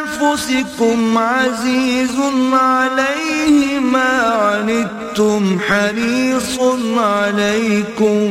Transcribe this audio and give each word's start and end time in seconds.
أنفسكم 0.00 1.18
عزيز 1.18 2.16
عليه 2.52 3.78
ما 3.78 4.12
عنتم 4.22 4.99
حريص 5.58 6.60
عليكم 6.96 8.28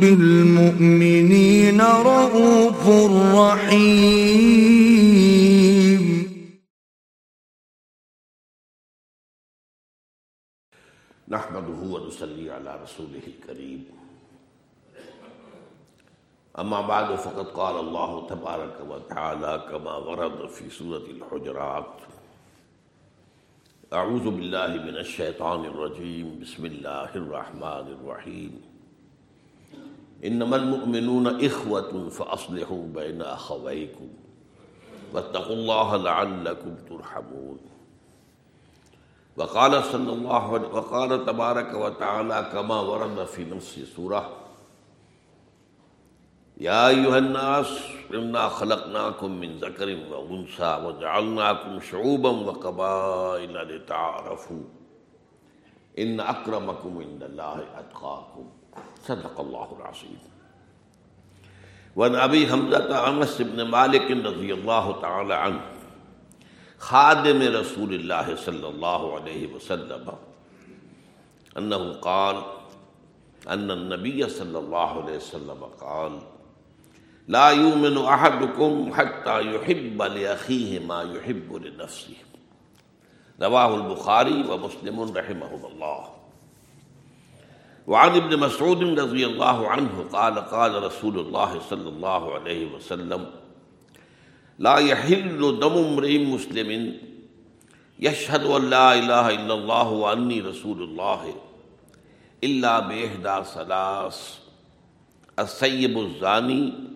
بالمؤمنين 0.00 1.80
رؤوف 1.80 2.88
رحيم. 3.34 4.76
نحمده 11.28 11.80
ونصلي 11.94 12.50
على 12.50 12.82
رسوله 12.82 13.22
الكريم. 13.26 13.84
أما 16.58 16.80
بعد، 16.80 17.16
فقد 17.18 17.46
قال 17.46 17.76
الله 17.80 18.26
تبارك 18.26 18.76
وتعالى 18.88 19.66
كما 19.70 19.96
ورد 19.96 20.48
في 20.48 20.70
سورة 20.70 21.06
الحجرات. 21.16 22.15
أعوذ 23.96 24.24
بالله 24.30 24.84
من 24.84 24.96
الشيطان 24.96 25.60
الرجيم 25.64 26.38
بسم 26.40 26.64
الله 26.64 27.10
الرحمن 27.14 27.92
الرحيم 27.92 28.58
إنما 30.24 30.56
المؤمنون 30.56 31.26
إخوة 31.26 32.08
فأصلحوا 32.08 32.86
بين 32.92 33.22
أخويكم 33.22 34.06
واتقوا 35.12 35.56
الله 35.56 35.96
لعلكم 36.02 36.74
ترحمون۔ 36.88 37.56
وقال 39.36 39.74
صلی 39.90 40.12
اللہ 40.12 40.52
علیہ 40.56 40.74
وقال 40.74 41.24
تبارک 41.26 41.76
و 41.76 41.90
تعالی 41.90 42.34
کما 42.52 42.80
ورد 42.80 43.34
فی 43.34 43.44
نفس 43.44 43.78
سورہ۔ 43.96 44.45
یا 46.56 46.86
ایوہ 46.86 47.14
الناس، 47.14 47.66
انا 48.10 48.48
خلقناکم 48.48 49.32
من 49.32 49.58
ذکر 49.60 49.88
و 50.10 50.20
انسا 50.30 50.76
وجعلناکم 50.76 51.78
شعوبا 51.90 52.30
و 52.30 52.50
قبائل 52.50 53.56
لتعارفوا. 53.68 54.62
ان 55.94 56.20
اکرمکم 56.26 56.98
عند 56.98 57.22
اللہ 57.22 57.58
اتقاکم. 57.76 58.46
صدق 59.06 59.40
اللہ 59.40 59.74
العظیم. 59.76 60.16
وان 61.96 62.16
ابی 62.16 62.46
حمزہ 62.50 62.92
انس 62.92 63.40
بن 63.40 63.60
مالک 63.70 64.10
رضی 64.26 64.52
اللہ 64.52 64.90
تعالی 65.00 65.34
عنہ، 65.34 65.60
خادم 66.78 67.42
رسول 67.56 67.94
اللہ 67.94 68.34
صلی 68.44 68.66
اللہ 68.66 69.04
علیہ 69.16 69.54
وسلم 69.54 70.08
انه 71.56 71.92
قال، 72.00 72.36
ان 73.46 73.70
النبي 73.70 74.22
صلی 74.38 74.56
اللہ 74.56 74.96
علیہ 75.02 75.16
وسلم 75.16 75.64
قال 75.78 76.18
لا 77.28 77.50
يؤمن 77.50 77.98
احدكم 77.98 78.94
حتى 78.94 79.54
يحب 79.54 80.02
لاخيه 80.02 80.78
ما 80.78 81.02
يحب 81.02 81.54
لنفسه. 81.54 82.14
رواه 83.42 83.74
البخاري 83.74 84.46
ومسلم 84.48 85.00
رحمهم 85.00 85.66
الله. 85.66 86.08
وعن 87.86 88.16
ابن 88.16 88.38
مسعود 88.38 88.98
رضي 89.00 89.26
الله 89.26 89.68
عنه 89.68 90.04
قال 90.12 90.38
قال 90.38 90.82
رسول 90.82 91.18
الله 91.18 91.60
صلى 91.70 91.88
الله 91.88 92.34
عليه 92.34 92.74
وسلم، 92.74 93.26
لا 94.58 94.76
يحل 94.78 95.58
دم 95.60 95.72
امرئ 95.72 96.18
مسلم 96.18 96.96
يشهد 98.00 98.44
ان 98.44 98.70
لا 98.70 98.94
اله 98.94 99.30
الا 99.30 99.54
الله 99.54 99.88
واني 99.88 100.40
رسول 100.40 100.82
الله 100.82 101.34
الا 102.44 102.80
باحدى 102.80 103.44
ثلاث. 103.54 104.38
السيب 105.38 105.98
الزاني 105.98 106.95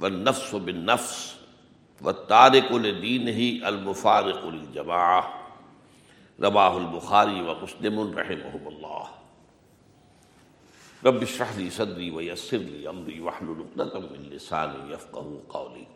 والنفس 0.00 0.54
بالنفس 0.54 1.36
والتارك 2.02 2.72
لدينه 2.72 3.68
المفارق 3.68 4.46
للجماعه 4.48 5.34
رواه 6.40 6.78
البخاري 6.78 7.42
ومسلم 7.42 8.18
رحمهم 8.18 8.68
الله. 8.68 9.08
رب 11.06 11.22
اشرح 11.22 11.56
لي 11.56 11.70
صدري 11.70 12.10
ويسر 12.10 12.56
لي 12.56 12.88
امري 12.88 13.20
واحلل 13.20 13.64
عقدة 13.78 14.00
من 14.00 14.28
لساني 14.32 14.92
يفقهوا 14.92 15.40
قولي. 15.48 15.86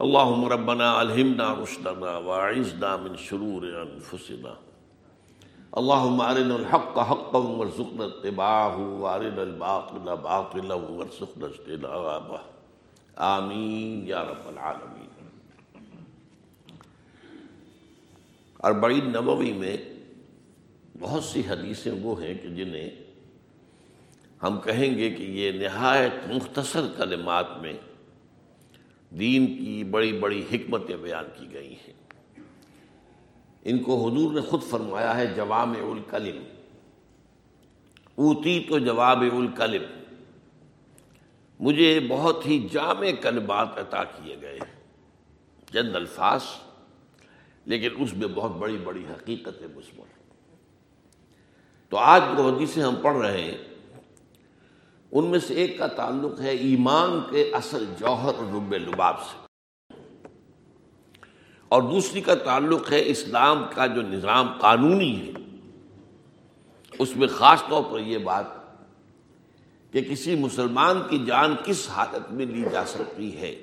اللهم 0.00 0.44
ربنا 0.44 1.02
الهمنا 1.02 1.54
رشدنا 1.54 2.16
واعذنا 2.16 2.96
من 2.96 3.16
شرور 3.16 3.82
انفسنا 3.82 4.56
اللهم 5.78 6.20
ارنا 6.20 6.56
الحق 6.56 6.98
حقا 6.98 7.38
وارزقنا 7.38 8.04
اتباعه 8.06 8.78
وارنا 9.00 9.42
الباطل 9.42 10.16
باطلا 10.16 10.74
وارزقنا 10.74 11.46
اجتنابه. 11.46 12.40
آمین 13.20 14.06
یا 14.06 14.24
رب 14.24 14.48
العالمین۔ 14.48 15.08
اربعین 18.62 19.08
نبوی 19.08 19.52
میں 19.52 19.76
بہت 21.00 21.24
سی 21.24 21.42
حدیثیں 21.48 21.92
وہ 22.02 22.22
ہیں 22.22 22.34
کہ 22.42 22.48
جنہیں 22.48 22.90
ہم 24.42 24.60
کہیں 24.60 24.98
گے 24.98 25.10
کہ 25.10 25.22
یہ 25.22 25.52
نہایت 25.52 26.12
مختصر 26.28 26.86
کلمات 26.96 27.46
میں 27.60 27.72
دین 29.10 29.46
کی 29.46 29.84
بڑی 29.84 30.12
بڑی 30.12 30.44
حکمتیں 30.52 30.96
بیان 30.96 31.24
کی 31.38 31.52
گئی 31.52 31.74
ہیں۔ 31.74 31.94
ان 33.64 33.78
کو 33.78 34.08
حضور 34.08 34.34
نے 34.34 34.40
خود 34.40 34.62
فرمایا 34.62 35.16
ہے 35.16 35.26
جوام 35.26 35.70
الکلم۔ 35.70 36.42
اوتی 38.14 38.66
تو 38.68 38.78
جواب 38.78 39.20
الکلم۔ 39.20 39.97
مجھے 41.60 42.00
بہت 42.08 42.46
ہی 42.46 42.58
جامع 42.72 43.10
کلمات 43.20 43.78
عطا 43.78 44.04
کیے 44.04 44.36
گئے 44.42 44.58
چند 45.72 45.96
الفاظ، 45.96 46.42
لیکن 47.64 47.88
اس 47.98 48.14
میں 48.14 48.28
بہت 48.28 48.50
بڑی 48.50 48.76
بڑی 48.76 49.04
حقیقت 49.10 49.62
مثبت 49.76 50.16
تو 51.92 51.96
آج 51.96 52.22
جو 52.36 52.42
حدیثیں 52.42 52.82
ہم 52.82 52.94
پڑھ 53.02 53.16
رہے 53.16 53.42
ہیں، 53.42 53.56
ان 55.12 55.24
میں 55.24 55.38
سے 55.38 55.54
ایک 55.54 55.78
کا 55.78 55.86
تعلق 55.86 56.40
ہے 56.40 56.50
ایمان 56.50 57.20
کے 57.30 57.42
اصل 57.54 57.84
جوہر 57.98 58.34
اور 58.34 58.52
رب 58.54 58.74
لباب 58.74 59.20
سے۔ 59.22 59.36
اور 61.68 61.82
دوسری 61.82 62.20
کا 62.20 62.34
تعلق 62.34 62.92
ہے 62.92 63.02
اسلام 63.06 63.64
کا 63.74 63.86
جو 63.86 64.02
نظام 64.02 64.52
قانونی 64.60 65.14
ہے، 65.16 65.32
اس 66.98 67.16
میں 67.16 67.28
خاص 67.28 67.62
طور 67.68 67.82
پر 67.92 68.00
یہ 68.00 68.18
بات 68.18 68.57
کہ 69.90 70.00
کسی 70.00 70.34
مسلمان 70.34 71.02
کی 71.10 71.24
جان 71.26 71.56
کس 71.64 71.88
حالت 71.88 72.32
میں 72.32 72.46
لی 72.46 72.64
جا 72.72 72.84
سکتی 72.84 73.40
ہے؟ 73.40 73.54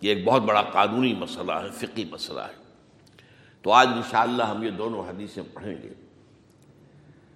یہ 0.00 0.14
ایک 0.14 0.24
بہت 0.24 0.42
بڑا 0.42 0.62
قانونی 0.62 1.14
مسئلہ 1.14 1.52
ہے 1.52 1.68
فقی 1.70 2.04
مسئلہ 2.10 2.40
ہے۔ 2.40 2.66
تو 3.62 3.72
آج 3.72 3.88
انشاءاللہ 3.88 4.42
ہم 4.42 4.62
یہ 4.62 4.70
دونوں 4.70 5.02
حدیثیں 5.08 5.42
پڑھیں 5.54 5.76
گے۔ 5.82 5.88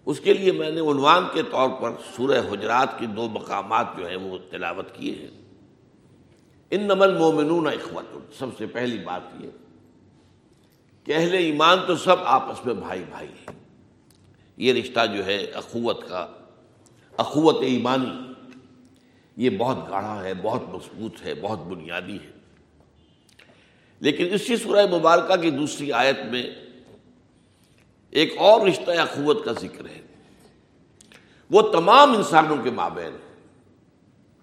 اس 0.07 0.21
کے 0.21 0.35
لیے 0.35 0.53
میں 0.53 0.71
نے 0.71 0.81
عنوان 0.81 1.25
کے 1.33 1.43
طور 1.43 1.69
پر 1.81 1.91
سورہ 2.17 2.53
حجرات 2.53 2.99
کی 2.99 3.07
دو 3.07 3.29
مقامات 3.29 3.87
جو 3.97 4.09
ہیں 4.09 4.17
وہ 4.17 4.39
تلاوت 4.51 4.95
کیے 4.95 5.15
ہیں۔ 5.15 5.41
ان 6.71 6.83
نمل 6.83 7.19
مومنون 7.19 7.67
اخوت 7.67 8.39
سب 8.39 8.47
سے 8.59 8.67
پہلی 8.67 8.99
بات 8.99 9.21
یہ، 9.41 9.51
کہ 11.05 11.15
اہل 11.17 11.35
ایمان 11.35 11.79
تو 11.87 11.97
سب 11.97 12.17
آپس 12.25 12.67
میں 12.67 12.75
بھائی 12.75 13.05
بھائی 13.11 13.29
ہیں۔ 13.29 13.59
یہ 14.57 14.73
رشتہ 14.73 15.07
جو 15.07 15.27
ہے، 15.27 15.45
اخوت 15.45 16.09
کا 16.09 16.27
اخوت 17.21 17.57
ایمانی۔ 17.63 18.33
یہ 19.37 19.51
بہت 19.51 19.91
گاڑھا 19.91 20.25
ہے، 20.25 20.35
بہت 20.35 20.63
مضبوط 20.69 21.23
ہے، 21.23 21.35
بہت 21.35 21.59
بنیادی 21.59 22.17
ہے۔ 22.17 22.31
لیکن 24.01 24.29
اسی 24.33 24.57
سورہ 24.57 24.87
مبارکہ 24.99 25.37
کی 25.37 25.51
دوسری 25.51 25.93
آیت 25.93 26.19
میں 26.31 26.51
ایک 28.11 28.35
اور 28.39 28.67
رشتہ 28.67 28.91
اخوت 28.91 29.45
کا 29.45 29.53
ذکر 29.53 29.87
ہے۔ 29.87 30.01
وہ 31.51 31.63
تمام 31.73 32.17
انسانوں 32.17 32.57
کے 32.63 32.71
مابین 32.71 33.17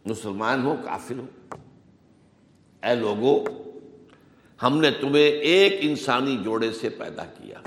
مسلمان 0.06 0.63
ہو، 0.63 0.75
کافر 0.86 1.16
ہو۔ 1.18 1.25
اے 2.84 2.96
لوگو، 2.96 3.44
ہم 4.63 4.78
نے 4.78 4.92
تمہیں 4.92 5.24
ایک 5.24 5.74
انسانی 5.80 6.38
جوڑے 6.44 6.72
سے 6.72 6.90
پیدا 6.90 7.25
کیا۔ 7.25 7.62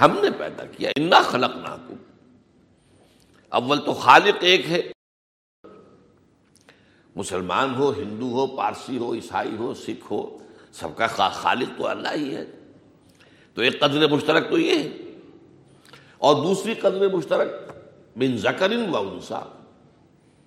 ہم 0.00 0.18
نے 0.22 0.30
پیدا 0.38 0.64
کیا۔ 0.64 0.90
انا 0.96 1.20
خلق 1.22 1.56
نہ 1.56 1.86
اول 3.50 3.84
تو 3.84 3.92
خالق 3.92 4.36
ایک 4.40 4.70
ہے۔ 4.70 4.82
مسلمان 7.16 7.74
ہو، 7.74 7.90
ہندو 7.90 8.26
ہو، 8.26 8.46
پارسی 8.46 8.98
ہو، 8.98 9.14
عیسائی 9.14 9.56
ہو، 9.56 9.74
سکھ 9.74 10.12
ہو، 10.12 10.38
سب 10.72 10.88
کا 10.96 11.06
خالق 11.06 11.78
تو 11.78 11.86
اللہ 11.86 12.08
ہی 12.14 12.36
ہے۔ 12.36 12.44
تو 13.54 13.62
ایک 13.62 13.80
قدر 13.80 14.08
مشترک 14.08 14.50
تو 14.50 14.58
یہ 14.58 14.78
ہے۔ 14.78 14.88
اور 16.18 16.34
دوسری 16.34 16.74
قدر 16.74 17.08
مشترک 17.08 17.48
بن 18.16 18.36
زکرن 18.36 18.94
و 18.94 18.96
انسا 18.96 19.40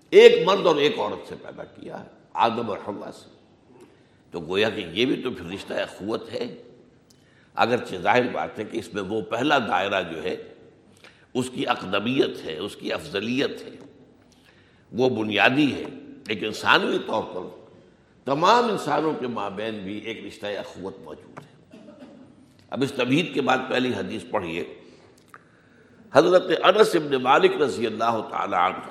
ایک 0.09 0.47
مرد 0.47 0.65
اور 0.65 0.75
ایک 0.75 0.99
عورت 0.99 1.29
سے 1.29 1.35
پیدا 1.41 1.63
کیا 1.63 1.99
ہے، 1.99 2.09
آدم 2.33 2.69
اور 2.69 2.77
حوا 2.87 3.11
سے۔ 3.11 3.29
تو 4.31 4.39
گویا 4.39 4.69
کہ 4.69 4.79
یہ 4.79 5.05
بھی 5.05 5.21
تو 5.21 5.31
پھر 5.31 5.45
رشتہ 5.45 5.73
اخوت 5.73 6.31
ہے۔ 6.31 6.63
اگرچہ 7.55 7.95
ظاہر 7.95 8.27
بات 8.31 8.59
ہے 8.59 8.63
کہ 8.63 8.77
اس 8.77 8.93
میں 8.93 9.03
وہ 9.03 9.21
پہلا 9.21 9.59
دائرہ 9.59 10.01
جو 10.01 10.23
ہے 10.23 10.52
اس 11.33 11.49
کی 11.49 11.67
اقدمیت 11.67 12.45
ہے، 12.45 12.57
اس 12.57 12.75
کی 12.75 12.93
افضلیت 12.93 13.61
ہے۔ 13.61 13.69
وہ 14.91 15.09
بنیادی 15.09 15.73
ہے، 15.73 15.85
ایک 16.27 16.43
انسانوی 16.43 16.97
طور 17.07 17.23
پر 17.23 17.65
تمام 18.25 18.71
انسانوں 18.71 19.13
کے 19.13 19.27
مابین 19.27 19.79
بھی 19.79 19.97
ایک 19.97 20.25
رشتہ 20.25 20.45
اخوت 20.45 20.99
موجود 20.99 21.39
ہے۔ 21.39 21.77
اب 22.69 22.83
اس 22.83 22.91
تبہید 22.91 23.33
کے 23.33 23.41
بعد 23.41 23.57
پہلی 23.69 23.89
حدیث 23.89 24.23
پڑھیے۔ 24.31 24.75
حضرت 26.13 26.43
انس 26.63 26.95
ابن 26.95 27.15
مالک 27.23 27.61
رضی 27.61 27.87
اللہ 27.87 28.27
تعالی 28.31 28.55
عنہ، 28.55 28.89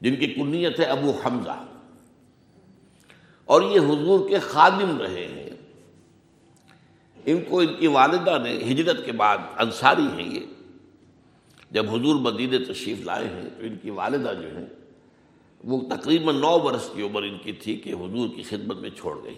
جن 0.00 0.16
کی 0.16 0.26
کنیت 0.26 0.80
ہے 0.80 0.84
ابو 0.84 1.10
حمزہ۔ 1.10 1.64
اور 3.44 3.62
یہ 3.62 3.80
حضور 3.80 4.28
کے 4.28 4.38
خادم 4.38 5.00
رہے 5.00 5.28
ہیں۔ 5.28 5.50
ان 7.26 7.44
کو 7.48 7.60
ان 7.60 7.74
کی 7.74 7.86
والدہ 7.86 8.38
نے 8.42 8.56
ہجرت 8.56 9.06
کے 9.06 9.12
بعد 9.12 9.38
انصاری 9.58 10.06
ہیں 10.14 10.34
یہ۔ 10.34 10.53
جب 11.74 11.90
حضور 11.90 12.14
مدینہ 12.14 12.72
تشریف 12.72 13.00
لائے 13.00 13.26
ہیں 13.26 13.42
تو 13.42 13.60
ان 13.60 13.76
کی 13.82 13.90
والدہ 13.90 14.32
جو 14.42 14.56
ہیں، 14.56 14.66
وہ 15.64 15.80
تقریباً 15.96 16.36
نو 16.36 16.58
برس 16.58 16.90
کی 16.94 17.02
عمر 17.02 17.22
ان 17.22 17.38
کی 17.42 17.52
تھی 17.52 17.76
کہ 17.76 17.92
حضور 17.92 18.28
کی 18.36 18.42
خدمت 18.42 18.76
میں 18.76 18.90
چھوڑ 18.90 19.24
گئی۔ 19.24 19.34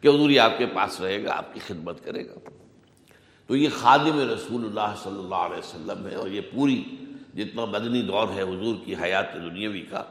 کہ 0.00 0.08
حضور 0.08 0.30
یہ 0.30 0.40
آپ 0.40 0.58
کے 0.58 0.66
پاس 0.66 1.00
رہے 1.00 1.24
گا، 1.24 1.36
آپ 1.36 1.54
کی 1.54 1.60
خدمت 1.66 2.04
کرے 2.04 2.28
گا۔ 2.28 2.34
تو 3.46 3.56
یہ 3.56 3.68
خادم 3.74 4.18
رسول 4.18 4.64
اللہ 4.64 4.94
صلی 5.02 5.18
اللہ 5.18 5.34
علیہ 5.34 5.58
وسلم 5.58 6.06
ہے 6.06 6.14
اور 6.14 6.28
یہ 6.28 6.40
پوری 6.54 6.84
جتنا 7.34 7.64
مدنی 7.64 8.02
دور 8.02 8.28
ہے 8.34 8.42
حضور 8.42 8.74
کی 8.84 8.94
حیات 9.02 9.34
دنیاوی 9.34 9.80
کا، 9.80 10.04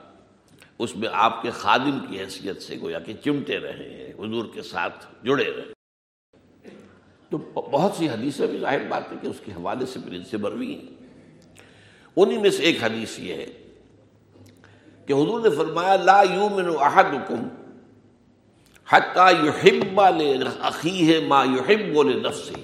اس 0.80 0.95
میں 0.95 1.10
آپ 1.12 1.42
کے 1.42 1.51
خادم 1.51 2.00
کی 2.10 2.19
حیثیت 2.19 2.62
سے 2.62 2.78
گویا 2.81 3.00
کہ 3.00 3.13
چمٹے 3.24 3.60
رہے 3.60 3.98
ہیں، 3.98 4.13
حضور 4.13 4.45
کے 4.54 4.62
ساتھ 4.62 5.06
جڑے 5.24 5.51
رہے۔ 5.51 5.75
تو 7.30 7.38
بہت 7.56 7.92
سی 7.98 8.10
حدیثیں 8.10 8.48
بھی 8.48 8.60
ظاہر 8.60 8.88
بات 8.88 9.12
ہے 9.12 9.18
کہ 9.22 9.27
اس 9.27 9.36
کے 9.45 9.51
حوالے 9.51 9.86
سے 9.86 10.00
پھر 10.00 10.13
ان 10.13 10.24
سے 10.24 10.38
بروی 10.38 10.75
ہیں۔ 10.75 11.06
انہی 12.16 12.38
میں 12.38 12.50
سے 12.50 12.63
ایک 12.63 12.83
حدیث 12.83 13.19
یہ 13.19 13.33
ہے 13.33 13.45
کہ 15.06 15.13
حضور 15.13 15.42
نے 15.42 15.50
فرمایا، 15.50 15.95
لا 15.95 16.22
یومن 16.22 16.66
احدکم 16.80 17.48
حتی 18.89 19.48
یحب 19.48 20.01
لأخیہ 20.18 21.27
ما 21.27 21.44
یحب 21.44 22.04
لنفسه 22.04 22.62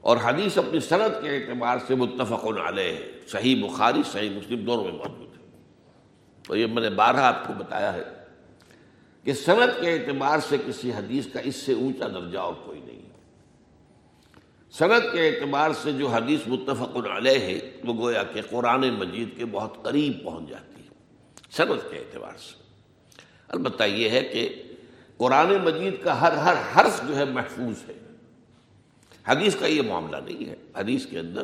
اور 0.00 0.16
حدیث 0.24 0.58
اپنی 0.58 0.80
صنعت 0.80 1.22
کے 1.22 1.36
اعتبار 1.36 1.78
سے 1.86 1.94
متفق 1.94 2.44
علیہ 2.44 2.98
صحیح 3.28 3.64
بخاری، 3.64 4.02
صحیح 4.12 4.30
مسلم 4.30 4.64
دونوں 4.64 4.84
میں 4.84 4.92
موجود 4.92 5.42
ہے۔ 5.42 5.46
تو 6.48 6.56
یہ 6.56 6.66
میں 6.66 6.82
نے 6.82 6.90
بارہ 6.90 7.16
آپ 7.16 7.46
کو 7.46 7.52
بتایا 7.58 7.92
ہے۔ 7.92 8.17
کہ 9.28 9.34
صنعت 9.34 9.80
کے 9.80 9.92
اعتبار 9.92 10.38
سے 10.38 10.56
کسی 10.66 10.92
حدیث 10.92 11.26
کا 11.26 11.40
اس 11.40 11.56
سے 11.56 11.72
اونچا 11.72 12.08
درجہ 12.08 12.38
اور 12.38 12.54
کوئی 12.64 12.80
نہیں 12.80 13.02
صنعت 14.72 15.02
کے 15.12 15.28
اعتبار 15.28 15.70
سے 15.82 15.92
جو 15.92 16.08
حدیث 16.08 16.40
متفق 16.46 16.96
علیہ 16.96 17.40
ہے، 17.40 17.76
وہ 17.84 17.94
گویا 17.94 18.22
کہ 18.22 18.40
قرآن 18.50 18.90
مجید 18.90 19.28
کے 19.36 19.44
بہت 19.44 19.84
قریب 19.84 20.24
پہنچ 20.24 20.48
جاتی 20.48 20.82
ہے۔ 20.82 20.88
صنعت 21.50 21.90
کے 21.90 21.98
اعتبار 21.98 22.36
سے۔ 22.38 22.62
البتہ 23.48 23.82
یہ 23.82 24.10
ہے 24.10 24.20
کہ 24.20 24.62
قرآن 25.16 25.52
مجید 25.64 25.94
کا 26.02 26.20
ہر 26.20 26.32
ہر 26.32 26.54
حرف 26.76 27.08
جو 27.08 27.16
ہے 27.16 27.24
محفوظ 27.24 27.88
ہے۔ 27.88 27.98
حدیث 29.26 29.56
کا 29.56 29.66
یہ 29.66 29.82
معاملہ 29.82 30.16
نہیں 30.24 30.48
ہے۔ 30.48 30.56
حدیث 30.76 31.06
کے 31.06 31.18
اندر 31.18 31.42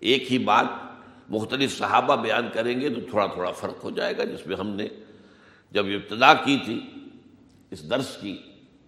ایک 0.00 0.32
ہی 0.32 0.38
بات 0.38 0.66
مختلف 1.28 1.78
صحابہ 1.78 2.16
بیان 2.16 2.48
کریں 2.52 2.80
گے 2.80 2.88
تو 2.90 3.00
تھوڑا 3.10 3.26
تھوڑا 3.26 3.50
فرق 3.50 3.84
ہو 3.84 3.90
جائے 3.90 4.16
گا، 4.16 4.24
جس 4.24 4.46
میں 4.46 4.56
ہم 4.56 4.68
نے 4.68 4.88
جب 5.70 5.86
ابتدا 5.86 6.34
کی 6.34 6.58
تھی 6.64 6.90
اس 7.70 7.90
درس 7.90 8.16
کی، 8.20 8.38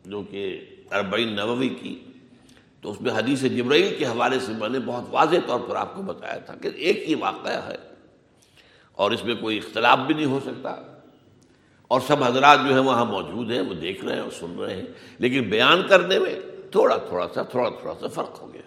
جو 0.05 0.23
کہ 0.23 0.65
اربعین 0.91 1.33
نووی 1.33 1.69
کی، 1.69 2.05
تو 2.81 2.91
اس 2.91 3.01
میں 3.01 3.13
حدیث 3.13 3.43
جبرائیل 3.43 3.95
کے 3.99 4.07
حوالے 4.07 4.41
سے 4.41 4.53
میں 4.53 4.69
نے 4.69 4.79
بہت 4.79 5.05
واضح 5.09 5.37
طور 5.47 5.61
پر 5.61 5.77
آپ 5.77 5.97
کو 5.97 6.03
بتایا 6.03 6.37
تھا 6.37 6.55
کہ 6.55 6.71
ایک 6.75 7.09
ہی 7.09 7.15
واقعہ 7.15 7.67
ہے 7.67 7.77
اور 8.93 9.11
اس 9.11 9.25
میں 9.25 9.35
کوئی 9.35 9.59
اختلاف 9.59 9.99
بھی 9.99 10.15
نہیں 10.15 10.27
ہو 10.27 10.41
سکتا۔ 10.45 10.77
اور 11.89 12.01
سب 12.07 12.25
حضرات 12.25 12.59
جو 12.69 12.75
ہیں 12.75 12.83
وہاں 12.83 13.05
موجود 13.05 13.51
ہیں، 13.51 13.61
وہ 13.61 13.75
دیکھ 13.75 14.05
رہے 14.05 14.15
ہیں 14.15 14.23
اور 14.23 14.31
سن 14.31 14.59
رہے 14.59 14.75
ہیں۔ 14.75 14.87
لیکن 15.19 15.43
بیان 15.43 15.83
کرنے 15.89 16.19
میں 16.19 16.35
تھوڑا 16.71 16.97
تھوڑا 16.97 17.29
سا، 17.35 17.43
تھوڑا 17.43 17.71
تھوڑا 17.71 17.95
سا 18.01 18.07
فرق 18.07 18.43
ہو 18.43 18.55
گیا۔ 18.55 18.63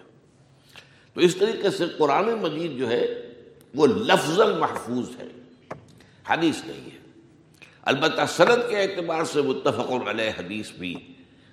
تو 1.14 1.20
اس 1.20 1.36
طریقے 1.36 1.70
سے 1.70 1.84
قرآن 1.98 2.24
مجید 2.24 2.78
جو 2.78 2.90
ہے، 2.90 3.32
وہ 3.74 3.86
لفظ 3.86 4.40
محفوظ 4.40 5.08
ہے، 5.18 5.28
حدیث 6.28 6.64
نہیں 6.66 6.86
ہے۔ 6.86 7.05
البتہ 7.86 8.22
سند 8.28 8.70
کے 8.70 8.82
اعتبار 8.82 9.24
سے 9.24 9.42
متفق 9.42 10.08
علیہ 10.08 10.30
حدیث 10.38 10.70
بھی 10.70 10.94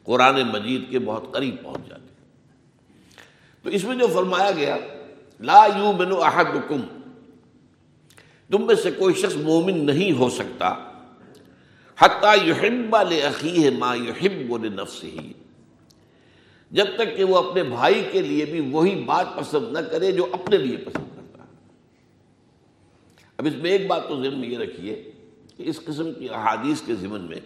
قرآن 0.04 0.42
مجید 0.48 0.90
کے 0.90 1.00
بہت 1.00 1.32
قریب 1.32 1.56
پہنچ 1.64 1.90
جاتے 1.90 2.12
تو 3.62 3.70
اس 3.70 3.84
میں 3.84 3.96
جو 3.96 4.08
فرمایا 4.14 4.52
گیا، 4.52 4.78
لا 5.40 5.66
یو 5.78 5.92
بنو 5.92 6.22
احدکم، 6.24 6.82
تم 8.50 8.66
میں 8.68 8.76
سے 8.76 8.92
کوئی 8.92 9.14
شخص 9.14 9.36
مومن 9.36 9.86
نہیں 9.86 10.12
ہو 10.12 10.30
سکتا، 10.30 10.74
حتیٰ 11.98 12.36
یحب 12.48 12.96
لأخیہ 13.10 13.70
ما 13.70 13.96
یحب 13.96 14.66
لنفسہ۔ 14.66 15.06
جب 16.72 16.86
تک 16.96 17.16
کہ 17.18 17.24
وہ 17.24 17.38
اپنے 17.38 17.64
بھائی 17.64 18.04
کے 18.12 18.22
لیے 18.22 18.46
بھی 18.46 18.60
وہی 18.60 18.96
بات 18.96 19.36
پسند 19.36 19.72
نہ 19.72 19.80
کرے 19.80 20.12
جو 20.12 20.28
اپنے 20.32 20.58
لیے 20.58 20.78
پسند 20.78 21.16
کرتا 21.16 21.44
ہے۔ 21.44 21.50
اب 23.38 23.46
اس 23.46 23.56
میں 23.56 23.72
ایک 23.72 23.88
بات 23.88 24.08
تو 24.08 24.24
ذہن 24.24 24.40
میں 24.40 24.50
یہ 24.50 24.58
رکھیے 24.58 25.12
اس 25.66 25.80
قسم 25.86 26.14
کی 26.14 26.30
احادیث 26.30 26.82
کے 26.82 26.96
ضمن 26.96 27.22
میں 27.22 27.40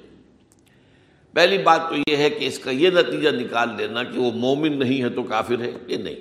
پہلی 1.33 1.57
بات 1.57 1.81
تو 1.89 1.95
یہ 1.95 2.17
ہے 2.17 2.29
کہ 2.29 2.45
اس 2.45 2.59
کا 2.59 2.71
یہ 2.71 2.89
نتیجہ 2.89 3.29
نکال 3.29 3.69
لینا 3.77 4.03
کہ 4.03 4.19
وہ 4.19 4.31
مومن 4.31 4.79
نہیں 4.79 5.03
ہے 5.03 5.09
تو 5.09 5.23
کافر 5.23 5.59
ہے 5.59 5.71
یہ 5.87 5.97
نہیں 5.97 6.15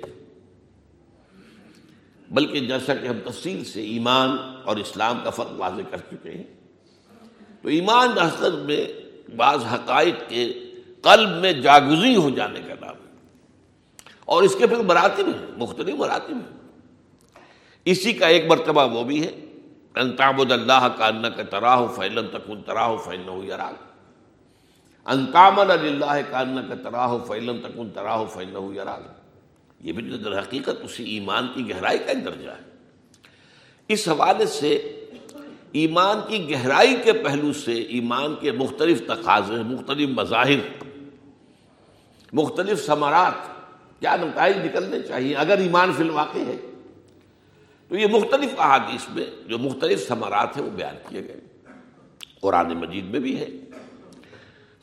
بلکہ 2.31 2.59
جیسا 2.59 2.95
کہ 2.95 3.07
ہم 3.07 3.17
تفصیل 3.25 3.63
سے 3.63 3.83
ایمان 3.83 4.29
اور 4.65 4.77
اسلام 4.77 5.19
کا 5.23 5.29
فرق 5.29 5.51
واضح 5.51 5.81
کر 5.89 5.97
چکے 5.97 6.31
ہیں، 6.31 6.43
تو 7.61 7.69
ایمان 7.69 8.09
اصل 8.19 8.55
میں 8.55 8.87
بعض 9.35 9.65
حقائق 9.73 10.15
کے 10.29 10.53
قلب 11.01 11.29
میں 11.29 11.53
جاگزی 11.53 12.15
ہو 12.15 12.29
جانے 12.29 12.59
کا 12.67 12.73
نام 12.81 12.95
ہے۔ 12.95 13.15
اور 14.25 14.43
اس 14.43 14.55
کے 14.59 14.67
پھر 14.67 14.77
مراتب 14.77 15.27
ہیں، 15.27 15.57
مختلف 15.57 15.95
مراتب 15.95 16.33
ہیں۔ 16.33 16.57
اسی 17.85 18.13
کا 18.13 18.27
ایک 18.27 18.45
مرتبہ 18.45 18.93
وہ 18.93 19.03
بھی 19.03 19.27
ہے 19.27 19.39
انتابد 19.97 20.51
اللہ 20.51 20.87
کا 20.97 21.07
ان 21.07 21.25
کا 21.35 21.43
تراہ 21.43 21.85
فیلن 21.95 22.27
تکن 22.27 22.61
تراہ 22.61 22.95
فیلن 23.05 23.27
ہو 23.29 23.43
یار 23.43 23.59
انتامن 25.05 25.71
اللہ 25.71 26.19
کا 26.29 26.39
ان 26.39 26.57
کا 26.69 26.75
تراہ 26.83 27.17
فیلن 27.27 27.61
تکن 27.61 27.89
تراہ 27.89 28.23
فیلن 28.33 28.55
ہو 28.55 28.73
یار 28.73 28.87
یہ 29.79 29.93
بھی 29.93 30.17
در 30.17 30.39
حقیقت 30.39 30.83
اسی 30.83 31.03
ایمان 31.03 31.47
کی 31.53 31.69
گہرائی 31.69 31.97
کا 31.97 32.13
درجہ 32.25 32.49
ہے. 32.49 32.63
اس 33.89 34.07
حوالے 34.07 34.45
سے 34.45 34.75
ایمان 35.71 36.19
کی 36.27 36.49
گہرائی 36.49 36.95
کے 37.03 37.13
پہلو 37.13 37.53
سے 37.53 37.73
ایمان 37.73 38.35
کے 38.39 38.51
مختلف 38.51 39.01
تقاضے، 39.07 39.61
مختلف 39.63 40.09
مظاہر، 40.09 40.59
مختلف 42.33 42.85
ثمرات 42.85 43.45
کیا 43.99 44.15
نتائج 44.15 44.57
نکلنے 44.57 44.99
چاہیے؟ 44.99 45.35
اگر 45.35 45.57
ایمان 45.57 45.93
فی 45.93 46.03
الواقع 46.03 46.43
ہے 46.47 46.57
تو 47.87 47.95
یہ 47.95 48.07
مختلف 48.07 48.59
احادیث 48.59 49.09
میں 49.09 49.25
جو 49.47 49.57
مختلف 49.57 50.07
ثمرات 50.07 50.57
ہیں 50.57 50.63
وہ 50.63 50.69
بیان 50.69 50.95
کیے 51.09 51.23
گئے 51.27 51.39
قرآن 52.41 52.77
مجید 52.77 53.05
میں 53.05 53.19
بھی 53.19 53.39
ہے 53.39 53.47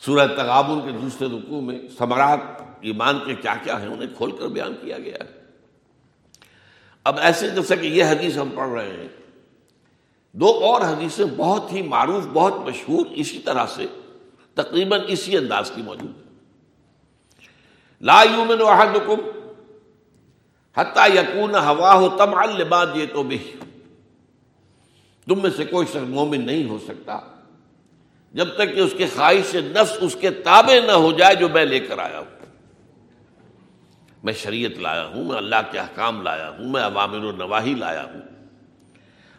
سورہ 0.01 0.27
تغابن 0.27 0.81
کے 0.81 0.99
دوسرے 0.99 1.27
رقوع 1.27 1.61
میں 1.61 1.79
ثمرات 1.99 2.39
ایمان 2.81 3.19
کے 3.27 3.35
کیا 3.35 3.55
کیا 3.63 3.81
ہیں 3.81 3.89
انہیں 3.89 4.09
کھول 4.17 4.31
کر 4.31 4.49
بیان 4.49 4.75
کیا 4.81 4.99
گیا 4.99 5.17
ہے۔ 5.25 5.45
اب 7.05 7.19
ایسے 7.19 7.51
جیسا 7.51 7.75
کہ 7.75 7.87
یہ 7.87 8.05
حدیث 8.05 8.37
ہم 8.37 8.49
پڑھ 8.55 8.71
رہے 8.71 8.97
ہیں۔ 8.97 9.09
دو 10.33 10.47
اور 10.47 10.81
حدیثیں 10.81 11.25
بہت 11.37 11.73
ہی 11.73 11.83
معروف، 11.83 12.27
بہت 12.33 12.55
مشہور 12.57 13.07
اسی 13.11 13.39
طرح 13.39 13.67
سے 13.67 13.87
تقریباً 14.55 15.01
اسی 15.09 15.37
انداز 15.37 15.71
کی 15.75 15.83
موجود 15.83 16.13
لا 18.01 18.23
یومن 18.23 18.61
احدکم 18.61 19.34
حتیٰ 20.77 21.11
یقون 21.11 21.55
ہوا 21.55 21.95
ہو 21.95 22.09
تم 22.09 22.35
الباد 22.35 22.87
یہ 22.95 23.07
تو 23.13 23.23
بھی۔ 23.23 23.53
تم 25.29 25.43
میں 25.43 25.51
سے 25.57 25.65
کوئی 25.65 25.87
شخص 25.87 26.09
مومن 26.09 26.47
نہیں 26.47 26.69
ہو 26.69 26.79
سکتا 26.85 27.21
جب 28.33 28.55
تک 28.55 28.75
کہ 28.75 28.81
اس 28.81 28.95
کے 28.97 29.07
خواہش 29.07 29.55
نفس 29.55 29.97
اس 30.01 30.17
کے 30.21 30.31
تابع 30.31 30.87
نہ 30.87 30.93
ہو 30.93 31.13
جائے 31.13 31.35
جو 31.35 31.49
میں 31.49 31.65
لے 31.65 31.81
کر 31.81 31.99
آیا 31.99 32.19
ہوں۔ 32.19 32.47
میں 34.23 34.33
شریعت 34.33 34.79
لایا 34.79 35.07
ہوں، 35.07 35.25
میں 35.25 35.37
اللہ 35.37 35.57
کے 35.71 35.79
احکام 35.79 36.23
لایا 36.23 36.49
ہوں، 36.49 36.69
میں 36.69 36.83
عوامر 36.83 37.25
و 37.25 37.33
نواحی 37.33 37.75
لایا 37.75 38.05
ہوں۔ 38.05 38.23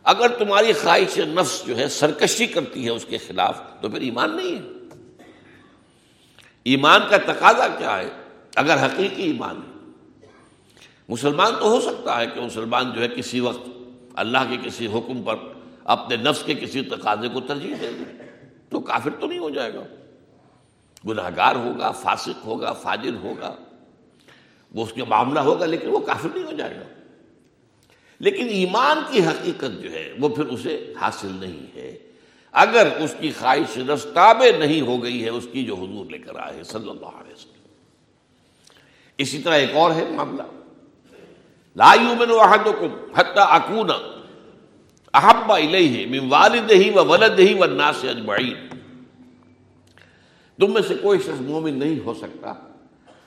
اگر 0.03 0.27
تمہاری 0.27 0.73
خواہش 0.73 1.17
نفس 1.17 1.63
جو 1.67 1.77
ہے 1.77 1.87
سرکشی 1.87 2.47
کرتی 2.47 2.85
ہے 2.85 2.89
اس 2.89 3.05
کے 3.09 3.17
خلاف 3.17 3.61
تو 3.81 3.89
پھر 3.89 4.01
ایمان 4.01 4.35
نہیں 4.35 4.55
ہے۔ 4.55 4.61
ایمان 6.63 7.01
کا 7.09 7.17
تقاضا 7.17 7.67
کیا 7.67 7.97
ہے؟ 7.97 8.09
اگر 8.55 8.85
حقیقی 8.85 9.23
ایمان 9.23 9.57
ہے 9.57 9.74
مسلمان 11.09 11.53
تو 11.59 11.69
ہو 11.69 11.81
سکتا 11.81 12.19
ہے 12.19 12.27
کہ 12.27 12.41
مسلمان 12.41 12.91
جو 12.95 13.01
ہے 13.01 13.07
کسی 13.07 13.39
وقت 13.39 13.69
اللہ 14.13 14.37
کے 14.49 14.57
کسی 14.65 14.87
حکم 14.87 15.23
پر 15.23 15.35
اپنے 15.83 16.15
نفس 16.15 16.43
کے 16.43 16.53
کسی 16.53 16.81
تقاضے 16.81 17.29
کو 17.29 17.41
ترجیح 17.41 17.75
دے 17.81 17.91
دے، 17.91 18.23
تو 18.69 18.79
کافر 18.79 19.09
تو 19.19 19.27
نہیں 19.27 19.39
ہو 19.39 19.49
جائے 19.49 19.73
گا۔ 19.73 19.83
گناہ 21.07 21.29
گار 21.35 21.55
ہوگا، 21.55 21.91
فاسق 21.91 22.45
ہوگا، 22.45 22.73
فاجر 22.73 23.15
ہوگا، 23.23 23.55
وہ 24.75 24.83
اس 24.83 24.93
کے 24.93 25.03
معاملہ 25.03 25.39
ہوگا، 25.39 25.65
لیکن 25.65 25.87
وہ 25.87 25.99
کافر 25.99 26.29
نہیں 26.35 26.45
ہو 26.45 26.51
جائے 26.51 26.75
گا۔ 26.75 27.01
لیکن 28.19 28.47
ایمان 28.47 28.99
کی 29.11 29.25
حقیقت 29.25 29.83
جو 29.83 29.91
ہے، 29.91 30.13
وہ 30.19 30.29
پھر 30.29 30.45
اسے 30.45 30.93
حاصل 31.01 31.31
نہیں 31.31 31.75
ہے۔ 31.75 31.97
اگر 32.51 32.87
اس 32.99 33.15
کی 33.19 33.31
خواہش 33.31 33.77
رستاب 33.77 34.43
نہیں 34.59 34.81
ہو 34.81 35.03
گئی 35.03 35.23
ہے، 35.23 35.29
اس 35.29 35.47
کی 35.51 35.65
جو 35.65 35.75
حضور 35.75 36.05
لے 36.05 36.17
کر 36.17 36.35
آئے 36.35 36.63
صلی 36.63 36.89
اللہ 36.89 37.05
علیہ 37.05 37.33
وسلم۔ 37.33 37.67
اسی 39.17 39.39
طرح 39.39 39.53
ایک 39.53 39.75
اور 39.75 39.91
ہے 39.91 40.09
معاملہ۔ 40.09 40.43
لا 41.75 41.93
یومن 41.93 42.27
احدکم 42.29 43.11
حتی 43.15 43.39
اکون 43.49 43.89
احب 45.13 45.51
الیہ 45.51 46.05
من 46.05 46.27
والدہ 46.29 46.97
و 46.97 47.05
ولدہ 47.05 47.55
والناس 47.57 48.05
اجمعین 48.09 48.67
تم 50.59 50.73
میں 50.73 50.81
سے 50.81 50.95
کوئی 51.01 51.19
شخص 51.19 51.41
مومن 51.41 51.73
نہیں 51.73 51.99
ہو 52.05 52.13
سکتا 52.13 52.53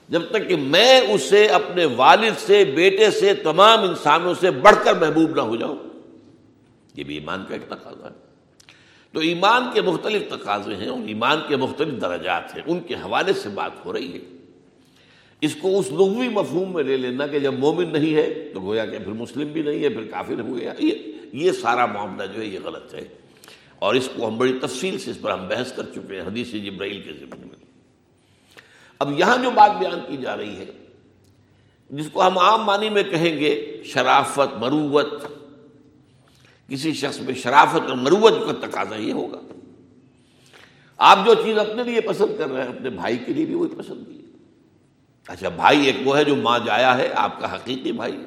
جب 0.09 0.23
تک 0.31 0.49
کہ 0.49 0.57
میں 0.57 1.00
اسے 1.00 1.47
اپنے 1.47 1.85
والد 1.85 2.38
سے، 2.38 2.64
بیٹے 2.64 3.11
سے، 3.11 3.35
تمام 3.35 3.83
انسانوں 3.83 4.35
سے 4.35 4.50
بڑھ 4.50 4.76
کر 4.85 4.95
محبوب 4.95 5.35
نہ 5.35 5.40
ہو 5.40 5.57
جاؤں. 5.57 5.76
یہ 6.95 7.05
بھی 7.05 7.14
ایمان 7.14 7.45
کا 7.49 7.55
ایک 7.55 7.69
تقاضا 7.69 8.07
ہے۔ 8.07 8.14
تو 9.12 9.21
ایمان 9.21 9.64
کے 9.75 9.83
مختلف 9.83 10.23
تقاضے 10.31 10.76
ہیں 10.76 10.88
اور 10.88 10.99
ایمان 11.07 11.40
کے 11.49 11.57
مختلف 11.57 12.00
درجات 12.00 12.57
ہیں۔ 12.57 12.62
ان 12.67 12.81
کے 12.81 12.95
حوالے 12.95 13.33
سے 13.33 13.49
بات 13.49 13.87
ہو 13.87 13.93
رہی 13.93 14.14
ہے۔ 14.14 14.38
اس 15.40 15.54
کو 15.54 15.78
اس 15.78 15.90
لغوی 15.90 16.28
مفہوم 16.28 16.73
میں 16.73 16.83
لے 16.83 16.97
لینا 16.97 17.26
کہ 17.26 17.38
جب 17.38 17.54
مومن 17.54 17.92
نہیں 17.92 18.14
ہے 18.14 18.50
تو 18.54 18.61
گویا 18.61 18.87
کہ 18.87 18.99
پھر 18.99 19.12
مسلم 19.12 19.49
بھی 19.49 19.62
نہیں 19.62 19.83
ہے، 19.83 19.88
پھر 19.88 20.04
کافر 20.11 20.40
ہو 20.40 20.57
گیا۔ 20.59 20.75
یہ 21.33 21.52
سارا 21.52 21.87
معاملہ 21.87 22.26
جو 22.35 22.40
ہے 22.40 22.47
یہ 22.47 22.59
غلط 22.64 22.95
ہے۔ 22.95 23.04
اور 23.78 23.95
اس 23.95 24.09
کو 24.16 24.28
ہم 24.28 24.38
بڑی 24.38 24.59
تفصیل 24.62 24.99
سے 24.99 25.11
اس 25.11 25.21
پر 25.21 25.30
ہم 25.30 25.49
بحث 25.49 25.73
کر 25.73 25.83
چکے 25.95 26.14
ہیں 26.14 26.21
حدیث 26.21 26.52
جبرائیل 26.52 27.02
کے 27.02 27.12
ذمن 27.12 27.40
میں۔ 27.40 27.66
اب 28.99 29.18
یہاں 29.18 29.37
جو 29.42 29.50
بات 29.50 29.71
بیان 29.78 30.00
کی 30.09 30.16
جا 30.16 30.37
رہی 30.37 30.57
ہے، 30.57 30.64
جس 31.90 32.07
کو 32.12 32.26
ہم 32.26 32.38
عام 32.38 32.62
معنی 32.64 32.90
میں 32.90 33.02
کہیں 33.02 33.37
گے 33.37 33.83
شرافت، 33.85 34.57
مروت۔ 34.57 35.25
کسی 36.68 36.92
شخص 36.92 37.21
میں 37.21 37.35
شرافت 37.35 37.88
اور 37.88 37.97
مروت 37.97 38.33
کا 38.33 38.66
تقاضا 38.66 38.97
یہ 38.97 39.12
ہوگا۔ 39.12 39.40
آپ 40.97 41.18
جو 41.26 41.35
چیز 41.35 41.59
اپنے 41.59 41.85
لیے 41.85 42.00
پسند 42.00 42.38
کر 42.38 42.50
رہے 42.50 42.62
ہیں، 42.62 42.68
اپنے 42.68 42.90
بھائی 42.90 43.16
کے 43.26 43.33
لیے 43.33 43.45
بھی 43.45 43.54
وہی 43.54 43.68
پسند 43.78 44.07
کی 44.07 44.18
اچھا 45.28 45.49
بھائی 45.49 45.87
ایک 45.87 45.97
وہ 46.04 46.18
ہے 46.18 46.25
جو 46.25 46.37
ماں 46.37 46.58
جایا 46.58 46.97
ہے، 46.97 47.12
آپ 47.14 47.40
کا 47.40 47.54
حقیقی 47.54 47.92
بھائی 47.92 48.25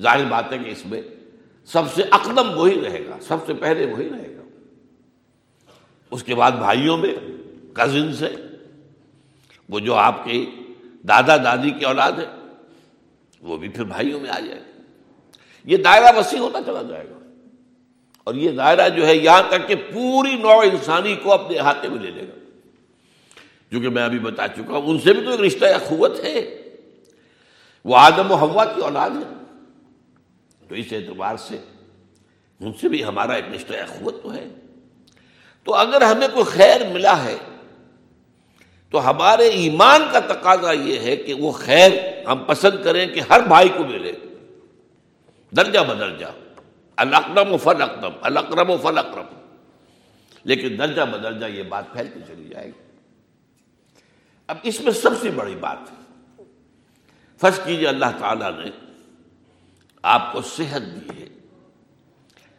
ظاہر 0.00 0.24
بات 0.24 0.52
ہے 0.52 0.58
کہ 0.58 0.70
اس 0.70 0.86
میں 0.86 1.02
سب 1.64 1.82
سے 1.94 2.02
اقدم 2.10 2.58
وہی 2.58 2.80
رہے 2.80 3.06
گا، 3.06 3.16
سب 3.20 3.36
سے 3.46 3.54
پہلے 3.54 3.86
وہی 3.86 4.08
رہے 4.08 4.36
گا۔ 4.36 4.42
اس 6.10 6.22
کے 6.22 6.34
بعد 6.34 6.52
بھائیوں 6.52 6.96
میں 6.96 7.14
کزن 7.72 8.12
سے 8.12 8.28
وہ 9.68 9.80
جو 9.80 9.94
آپ 9.94 10.24
کے 10.24 10.46
دادا 11.08 11.36
دادی 11.36 11.70
کی 11.70 11.84
اولاد 11.84 12.12
ہے 12.12 12.26
وہ 13.40 13.56
بھی 13.56 13.68
پھر 13.68 13.84
بھائیوں 13.84 14.20
میں 14.20 14.30
آ 14.30 14.38
جائے 14.38 14.60
گا 14.60 14.82
یہ 15.64 15.76
دائرہ 15.76 16.18
وسیع 16.18 16.38
ہوتا 16.38 16.58
چلا 16.66 16.82
جائے 16.82 17.10
گا۔ 17.10 17.18
اور 18.24 18.34
یہ 18.34 18.50
دائرہ 18.50 18.88
جو 18.88 19.06
ہے 19.06 19.16
یہاں 19.16 19.42
تک 19.48 19.68
کہ 19.68 19.74
پوری 19.74 20.34
نو 20.34 20.60
انسانی 20.60 21.16
کو 21.16 21.32
اپنے 21.32 21.58
احاطے 21.58 21.88
میں 21.88 21.98
لے 21.98 22.10
لے 22.10 22.22
گا۔ 22.22 22.45
جو 23.70 23.80
کہ 23.80 23.88
میں 23.88 24.02
ابھی 24.02 24.18
بتا 24.18 24.48
چکا 24.48 24.76
ہوں، 24.76 24.86
ان 24.86 24.98
سے 24.98 25.12
بھی 25.12 25.22
تو 25.24 25.30
ایک 25.30 25.40
رشتہ 25.40 25.64
اخوت 25.64 26.24
ہے۔ 26.24 26.62
وہ 27.84 27.96
آدم 27.96 28.30
و 28.30 28.34
ہوا 28.34 28.64
کی 28.64 28.80
اولاد 28.80 29.10
ہے۔ 29.10 29.34
تو 30.68 30.74
اس 30.74 30.86
اعتبار 30.92 31.36
سے 31.36 31.58
ان 32.60 32.72
سے 32.80 32.88
بھی 32.88 33.04
ہمارا 33.04 33.32
ایک 33.32 33.44
رشتہ 33.54 33.74
اخوت 33.74 34.22
تو 34.22 34.34
ہے۔ 34.34 34.44
تو 35.64 35.74
اگر 35.74 36.02
ہمیں 36.02 36.28
کوئی 36.32 36.44
خیر 36.44 36.92
ملا 36.92 37.24
ہے، 37.24 37.36
تو 38.90 39.10
ہمارے 39.10 39.48
ایمان 39.48 40.02
کا 40.12 40.20
تقاضا 40.20 40.72
یہ 40.72 41.00
ہے 41.00 41.16
کہ 41.16 41.34
وہ 41.34 41.52
خیر 41.52 41.90
ہم 42.26 42.44
پسند 42.46 42.84
کریں 42.84 43.06
کہ 43.06 43.20
ہر 43.30 43.40
بھائی 43.48 43.68
کو 43.68 43.84
ملے۔ 43.84 44.12
درجہ 45.56 45.78
بدرجہ۔ 45.78 46.26
الکرم 46.96 47.52
و 47.52 47.56
فل 47.56 47.82
اکرم 47.82 48.12
الکرم 48.20 48.70
و 48.70 48.76
فل 48.76 48.98
اکرم 48.98 49.24
لیکن 50.44 50.78
درجہ 50.78 51.02
بدرجہ 51.02 51.46
یہ 51.46 51.62
بات 51.62 51.84
پھیلتی 51.92 52.20
چلی 52.26 52.48
جائے 52.48 52.66
گی۔ 52.66 52.85
اب 54.46 54.56
اس 54.62 54.80
میں 54.80 54.92
سب 54.92 55.10
سے 55.20 55.30
بڑی 55.30 55.54
بات 55.54 55.78
ہے۔ 55.90 55.96
فرض 57.40 57.60
کیجیے 57.64 57.88
اللہ 57.88 58.18
تعالیٰ 58.18 58.64
نے 58.64 58.70
آپ 60.02 60.32
کو 60.32 60.42
صحت 60.42 60.80
دی 60.80 61.22
ہے۔ 61.22 61.28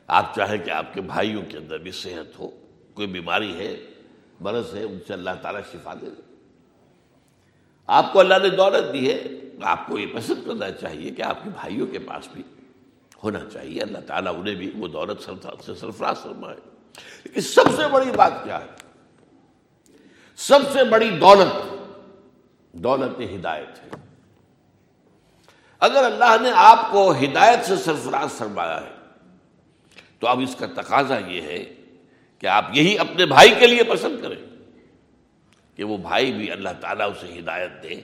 آپ 0.07 0.35
چاہیں 0.35 0.57
کہ 0.57 0.69
آپ 0.69 0.93
کے 0.93 1.01
بھائیوں 1.01 1.41
کے 1.49 1.57
اندر 1.57 1.77
بھی 1.77 1.91
صحت 1.91 2.39
ہو، 2.39 2.49
کوئی 2.93 3.07
بیماری 3.07 3.59
ہے، 3.59 3.85
مرض 4.39 4.75
ہے، 4.75 4.83
ان 4.83 4.99
سے 5.07 5.13
اللہ 5.13 5.29
تعالیٰ 5.41 5.61
شفا 5.71 5.93
دے۔ 5.93 6.05
دے 6.05 6.21
آپ 7.87 8.13
کو 8.13 8.19
اللہ 8.19 8.33
نے 8.43 8.49
دولت 8.49 8.93
دی 8.93 9.13
ہے۔ 9.13 9.23
آپ 9.61 9.87
کو 9.87 9.99
یہ 9.99 10.07
پسند 10.15 10.47
کرنا 10.47 10.71
چاہیے 10.71 11.11
کہ 11.11 11.21
آپ 11.21 11.43
کے 11.43 11.49
بھائیوں 11.49 11.87
کے 11.87 11.99
پاس 11.99 12.27
بھی 12.33 12.43
ہونا 13.23 13.39
چاہیے۔ 13.53 13.81
اللہ 13.81 13.97
تعالیٰ 13.97 14.39
انہیں 14.39 14.55
بھی 14.55 14.71
وہ 14.75 14.87
دولت 14.87 15.21
سے 15.65 15.75
سرفراز 15.75 16.19
فرمائے۔ 16.19 16.57
لیکن 17.23 17.41
سب 17.41 17.63
سے 17.75 17.87
بڑی 17.91 18.11
بات 18.11 18.43
کیا 18.43 18.61
ہے؟ 18.61 18.65
سب 20.35 20.59
سے 20.73 20.83
بڑی 20.83 21.09
دولت 21.09 21.76
دولت 22.77 23.35
ہدایت 23.35 23.83
ہے۔ 23.83 23.89
اگر 25.79 26.03
اللہ 26.03 26.41
نے 26.41 26.51
آپ 26.55 26.91
کو 26.91 27.11
ہدایت 27.11 27.65
سے 27.65 27.75
سرفراز 27.75 28.37
فرمایا 28.37 28.81
ہے، 28.81 28.91
تو 30.19 30.27
اب 30.27 30.39
اس 30.39 30.55
کا 30.55 30.81
تقاضا 30.81 31.17
یہ 31.27 31.41
ہے 31.41 31.73
کہ 32.39 32.47
آپ 32.47 32.65
یہی 32.73 32.97
اپنے 32.97 33.25
بھائی 33.25 33.53
کے 33.59 33.67
لیے 33.67 33.83
پسند 33.83 34.21
کریں 34.21 34.35
کہ 35.75 35.83
وہ 35.83 35.97
بھائی 35.97 36.33
بھی 36.33 36.51
اللہ 36.51 36.69
تعالیٰ 36.79 37.11
اسے 37.11 37.39
ہدایت 37.39 37.83
دے۔ 37.83 38.01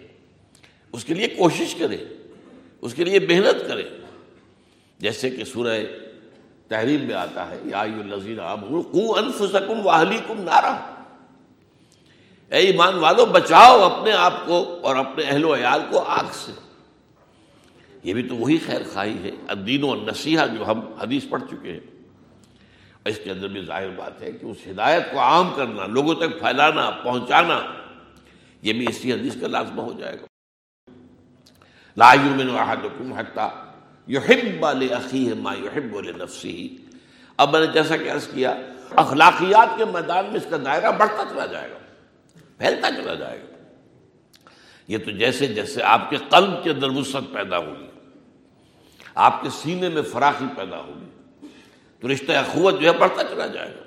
اس 0.92 1.06
کے 1.06 1.13
لیے 1.13 1.27
کوشش 1.27 1.75
کرے 1.75 1.98
اس 2.82 2.94
کے 2.94 3.03
لیے 3.03 3.20
محنت 3.20 3.68
کرے 3.68 3.89
جیسے 5.00 5.30
کہ 5.30 5.44
سورہ 5.44 5.80
تحریم 6.68 7.01
میں 7.01 7.15
آتا 7.15 7.50
ہے، 7.50 7.58
یا 7.65 7.82
انفسکم 7.82 9.86
واہلیکم 9.86 10.42
نارا۔ 10.42 10.93
اے 12.54 12.60
ایمان 12.60 12.96
والو، 12.96 13.26
بچاؤ 13.26 13.82
اپنے 13.82 14.12
آپ 14.12 14.34
کو 14.46 14.80
اور 14.82 14.96
اپنے 14.96 15.24
اہل 15.24 15.46
و 15.46 15.56
عیال 15.56 15.82
کو 15.90 16.00
آگ 16.00 16.24
سے۔ 16.32 16.52
یہ 18.04 18.14
بھی 18.14 18.24
تو 18.24 18.36
وہی 18.36 18.58
خیر 18.66 18.82
خواہی 18.94 19.24
ہے، 19.24 19.32
الدین 19.48 19.84
و 19.84 19.96
نصیحہ 19.96 20.48
جو 20.48 20.68
ہم 20.68 20.94
حدیث 21.02 21.24
پڑھ 21.30 21.42
چکے 21.52 21.72
ہیں۔ 21.72 21.80
اس 23.06 23.20
کے 23.24 23.32
اندر 23.32 23.48
بھی 23.48 23.66
ظاہر 23.66 23.90
بات 23.90 24.22
ہے 24.22 24.32
کہ 24.32 24.46
اس 24.46 24.58
ہدایت 24.72 25.12
کو 25.12 25.20
عام 25.20 25.54
کرنا، 25.56 25.86
لوگوں 25.86 26.16
تک 26.16 26.40
پھیلانا، 26.40 26.90
پہنچانا، 26.90 27.60
یہ 28.62 28.74
بھی 28.74 28.86
اسی 28.90 29.14
حدیث 29.14 29.42
کا 29.42 29.48
لازمہ 29.48 29.82
ہو 29.82 29.94
جائے 30.00 30.18
گا۔ 30.22 30.26
لا 31.98 32.14
یؤمن 32.14 32.58
احدکم 32.58 33.14
حتی 33.14 33.48
یحب 34.08 34.72
لاخیہ 34.72 35.34
ما 35.38 35.54
یحب 35.54 36.00
لنفسہ۔ 36.00 36.48
اب 37.38 37.52
میں 37.52 37.60
نے 37.60 37.68
جیسا 37.74 37.98
کہ 37.98 38.12
عرض 38.12 38.28
کیا، 38.28 38.56
اخلاقیات 38.96 39.78
کے 39.78 39.86
میدان 39.86 40.26
میں 40.26 40.36
اس 40.36 40.46
کا 40.50 40.58
دائرہ 40.66 40.92
بڑھتا 40.92 41.24
چلا 41.30 41.46
جائے 41.46 41.72
گا۔ 41.72 41.78
پھیلتا 42.58 42.90
چلا 42.92 43.14
جائے 43.14 43.40
گا۔ 43.40 43.58
یہ 44.88 44.98
تو 44.98 45.12
جیسے 45.12 45.48
جیسے 45.48 45.84
آپ 45.84 46.10
کے 46.10 46.18
قلب 46.30 46.64
کے 46.64 46.70
اندر 46.70 46.90
وسعت 46.90 47.24
پیدا 47.34 47.58
ہوگی، 47.58 47.88
آپ 49.16 49.42
کے 49.42 49.50
سینے 49.50 49.90
میں 49.90 50.02
فراخی 50.02 50.46
پیدا 50.56 50.78
ہوگی، 50.78 51.48
تو 52.00 52.14
رشتہ 52.14 52.32
اخوت 52.32 52.80
جو 52.80 52.88
ہے 52.88 52.98
بڑھتا 52.98 53.24
چلا 53.24 53.48
جائے 53.48 53.70
گا۔ 53.70 53.84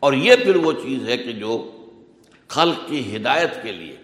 اور 0.00 0.12
یہ 0.12 0.36
پھر 0.36 0.56
وہ 0.56 0.72
چیز 0.72 1.08
ہے 1.08 1.16
کہ 1.16 1.32
جو 1.32 1.76
خلق 2.48 2.88
کی 2.88 3.16
ہدایت 3.16 3.62
کے 3.62 3.72
لیے، 3.72 3.96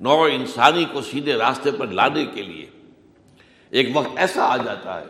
نوع 0.00 0.28
انسانی 0.32 0.84
کو 0.92 1.02
سیدھے 1.02 1.34
راستے 1.34 1.70
پر 1.70 1.86
لانے 1.86 2.26
کے 2.26 2.42
لیے 2.42 2.66
ایک 3.70 3.88
وقت 3.94 4.08
ایسا 4.16 4.44
آ 4.44 4.56
جاتا 4.56 5.00
ہے 5.00 5.06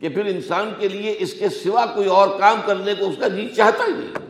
کہ 0.00 0.08
پھر 0.08 0.24
انسان 0.24 0.72
کے 0.78 0.88
لیے 0.88 1.16
اس 1.18 1.34
کے 1.34 1.48
سوا 1.48 1.86
کوئی 1.86 2.08
اور 2.08 2.40
کام 2.40 2.60
کرنے 2.66 2.94
کو 2.94 3.08
اس 3.08 3.16
کا 3.18 3.28
جی 3.28 3.48
چاہتا 3.56 3.84
ہی 3.84 3.92
نہیں۔ 3.92 4.29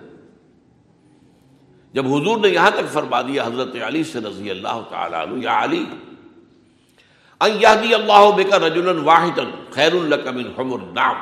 جب 1.92 2.06
حضور 2.06 2.38
نے 2.38 2.48
یہاں 2.48 2.70
تک 2.70 2.92
فرما 2.92 3.22
دیا 3.22 3.44
حضرت 3.44 3.76
علی 3.86 4.04
سے 4.04 4.18
رضی 4.18 4.50
اللہ 4.50 4.82
تعالیٰ 4.90 5.22
عنہ، 5.22 5.42
یا 5.42 5.64
علی 5.64 5.84
اللہ 7.94 8.30
بے 8.36 8.42
رجول 8.42 8.98
واحد 8.98 9.40
خیر 9.70 9.92
حمر 10.58 10.78
نام 10.92 11.16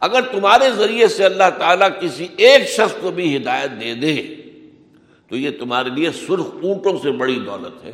اگر 0.00 0.20
تمہارے 0.20 0.70
ذریعے 0.70 1.08
سے 1.08 1.24
اللہ 1.24 1.50
تعالیٰ 1.58 1.88
کسی 2.00 2.26
ایک 2.36 2.68
شخص 2.68 2.94
کو 3.00 3.10
بھی 3.10 3.36
ہدایت 3.36 3.70
دے 3.80 3.94
دے، 3.94 4.34
تو 5.28 5.36
یہ 5.36 5.50
تمہارے 5.58 5.90
لیے 5.90 6.10
سرخ 6.12 6.46
اونٹوں 6.62 6.98
سے 7.02 7.10
بڑی 7.10 7.40
دولت 7.46 7.84
ہے۔ 7.84 7.92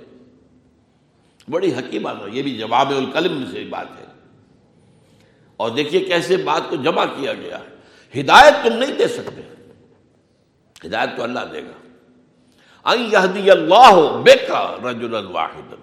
بڑی 1.50 1.74
حکیمات 1.74 2.16
یہ 2.32 2.42
بھی 2.42 2.58
جواب 2.58 2.90
القلم 2.90 3.44
سے 3.52 3.64
بات 3.70 4.00
ہے۔ 4.00 4.06
اور 5.56 5.70
دیکھیے 5.70 6.00
کیسے 6.00 6.36
بات 6.36 6.70
کو 6.70 6.76
جمع 6.76 7.04
کیا 7.04 7.32
گیا۔ 7.32 7.58
ہدایت 8.20 8.54
تم 8.64 8.72
نہیں 8.72 8.96
دے 8.96 9.08
سکتے۔ 9.08 9.63
ہدایت 10.84 11.16
تو 11.16 11.22
اللہ 11.22 11.40
دے 11.52 11.62
گا۔ 11.62 11.88
اللہ 12.82 14.18
بے 14.24 14.46
کا 14.48 14.76
رجول 14.90 15.16
الواحد 15.16 15.74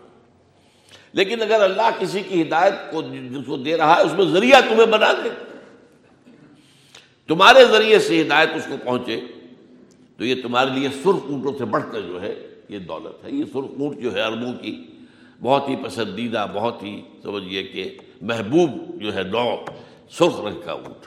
لیکن 1.13 1.41
اگر 1.41 1.61
اللہ 1.61 1.89
کسی 1.99 2.19
کی 2.19 2.41
ہدایت 2.41 2.73
کو 2.91 3.01
جس 3.01 3.45
کو 3.45 3.57
دے 3.57 3.77
رہا 3.77 3.97
ہے، 3.97 4.01
اس 4.01 4.13
میں 4.13 4.25
ذریعہ 4.25 4.61
تمہیں 4.61 4.85
بنا 4.85 5.13
دے۔ 5.23 5.29
تمہارے 7.27 7.65
ذریعے 7.65 7.99
سے 7.99 8.21
ہدایت 8.21 8.49
اس 8.55 8.65
کو 8.69 8.75
پہنچے۔ 8.83 9.19
تو 10.17 10.25
یہ 10.25 10.41
تمہارے 10.41 10.69
لیے 10.69 10.89
سرخ 10.89 11.23
اونٹوں 11.29 11.53
سے 11.57 11.65
بڑھ 11.65 11.83
کر 11.91 12.01
جو 12.01 12.21
ہے، 12.21 12.47
یہ 12.69 12.79
دولت 12.79 13.25
ہے۔ 13.25 13.31
یہ 13.31 13.43
سرخ 13.53 13.65
اونٹ 13.79 13.97
جو 13.97 14.15
ہے 14.15 14.21
عربوں 14.21 14.53
کی 14.53 14.85
بہت 15.41 15.69
ہی 15.69 15.75
پسندیدہ، 15.75 16.45
بہت 16.53 16.83
ہی 16.83 17.01
سمجھیے 17.23 17.63
کہ 17.63 17.97
محبوب 18.21 18.71
جو 19.01 19.13
ہے، 19.13 19.23
نو 19.23 19.55
سرخ 20.11 20.39
رنگ 20.39 20.61
کا 20.65 20.71
اونٹ۔ 20.71 21.05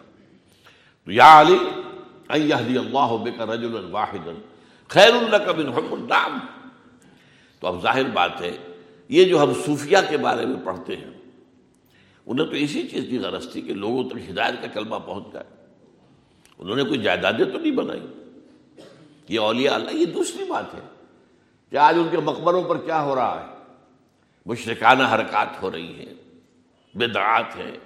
تو 1.05 1.13
یا 1.13 1.41
علی 1.41 1.59
اللہ 2.29 3.17
بک 3.25 3.41
رجل 3.41 3.89
واحد 3.91 4.29
خیر 4.89 5.13
اللہ 5.13 5.37
کا 5.37 5.53
بن 5.53 5.67
النام 5.67 6.39
تو 7.61 7.67
اب 7.67 7.83
ظاہر 7.83 8.05
بات 8.05 8.41
ہے، 8.41 8.57
یہ 9.09 9.25
جو 9.25 9.43
ہم 9.43 9.53
صوفیہ 9.67 9.99
کے 10.09 10.17
بارے 10.17 10.47
میں 10.47 10.65
پڑھتے 10.65 10.97
ہیں، 10.97 11.11
انہیں 12.27 12.47
تو 12.47 12.53
اسی 12.53 12.89
چیز 12.89 13.05
کی 13.11 13.19
غرض 13.19 13.53
تھی 13.53 13.61
کہ 13.61 13.75
لوگوں 13.75 14.09
تک 14.11 14.31
ہدایت 14.31 14.55
کا 14.61 14.67
کلمہ 14.67 14.97
پہنچ 14.97 15.33
جائے۔ 15.33 15.47
انہوں 16.59 16.77
نے 16.77 16.85
کوئی 16.85 17.03
جائیدادیں 17.03 17.45
تو 17.45 17.59
نہیں 17.59 17.73
بنائی۔ 17.73 18.07
یہ 19.29 19.39
اولیاء 19.41 19.75
اللہ، 19.75 19.91
یہ 19.91 20.07
دوسری 20.07 20.45
بات 20.45 20.75
ہے 20.75 20.81
کہ 21.71 21.77
آج 21.77 21.95
ان 21.99 22.09
کے 22.11 22.19
مقبروں 22.19 22.63
پر 22.63 22.79
کیا 22.79 23.03
ہو 23.03 23.15
رہا 23.15 23.41
ہے۔ 23.41 23.55
مشرکانہ 24.47 25.03
حرکات 25.15 25.63
ہو 25.63 25.73
رہی 25.73 25.99
ہیں، 25.99 26.15
بدعات 26.95 27.57
ہیں، 27.57 27.79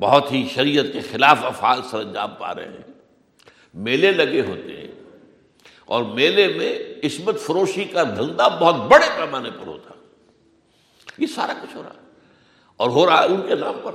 بہت 0.00 0.32
ہی 0.32 0.48
شریعت 0.54 0.84
کے 0.92 1.00
خلاف 1.00 1.44
افعال 1.44 1.80
سر 1.90 1.98
انجام 1.98 2.30
پا 2.38 2.54
رہے 2.54 2.68
ہیں۔ 2.68 2.97
میلے 3.74 4.12
لگے 4.12 4.40
ہوتے 4.40 4.76
ہیں 4.76 4.88
اور 5.84 6.04
میلے 6.04 6.48
میں 6.48 6.78
عصمت 7.04 7.40
فروشی 7.40 7.84
کا 7.84 8.02
دھندا 8.02 8.48
بہت 8.48 8.74
بڑے 8.74 9.06
پیمانے 9.16 9.50
پر 9.50 9.66
ہوتا 9.66 9.92
یہ 11.18 11.26
سارا 11.26 11.52
کچھ 11.62 11.76
ہو 11.76 11.82
رہا 11.82 11.90
ہے 11.90 12.10
اور 12.76 12.90
ہو 12.90 13.06
رہا 13.06 13.22
ہے 13.22 13.26
ان 13.26 13.42
کے 13.48 13.54
نام 13.54 13.74
پر۔ 13.82 13.92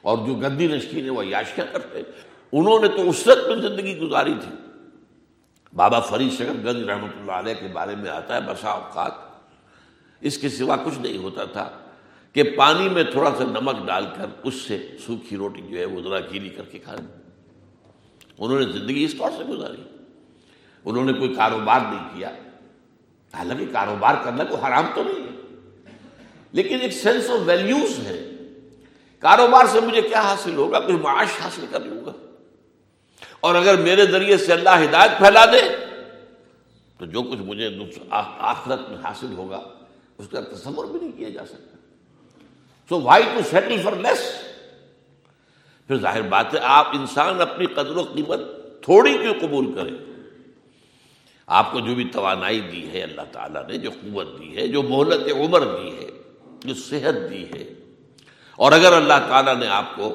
اور 0.00 0.18
جو 0.18 0.34
گندی 0.34 0.66
نشکی 0.66 1.00
نے 1.00 1.10
وہ 1.10 1.26
یاشیاں 1.26 1.66
کرتے 1.72 2.02
انہوں 2.52 2.80
نے 2.80 2.88
تو 2.88 3.10
اسرت 3.10 3.38
میں 3.48 3.56
زندگی 3.56 3.98
گزاری 3.98 4.34
تھی۔ 4.40 4.56
بابا 5.76 6.00
فرید 6.00 6.32
شکر 6.32 6.54
گنج 6.64 6.84
رحمۃ 6.84 7.20
اللہ 7.20 7.32
علیہ 7.32 7.54
کے 7.54 7.66
بارے 7.72 7.96
میں 7.96 8.10
آتا 8.10 8.36
ہے 8.36 8.40
بسا 8.40 8.70
اوقات۔ 8.70 9.12
اس 10.20 10.38
کے 10.38 10.48
سوا 10.48 10.76
کچھ 10.76 10.98
نہیں 10.98 11.18
ہوتا 11.18 11.44
تھا 11.44 11.78
کہ 12.32 12.42
پانی 12.56 12.88
میں 12.88 13.04
تھوڑا 13.04 13.30
سا 13.38 13.44
نمک 13.44 13.86
ڈال 13.86 14.06
کر 14.16 14.26
اس 14.42 14.54
سے 14.54 14.96
سوکھی 15.06 15.36
روٹی 15.36 15.62
جو 15.62 15.78
ہے 15.78 15.84
وہ 15.84 16.02
ذرا 16.02 16.20
گیلی 16.20 16.48
کر 16.48 16.62
کے 16.62 16.78
کھائے 16.78 17.17
انہوں 18.38 18.60
نے 18.60 18.72
زندگی 18.72 19.04
اس 19.04 19.14
طور 19.18 19.30
سے 19.36 19.44
گزاری۔ 19.44 19.82
انہوں 20.84 21.04
نے 21.04 21.12
کوئی 21.12 21.34
کاروبار 21.34 21.80
نہیں 21.80 22.08
کیا۔ 22.14 22.30
حالانکہ 23.34 23.66
کاروبار 23.72 24.14
کرنا 24.24 24.44
کوئی 24.44 24.66
حرام 24.66 24.86
تو 24.94 25.02
نہیں 25.02 25.22
ہے۔ 25.22 25.56
لیکن 26.52 26.80
ایک 26.80 26.92
سینس 26.92 27.30
آف 27.30 27.38
ویلیوز 27.46 27.98
ہے۔ 27.98 28.30
کاروبار 29.18 29.64
سے 29.66 29.80
مجھے 29.80 30.02
کیا 30.02 30.20
حاصل 30.20 30.54
ہوگا؟ 30.56 30.80
کوئی 30.80 30.96
معاش 30.96 31.28
حاصل 31.40 31.66
کر 31.70 31.80
لوں 31.80 32.04
گا۔ 32.04 32.12
اور 33.40 33.54
اگر 33.54 33.76
میرے 33.76 34.06
ذریعے 34.06 34.36
سے 34.36 34.52
اللہ 34.52 34.68
ہدایت 34.68 35.18
پھیلا 35.18 35.44
دے، 35.44 35.86
تو 36.98 37.04
جو 37.04 37.22
کچھ 37.22 37.38
مجھے 37.38 37.78
آخرت 38.10 38.88
میں 38.88 38.98
حاصل 39.04 39.32
ہوگا، 39.32 39.68
اس 40.18 40.28
کا 40.28 40.40
تصور 40.40 40.84
بھی 40.84 41.00
نہیں 41.00 41.18
کیا 41.18 41.28
جا 41.28 41.46
سکتا۔ 41.46 41.76
So 42.88 43.00
why 43.00 43.22
to 43.34 43.40
settle 43.50 43.82
for 43.82 43.92
less 43.92 44.47
پھر 45.88 45.98
ظاہر 45.98 46.22
بات 46.28 46.54
ہے، 46.54 46.58
آپ 46.62 46.86
انسان 46.94 47.40
اپنی 47.40 47.66
قدر 47.66 47.96
و 47.96 48.02
قیمت 48.04 48.40
تھوڑی 48.84 49.16
کیوں 49.18 49.34
قبول 49.40 49.72
کرے 49.74 49.96
آپ 51.48 51.70
کو 51.72 51.80
جو 51.80 51.94
بھی 51.94 52.04
توانائی 52.12 52.60
دی 52.60 52.84
ہے، 52.92 53.02
اللہ 53.02 53.28
تعالیٰ 53.32 53.62
نے 53.68 53.78
جو 53.78 53.90
قوت 53.90 54.38
دی 54.38 54.56
ہے، 54.56 54.66
جو 54.68 54.82
مہلت 54.82 55.32
عمر 55.32 55.64
دی 55.64 55.90
ہے، 55.96 56.08
جو 56.64 56.74
صحت 56.74 57.14
دی 57.30 57.44
ہے، 57.44 57.64
اور 58.58 58.72
اگر 58.72 58.92
اللہ 58.92 59.26
تعالیٰ 59.28 59.56
نے 59.56 59.68
آپ 59.68 59.94
کو 59.96 60.12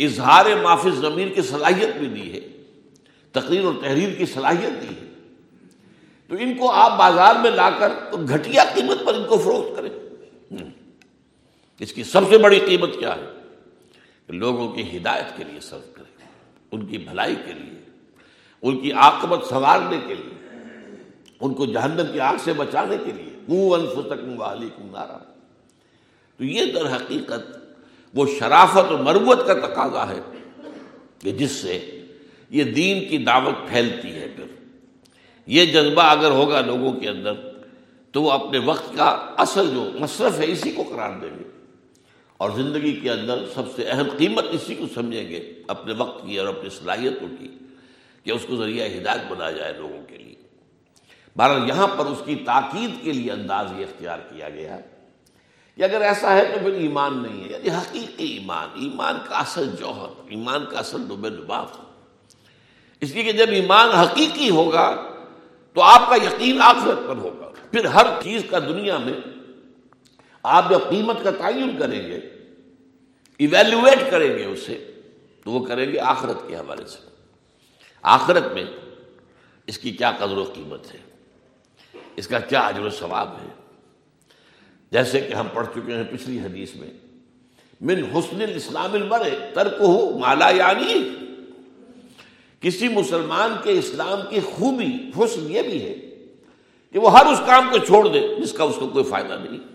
اظہار 0.00 0.46
معافی 0.62 0.90
ضمیر 0.90 1.28
کی 1.34 1.42
صلاحیت 1.42 1.96
بھی 1.98 2.08
دی 2.08 2.32
ہے، 2.32 2.40
تقریر 3.34 3.64
اور 3.64 3.74
تحریر 3.80 4.14
کی 4.18 4.26
صلاحیت 4.26 4.82
دی 4.82 4.94
ہے، 4.94 5.06
تو 6.30 6.36
ان 6.40 6.56
کو 6.56 6.70
آپ 6.72 6.98
بازار 6.98 7.34
میں 7.42 7.50
لا 7.50 7.68
کر 7.78 7.92
تو 8.10 8.18
گھٹیا 8.18 8.64
قیمت 8.74 9.04
پر 9.06 9.14
ان 9.14 9.24
کو 9.28 9.38
فروخت 9.38 9.76
کریں۔ 9.76 9.90
اس 11.80 11.92
کی 11.92 12.04
سب 12.04 12.28
سے 12.30 12.38
بڑی 12.38 12.58
قیمت 12.66 12.98
کیا 12.98 13.14
ہے؟ 13.16 13.32
لوگوں 14.28 14.68
کی 14.68 14.96
ہدایت 14.96 15.36
کے 15.36 15.44
لیے 15.44 15.60
صرف 15.60 15.96
کریں، 15.96 16.28
ان 16.72 16.86
کی 16.86 16.98
بھلائی 16.98 17.34
کے 17.46 17.52
لیے، 17.52 17.80
ان 18.62 18.80
کی 18.80 18.92
آکمت 18.92 19.44
سنوارنے 19.44 19.98
کے 20.06 20.14
لیے، 20.14 20.58
ان 21.40 21.54
کو 21.54 21.66
جہنم 21.66 22.12
کی 22.12 22.20
آگ 22.20 22.34
سے 22.44 22.52
بچانے 22.52 22.96
کے 23.04 23.12
لیے۔ 23.12 23.36
نارا۔ 24.90 25.18
تو 26.36 26.44
یہ 26.44 26.72
در 26.72 26.96
حقیقت 26.96 27.56
وہ 28.14 28.26
شرافت 28.38 28.92
و 28.92 28.98
مروت 28.98 29.46
کا 29.46 29.54
تقاضا 29.54 30.08
ہے 30.08 30.20
کہ 31.18 31.30
جس 31.30 31.50
سے 31.50 32.06
یہ 32.50 32.64
دین 32.64 33.08
کی 33.08 33.18
دعوت 33.18 33.68
پھیلتی 33.68 34.12
ہے 34.12 34.28
پھر۔ 34.36 34.44
یہ 35.46 35.64
جذبہ 35.64 36.02
اگر 36.02 36.30
ہوگا 36.30 36.60
لوگوں 36.60 36.92
کے 36.92 37.08
اندر 37.08 37.32
تو 38.12 38.22
وہ 38.22 38.30
اپنے 38.30 38.58
وقت 38.58 38.96
کا 38.96 39.34
اصل 39.36 39.70
جو 39.70 39.90
مصرف 40.00 40.38
ہے 40.38 40.44
اسی 40.46 40.72
کو 40.72 40.82
قرار 40.82 41.10
دیں 41.20 41.30
گے۔ 41.30 41.53
اور 42.40 42.50
زندگی 42.50 42.92
کے 42.92 43.10
اندر 43.10 43.44
سب 43.54 43.74
سے 43.76 43.84
اہم 43.84 44.08
قیمت 44.18 44.44
اسی 44.50 44.74
کو 44.74 44.84
سمجھیں 44.94 45.28
گے، 45.28 45.38
اپنے 45.68 45.94
وقت 45.94 46.26
کی 46.26 46.38
اور 46.38 46.48
اپنی 46.48 46.70
صلاحیتوں 46.70 47.28
کی، 47.38 47.48
کہ 48.26 48.30
اس 48.30 48.44
کو 48.46 48.56
ذریعہ 48.56 48.86
ہدایت 48.96 49.30
بنایا 49.30 49.50
جائے 49.50 49.72
لوگوں 49.72 50.02
کے 50.08 50.18
لیے۔ 50.18 50.34
بہرحال 51.36 51.68
یہاں 51.68 51.86
پر 51.96 52.06
اس 52.06 52.22
کی 52.24 52.34
تاکید 52.44 53.02
کے 53.04 53.12
لیے 53.12 53.30
انداز 53.32 53.72
یہ 53.78 53.84
اختیار 53.84 54.18
کیا 54.30 54.48
گیا 54.48 54.78
کہ 55.78 55.82
اگر 55.82 56.00
ایسا 56.00 56.34
ہے 56.34 56.44
تو 56.44 56.58
پھر 56.62 56.72
ایمان 56.80 57.22
نہیں 57.22 57.44
ہے 57.44 57.50
یعنی 57.50 57.70
حقیقی 57.70 58.26
ایمان 58.32 58.68
ایمان 58.74 59.18
کا 59.28 59.38
اصل 59.38 59.70
جوہر، 59.78 60.10
ایمان 60.28 60.64
کا 60.70 60.78
اصل 60.78 61.00
لب 61.00 61.26
لباف 61.26 61.76
اس 63.02 63.14
لیے 63.14 63.22
کہ 63.22 63.32
جب 63.32 63.50
ایمان 63.52 63.90
حقیقی 63.90 64.50
ہوگا 64.50 64.86
تو 65.76 65.82
آپ 65.82 66.08
کا 66.10 66.16
یقین 66.16 66.60
آخرت 66.62 67.06
پر 67.08 67.16
ہوگا۔ 67.16 67.50
پھر 67.70 67.84
ہر 67.84 68.06
چیز 68.22 68.42
کا 68.50 68.58
دنیا 68.58 68.98
میں 68.98 69.18
آپ 70.44 70.70
جب 70.70 70.88
قیمت 70.88 71.22
کا 71.24 71.30
تعین 71.30 71.76
کریں 71.78 72.02
گے 72.06 72.18
ایویلویٹ 73.46 74.10
کریں 74.10 74.38
گے 74.38 74.44
اسے، 74.44 74.90
تو 75.44 75.50
وہ 75.50 75.64
کریں 75.64 75.92
گے 75.92 75.98
آخرت 75.98 76.48
کے 76.48 76.56
حوالے 76.56 76.86
سے۔ 76.86 77.08
آخرت 78.02 78.52
میں 78.52 78.64
اس 79.66 79.78
کی 79.78 79.90
کیا 79.90 80.12
قدر 80.18 80.36
و 80.36 80.44
قیمت 80.54 80.94
ہے؟ 80.94 80.98
اس 82.16 82.28
کا 82.28 82.38
کیا 82.38 82.68
عجر 82.68 82.80
و 82.80 82.90
ثواب 82.90 83.28
ہے؟ 83.28 83.48
جیسے 84.92 85.20
کہ 85.20 85.34
ہم 85.34 85.46
پڑھ 85.52 85.66
چکے 85.66 85.94
ہیں 85.94 86.04
پچھلی 86.10 86.40
حدیث 86.40 86.74
میں، 86.74 86.90
من 87.80 88.02
حسن 88.14 88.42
الاسلام 88.42 88.92
المرے 88.92 89.30
ترک 89.54 89.80
ہو 89.80 90.18
مالا 90.18 90.50
یعنی۔ 90.50 91.08
کسی 92.60 92.88
مسلمان 92.88 93.54
کے 93.62 93.72
اسلام 93.72 94.20
کی 94.30 94.40
خوبی، 94.40 95.10
حسن 95.18 95.52
یہ 95.52 95.62
بھی 95.62 95.82
ہے 95.82 95.94
کہ 96.92 96.98
وہ 96.98 97.18
ہر 97.18 97.26
اس 97.26 97.40
کام 97.46 97.68
کو 97.70 97.78
چھوڑ 97.78 98.08
دے، 98.08 98.20
جس 98.42 98.52
کا 98.52 98.64
اس 98.64 98.76
کو 98.78 98.88
کوئی 98.88 99.04
فائدہ 99.04 99.38
نہیں۔ 99.50 99.73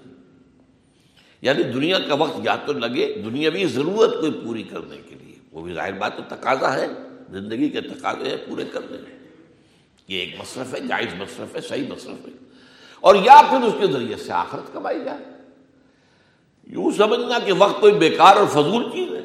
یعنی 1.42 1.64
دنیا 1.64 2.00
کا 2.00 2.14
وقت 2.14 2.40
یا 2.44 2.56
تو 2.56 2.74
لگے 2.74 3.22
دنیاوی 3.26 3.66
ضرورت 3.66 4.20
کوئی 4.20 4.32
پوری 4.44 4.64
کرنے 4.64 4.98
کے 5.10 5.16
لیے۔ 5.16 5.36
وہ 5.52 5.62
بھی 5.62 5.74
ظاہر 5.74 5.94
بات 5.94 6.18
تو 6.18 6.24
تقاضا 6.28 6.74
ہے، 6.74 6.88
زندگی 7.32 7.70
کے 7.70 7.82
تقاضے 7.82 8.30
ہیں 8.30 8.38
پورے 8.50 8.64
کرنے 8.72 8.98
میں۔ 8.98 9.20
یہ 10.08 10.20
ایک 10.20 10.36
مصرف 10.40 10.74
ہے، 10.74 10.80
جائز 10.80 11.14
مصرف 11.18 11.56
ہے، 11.56 11.62
صحیح 11.62 11.88
مصرف 11.90 12.28
ہے۔ 12.28 12.32
اور 13.00 13.16
یا 13.16 13.42
پھر 13.50 13.62
اس 13.62 13.74
کے 13.80 13.88
ذریعے 13.88 14.16
سے 14.16 14.32
آخرت 14.32 14.74
کمائی 14.74 15.04
جائے۔ 15.04 15.26
یوں 16.68 16.92
سمجھنا 16.98 17.40
کہ 17.40 17.54
وقت 17.58 17.82
کوئی 17.82 17.94
بیکار 17.94 18.36
اور 18.36 18.48
فضول 18.48 18.84
چیز 18.92 19.14
ہے۔ 19.14 19.22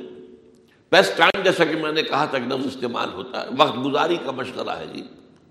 بیسٹ 0.93 1.19
ٹائم، 1.19 1.43
جیسا 1.43 1.65
کہ 1.65 1.77
میں 1.77 1.93
نے 1.93 2.03
کہا 2.03 2.25
تھا 2.25 2.39
ایک 2.39 2.51
دم 2.51 2.63
استعمال 2.65 3.09
ہوتا 3.13 3.43
ہے۔ 3.43 3.47
وقت 3.59 3.79
گزاری 3.85 4.17
کا 4.25 4.31
مشغلہ 4.31 4.71
ہے 4.71 4.87
جی۔ 4.93 5.03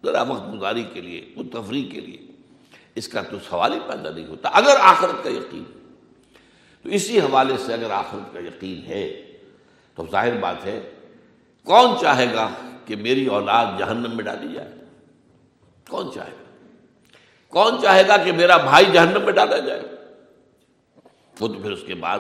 ذرا 0.06 0.21
وقت 0.21 0.54
گزاری 0.54 0.84
کے 0.93 1.02
لیے، 1.02 1.26
وہ 1.36 1.43
تفریح 1.52 1.91
کے 1.91 1.99
لیے۔ 1.99 2.17
اس 2.95 3.08
کا 3.08 3.21
تو 3.21 3.38
سوال 3.49 3.73
ہی 3.73 3.80
پیدا 3.88 4.10
نہیں 4.10 4.28
ہوتا۔ 4.28 4.49
اگر 4.49 4.76
آخرت 4.80 5.23
کا 5.23 5.30
یقین 5.30 5.63
تو 6.83 6.89
اسی 6.89 7.19
حوالے 7.19 7.53
سے 7.65 7.73
اگر 7.73 7.91
آخرت 7.91 8.33
کا 8.33 8.39
یقین 8.39 8.85
ہے، 8.85 9.31
تو 9.95 10.05
ظاہر 10.11 10.37
بات 10.37 10.65
ہے، 10.65 10.89
کون 11.63 12.01
چاہے 12.01 12.33
گا 12.33 12.49
کہ 12.85 12.95
میری 12.95 13.25
اولاد 13.25 13.65
جہنم 13.79 14.15
میں 14.15 14.23
ڈالی 14.23 14.53
جائے؟ 14.53 14.71
کون 15.89 16.11
چاہے 16.13 16.31
گا؟ 16.31 16.67
کون 17.47 17.81
چاہے 17.81 18.07
گا 18.07 18.17
کہ 18.17 18.31
میرا 18.31 18.57
بھائی 18.57 18.85
جہنم 18.93 19.21
میں 19.21 19.33
ڈالا 19.33 19.57
جائے؟ 19.57 19.81
وہ 21.39 21.47
تو 21.47 21.53
پھر 21.53 21.71
اس 21.71 21.83
کے 21.87 21.95
بعد 21.95 22.19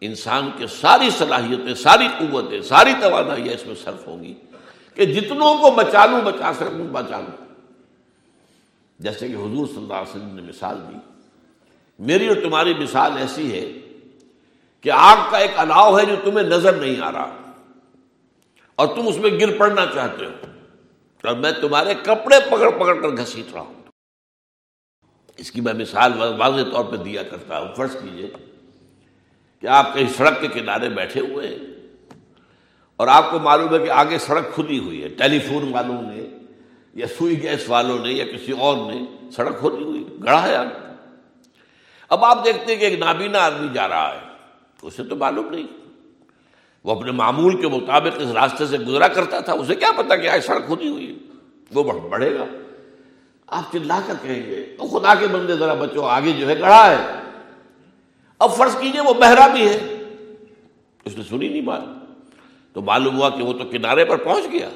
انسان 0.00 0.50
کے 0.56 0.66
ساری 0.66 1.10
صلاحیتیں، 1.10 1.74
ساری 1.74 2.08
قوتیں، 2.18 2.62
ساری 2.62 2.92
توانائیاں 3.00 3.54
اس 3.54 3.66
میں 3.66 3.74
صرف 3.84 4.06
ہوں 4.06 4.24
گی 4.24 4.34
کہ 4.94 5.04
جتنوں 5.04 5.58
کو 5.58 5.70
بچا 5.70 6.06
لوں 6.06 6.20
بچا 6.20 6.52
سکوں، 6.54 6.88
بچا 6.92 7.20
لوں۔ 7.20 7.44
جیسے 8.98 9.28
کہ 9.28 9.32
حضور 9.32 9.66
صلی 9.66 9.76
اللہ 9.76 9.94
علیہ 9.94 10.10
وسلم 10.10 10.34
نے 10.34 10.42
مثال 10.42 10.80
دی۔ 10.88 10.96
میری 11.98 12.28
اور 12.28 12.36
تمہاری 12.36 12.74
مثال 12.74 13.12
ایسی 13.16 13.52
ہے 13.52 13.91
کہ 14.82 14.90
آگ 14.90 15.16
کا 15.30 15.38
ایک 15.38 15.50
الاؤ 15.56 15.98
ہے 15.98 16.06
جو 16.06 16.16
تمہیں 16.24 16.46
نظر 16.46 16.72
نہیں 16.72 17.00
آ 17.00 17.12
رہا 17.12 17.36
اور 18.74 18.86
تم 18.86 19.08
اس 19.08 19.16
میں 19.16 19.30
گر 19.30 19.58
پڑنا 19.58 19.86
چاہتے 19.94 20.24
ہو 20.24 20.30
اور 21.24 21.36
میں 21.36 21.52
تمہارے 21.52 21.94
کپڑے 21.94 22.36
پکڑ 22.50 22.70
پکڑ 22.70 23.00
کر 23.02 23.08
گھسیٹ 23.08 23.52
رہا 23.52 23.60
ہوں۔ 23.60 23.74
اس 25.36 25.50
کی 25.52 25.60
میں 25.60 25.72
مثال 25.72 26.12
واضح 26.38 26.70
طور 26.72 26.84
پہ 26.84 26.96
دیا 26.96 27.22
کرتا 27.22 27.58
ہوں۔ 27.58 27.74
فرض 27.74 27.92
کیجیے 27.92 28.30
کہ 29.60 29.66
آپ 29.66 29.94
کہیں 29.94 30.08
سڑک 30.16 30.40
کے 30.40 30.48
کنارے 30.48 30.88
بیٹھے 30.88 31.20
ہوئے 31.20 31.48
ہیں 31.48 31.56
اور 32.96 33.08
آپ 33.08 33.30
کو 33.30 33.38
معلوم 33.38 33.74
ہے 33.74 33.78
کہ 33.78 33.90
آگے 33.90 34.18
سڑک 34.18 34.54
کھلی 34.54 34.78
ہوئی 34.78 35.02
ہے۔ 35.02 35.08
ٹیلی 35.08 35.38
فون 35.38 35.72
والوں 35.72 36.02
نے 36.02 36.26
یا 36.94 37.06
سوئی 37.06 37.42
گیس 37.42 37.68
والوں 37.68 37.98
نے 37.98 38.12
یا 38.12 38.24
کسی 38.24 38.52
اور 38.52 38.92
نے 38.92 39.30
سڑک 39.30 39.60
کھلی 39.60 39.84
ہوئی 39.84 40.04
گڑا 40.24 40.42
ہے 40.42 40.56
آگے 40.56 40.94
اب 42.08 42.24
آپ 42.24 42.44
دیکھتے 42.44 42.72
ہیں 42.72 42.80
کہ 42.80 42.84
ایک 42.84 42.98
نابینا 42.98 43.38
آدمی 43.38 43.68
جا 43.74 43.88
رہا 43.88 44.14
ہے۔ 44.14 44.31
اسے 44.82 45.04
تو 45.04 45.16
معلوم 45.16 45.48
نہیں۔ 45.48 45.66
وہ 46.84 46.92
اپنے 46.92 47.12
معمول 47.12 47.60
کے 47.60 47.68
مطابق 47.68 48.16
اس 48.16 48.28
راستے 48.32 48.66
سے 48.66 48.78
گزرا 48.78 49.08
کرتا 49.08 49.40
تھا، 49.40 49.52
اسے 49.52 49.74
کیا 49.74 49.88
پتا 49.96 50.16
کہ 50.16 50.28
آج 50.28 50.44
سڑک 50.44 50.66
کھلی 50.66 50.88
ہوئی 50.88 51.18
وہ 51.74 51.82
بڑھے 51.82 52.34
گا۔ 52.34 52.44
آپ 53.46 53.72
چلا 53.72 54.00
کر 54.06 54.14
کہیں 54.22 54.50
گے 54.50 54.76
تو 54.78 54.86
خدا 54.88 55.14
کے 55.14 55.26
بندے، 55.26 55.56
ذرا 55.56 55.74
بچوں 55.74 56.04
آگے 56.04 56.32
جو 56.32 56.48
ہے 56.48 56.60
گڑھا 56.60 56.90
ہے۔ 56.90 56.96
اب 58.38 58.56
فرض 58.56 58.76
کیجیے 58.76 59.00
وہ 59.00 59.14
بہرا 59.14 59.46
بھی 59.46 59.68
ہے۔ 59.68 60.02
اس 61.04 61.18
نے 61.18 61.22
سنی 61.28 61.48
نہیں 61.48 61.60
بات۔ 61.60 61.82
تو 62.72 62.82
معلوم 62.82 63.16
ہوا 63.16 63.30
کہ 63.30 63.42
وہ 63.42 63.52
تو 63.52 63.64
کنارے 63.64 64.04
پر 64.04 64.16
پہنچ 64.16 64.52
گیا۔ 64.52 64.68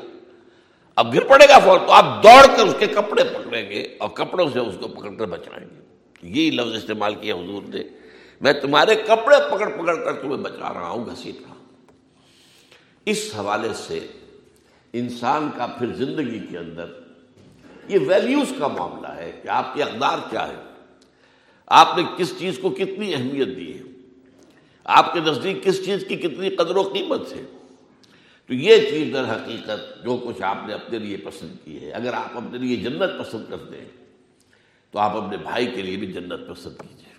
اب 0.97 1.15
گر 1.15 1.25
پڑے 1.25 1.49
گا 1.49 1.59
فور 1.59 1.79
تو 1.79 1.93
آپ 1.93 2.23
دوڑ 2.23 2.57
کر 2.57 2.63
اس 2.67 2.75
کے 2.79 2.87
کپڑے 2.87 3.25
پکڑیں 3.25 3.71
گے 3.71 3.83
اور 3.99 4.09
کپڑوں 4.09 4.51
سے 4.53 4.59
اس 4.59 4.75
کو 4.81 4.89
پکڑ 4.89 5.11
کر 5.11 5.27
بچائیں 5.27 5.67
گے۔ 5.71 5.81
یہی 6.23 6.51
لفظ 6.51 6.77
استعمال 6.77 7.15
کیا 7.15 7.35
حضور 7.35 7.63
نے۔ 7.69 8.06
میں 8.41 8.53
تمہارے 8.53 8.95
کپڑے 8.95 9.37
پکڑ 9.51 9.69
پکڑ 9.69 10.05
کر 10.05 10.13
تمہیں 10.13 10.37
بچا 10.37 10.75
رہا 10.75 10.89
ہوں، 10.89 11.07
گھسیٹ 11.07 11.35
رہا 11.41 11.49
ہوں۔ 11.49 11.65
اس 13.07 13.31
حوالے 13.39 13.69
سے 13.75 14.07
انسان 14.93 15.49
کا 15.57 15.67
پھر 15.67 15.93
زندگی 15.93 16.39
کے 16.51 16.59
اندر 16.59 16.85
یہ 17.89 17.99
ویلیوز 18.09 18.53
کا 18.59 18.69
معاملہ 18.69 19.09
ہے 19.09 19.41
کہ 19.43 19.49
آپ 19.49 19.75
کی 19.75 19.83
اقدار 19.83 20.19
کیا 20.31 20.49
ہے 20.49 20.57
آپ 21.67 21.97
نے 21.97 22.03
کس 22.17 22.39
چیز 22.39 22.59
کو 22.63 22.71
کتنی 22.71 23.15
اہمیت 23.15 23.49
دی 23.57 23.79
ہے؟ 23.79 23.83
آپ 24.85 25.13
کے 25.13 25.21
نزدیک 25.21 25.65
کس 25.65 25.85
چیز 25.85 26.05
کی 26.09 26.17
کتنی 26.17 26.51
قدر 26.51 26.77
و 26.77 26.83
قیمت 26.83 27.33
ہے؟ 27.33 27.43
تو 28.47 28.55
یہ 28.55 28.91
چیز 28.91 29.15
در 29.15 29.25
حقیقت 29.25 30.05
جو 30.05 30.17
کچھ 30.17 30.43
آپ 30.43 30.57
نے 30.67 30.75
اپنے 30.75 30.99
لیے 30.99 31.17
پسند 31.17 31.65
کی 31.65 31.81
ہے، 31.81 31.91
اگر 31.91 32.13
آپ 32.13 32.37
اپنے 32.37 32.59
لیے 32.59 32.77
جنت 32.77 33.11
پسند 33.19 33.45
کرتے 33.51 33.77
ہیں، 33.79 33.89
تو 34.91 34.99
آپ 34.99 35.17
اپنے 35.17 35.37
بھائی 35.37 35.67
کے 35.67 35.83
لیے 35.83 35.97
بھی 35.97 36.07
جنت 36.07 36.49
پسند 36.49 36.83
کیجیے 36.83 37.16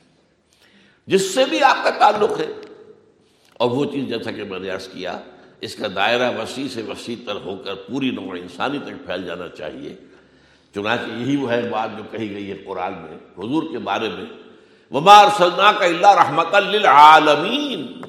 جس 1.08 1.36
سے 1.36 1.46
بھی 1.46 1.64
آپ 1.64 1.78
کا 1.84 1.90
تعلق 1.90 2.40
ہے۔ 2.40 2.48
اور 3.54 3.72
وہ 3.72 3.86
چیز 3.86 4.08
جیسا 4.08 4.32
کہ 4.32 4.44
میں 4.44 4.60
نے 4.60 4.70
عرض 4.70 4.88
کیا، 4.88 5.20
اس 5.62 5.76
کا 5.76 5.88
دائرہ 5.96 6.42
وسیع 6.42 6.68
سے 6.68 6.82
وسیع 6.82 7.16
تر 7.26 7.36
ہو 7.36 7.58
کر 7.58 7.76
پوری 7.76 8.12
نوع 8.12 8.32
انسانی 8.32 8.80
تک 8.80 9.06
پھیل 9.06 9.26
جانا 9.26 9.48
چاہیے۔ 9.48 9.96
چنانچہ 10.76 11.12
یہی 11.12 11.38
وہ 11.38 11.52
ہے 11.52 11.70
بات 11.70 11.90
جو 11.98 12.04
کہی 12.12 12.34
گئی 12.34 12.52
ہے 12.52 12.58
قرآن 12.66 12.94
میں، 12.94 13.46
حضور 13.46 13.64
کے 13.72 13.80
بارے 13.80 14.10
میں۔ 14.10 14.26
ومار 14.92 15.26
سلنا 15.38 15.72
کا 15.72 15.86
اللہ 15.86 16.08
رحمت 16.08 16.56
للعالمین 16.56 18.02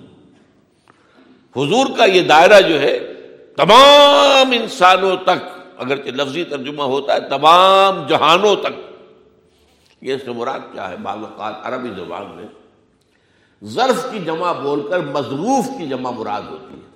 حضور 1.57 1.87
کا 1.99 2.05
یہ 2.05 2.23
دائرہ 2.23 2.61
جو 2.61 2.81
ہے، 2.81 2.99
تمام 3.57 4.53
انسانوں 4.53 5.17
تک، 5.17 5.61
اگرچہ 5.77 6.09
لفظی 6.09 6.45
ترجمہ 6.45 6.83
ہوتا 6.83 7.15
ہے، 7.15 7.21
تمام 7.21 8.07
جہانوں 8.07 8.57
تک۔ 8.57 8.93
یہ 10.03 10.15
اس 10.15 10.29
مراد 10.29 10.61
کیا 10.73 10.91
ہے؟ 10.91 10.97
بعض 10.97 11.19
اوقات 11.19 11.55
عربی 11.63 11.89
زبان 11.89 12.27
میں 12.35 12.45
ظرف 13.65 14.07
کی 14.13 14.19
جمع 14.19 14.53
بول 14.53 14.89
کر 14.91 15.01
مضروف 15.01 15.67
کی 15.79 15.89
جمع 15.89 16.11
مراد 16.11 16.43
ہوتی 16.43 16.75
ہے۔ 16.75 16.89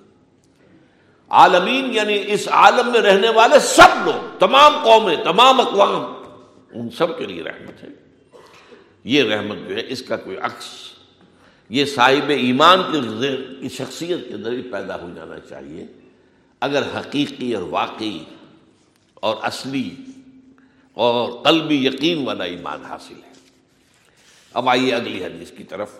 عالمین 1.29 1.93
یعنی 1.93 2.23
اس 2.27 2.47
عالم 2.47 2.91
میں 2.91 3.01
رہنے 3.01 3.29
والے 3.29 3.59
سب 3.59 4.05
لوگ، 4.05 4.37
تمام 4.39 4.73
قومیں، 4.83 5.15
تمام 5.23 5.61
اقوام، 5.61 6.13
ان 6.71 6.89
سب 6.89 7.17
کے 7.17 7.25
لیے 7.25 7.43
رحمت 7.43 7.83
ہے۔ 7.83 7.87
یہ 9.03 9.23
رحمت 9.23 9.57
جو 9.69 9.75
ہے، 9.75 9.81
اس 9.87 10.01
کا 10.01 10.15
کوئی 10.15 10.37
عکس، 10.37 10.65
یہ 11.69 11.85
صاحب 11.85 12.29
ایمان 12.29 12.81
کی 12.91 13.69
شخصیت 13.69 14.19
کے 14.29 14.37
ذریعے 14.37 14.61
پیدا 14.61 15.01
ہو 15.01 15.09
جانا 15.15 15.39
چاہیے۔ 15.39 15.87
اگر 16.61 16.83
حقیقی 16.99 17.53
اور 17.53 17.63
واقعی 17.63 18.19
اور 19.13 19.37
اصلی 19.41 19.89
اور 20.93 21.43
قلبی 21.43 21.85
یقین 21.85 22.27
والا 22.27 22.43
ایمان 22.43 22.85
حاصل 22.85 23.15
ہے۔ 23.27 23.33
اب 24.53 24.69
آئیے 24.69 24.95
اگلی 24.95 25.25
حدیث 25.25 25.51
کی 25.51 25.63
طرف۔ 25.63 25.99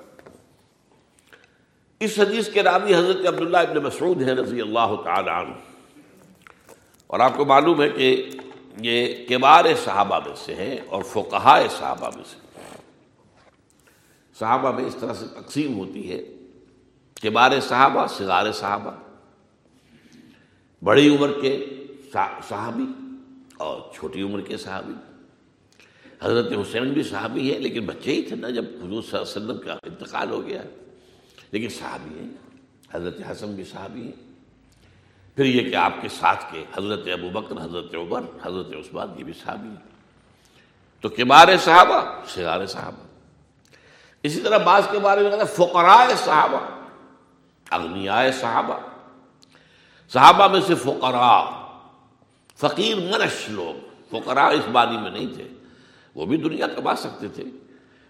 اس 2.04 2.20
حدیث 2.20 2.50
کے 2.50 2.64
راوی 2.64 2.96
حضرت 2.96 3.28
عبداللہ 3.28 3.58
ابن 3.58 3.78
مسعود 3.78 4.22
ہے 4.22 4.34
رضی 4.34 4.62
اللہ 4.62 4.96
تعالی 5.04 5.30
عنہ۔ 5.30 5.54
اور 7.08 7.20
آپ 7.20 7.38
کو 7.38 7.46
معلوم 7.46 7.82
ہے 7.82 7.90
کہ 7.90 8.30
یہ 8.82 9.26
کبار 9.30 9.66
صحابہ 9.86 10.20
میں 10.26 10.36
سے 10.36 10.56
ہیں 10.56 10.78
اور 10.88 11.04
فقہا 11.04 11.62
صحابہ 11.80 12.10
میں 12.16 12.24
سے 12.24 12.38
صحابہ 14.40 14.72
میں 14.72 14.86
اس 14.86 14.96
طرح 15.00 15.14
سے 15.14 15.26
تقسیم 15.28 15.78
ہوتی 15.78 16.12
ہے۔ 16.12 16.24
کبار 17.24 17.52
صحابہ 17.60 18.08
سگار 18.08 18.52
صحابہ، 18.52 18.92
بڑی 20.84 21.16
عمر 21.16 21.32
کے 21.42 21.66
صحابی 22.50 22.86
اور 23.58 23.82
چھوٹی 23.94 24.22
عمر 24.22 24.42
کے 24.42 24.58
صحابی۔ 24.58 24.94
حضرت 26.22 26.52
حسین 26.52 26.94
بھی 26.94 27.04
صحابی 27.04 27.54
ہے 27.54 27.60
لیکن 27.60 27.86
بچے 27.86 28.12
ہی 28.12 28.22
تھے 28.22 28.36
نا 28.36 28.50
جب 28.50 28.64
حضور 28.64 29.02
صلی 29.02 29.20
اللہ 29.20 29.36
علیہ 29.36 29.46
وسلم 29.46 29.58
کا 29.58 29.74
انتقال 29.84 30.30
ہو 30.30 30.48
گیا۔ 30.48 30.62
لیکن 31.54 31.70
صحابی 31.70 32.20
ہیں، 32.20 32.30
حضرت 32.94 33.18
حسن 33.32 33.56
بھی 33.56 33.64
صحابی 33.64 34.02
ہیں۔ 34.02 34.32
پھر 35.36 35.46
یہ 35.46 35.70
کہ 35.70 35.76
آپ 35.76 35.94
کے 36.02 36.10
ساتھ 36.10 36.46
کے 36.52 36.66
حضرت 36.78 37.08
ابو 37.08 37.30
بکر، 37.30 37.66
حضرت 37.66 37.96
عمر، 37.96 38.22
حضرت 38.44 38.68
عثمان، 38.68 39.08
یہ 39.18 39.24
بھی 39.24 39.34
صحابی 39.34 39.68
ہیں۔ 39.68 39.94
تو 41.02 41.10
کبار 41.10 41.48
صحابہ 41.64 42.22
سگار 42.28 42.66
صحابہ۔ 42.66 43.08
اسی 44.24 44.40
طرح 44.42 44.58
بعض 44.58 44.84
کے 44.92 45.00
بارے 45.00 45.22
میں 45.22 45.30
کہتا 45.30 45.42
ہے 45.42 45.56
فقرائے 45.56 46.16
صحابہ 46.16 46.60
اغنیائے 47.70 48.32
صحابہ۔ 48.32 48.80
صحابہ 50.14 50.48
میں 50.48 50.62
سے 50.68 50.76
فقراء، 50.76 51.68
فقیر 52.58 52.96
منش 52.96 53.50
لوگ، 53.50 53.88
فقراء 54.10 54.50
اس 54.50 54.68
بانی 54.72 54.98
میں 54.98 55.12
نہیں 55.12 55.28
تھے۔ 55.34 55.48
وہ 56.16 56.26
بھی 56.26 56.38
دنیا 56.38 56.68
کما 56.68 56.96
سکتے 56.96 57.28
تھے، 57.28 57.44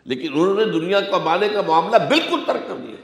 لیکن 0.04 0.34
انہوں 0.34 0.56
نے 0.56 0.66
دنیا 0.66 1.02
کمانے 1.02 1.50
کا 1.50 1.62
معاملہ 1.62 1.98
بالکل 2.10 2.44
ترک 2.48 2.68
کر 2.68 2.76
دیا۔ 2.76 2.96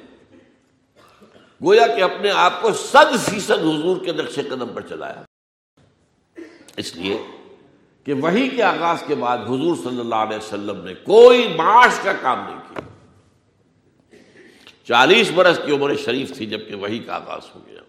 گویا 1.63 1.87
کہ 1.87 2.03
اپنے 2.03 2.31
آپ 2.31 2.61
کو 2.61 2.73
صد 2.73 3.29
فیصد 3.29 3.51
حضور 3.51 4.05
کے 4.05 4.11
نقش 4.11 4.35
قدم 4.35 4.69
پر 4.73 4.81
چلایا۔ 4.81 5.23
اس 6.77 6.95
لیے 6.95 7.17
کہ 8.03 8.13
وہی 8.13 8.49
کے 8.49 8.63
آغاز 8.63 9.03
کے 9.07 9.15
بعد 9.15 9.37
حضور 9.37 9.75
صلی 9.75 9.99
اللہ 9.99 10.15
علیہ 10.15 10.37
وسلم 10.37 10.85
نے 10.85 10.93
کوئی 10.93 11.53
معاش 11.57 11.99
کا 12.03 12.13
کام 12.21 12.39
نہیں 12.39 12.59
کیا۔ 12.69 12.79
چالیس 14.87 15.31
برس 15.35 15.59
کی 15.65 15.75
عمر 15.75 15.95
شریف 15.95 16.37
تھی 16.37 16.45
جبکہ 16.45 16.75
وہی 16.75 16.99
کا 16.99 17.15
آغاز 17.15 17.41
ہو 17.55 17.59
گیا۔ 17.67 17.81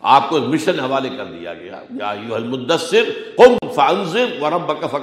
آپ 0.00 0.30
کو 0.30 0.38
مشن 0.38 0.80
حوالے 0.80 1.08
کر 1.16 1.24
دیا 1.24 1.54
گیا۔ 1.54 1.82
یا 1.90 2.08
المدثر 2.08 3.04
قم 3.36 3.72
فانذر 3.72 4.26
وربک 4.40 4.96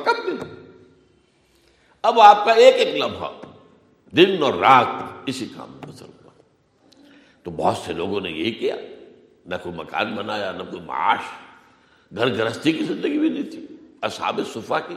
اب 2.01 2.19
آپ 2.19 2.45
کا 2.45 2.51
ایک 2.51 2.75
ایک 2.75 2.95
لمحہ، 2.95 3.31
دن 4.15 4.43
اور 4.43 4.53
رات 4.53 4.87
اسی 5.25 5.45
کام 5.45 5.74
تو 7.45 7.51
بہت 7.51 7.77
سے 7.77 7.93
لوگوں 7.93 8.21
نے 8.21 8.31
یہی 8.31 8.51
کیا۔ 8.51 8.75
نہ 9.45 9.55
کوئی 9.63 9.75
مکان 9.75 10.15
بنایا، 10.15 10.51
نہ 10.51 10.63
کوئی 10.63 10.81
معاش۔ 10.81 11.19
گھر 12.15 12.37
گرہستی 12.37 12.71
کی 12.71 12.83
زندگی 12.83 13.19
بھی 13.19 13.29
نہیں 13.29 13.43
تھی، 13.43 13.67
اصحاب 14.01 14.39
صفا 14.53 14.79
کی۔ 14.79 14.95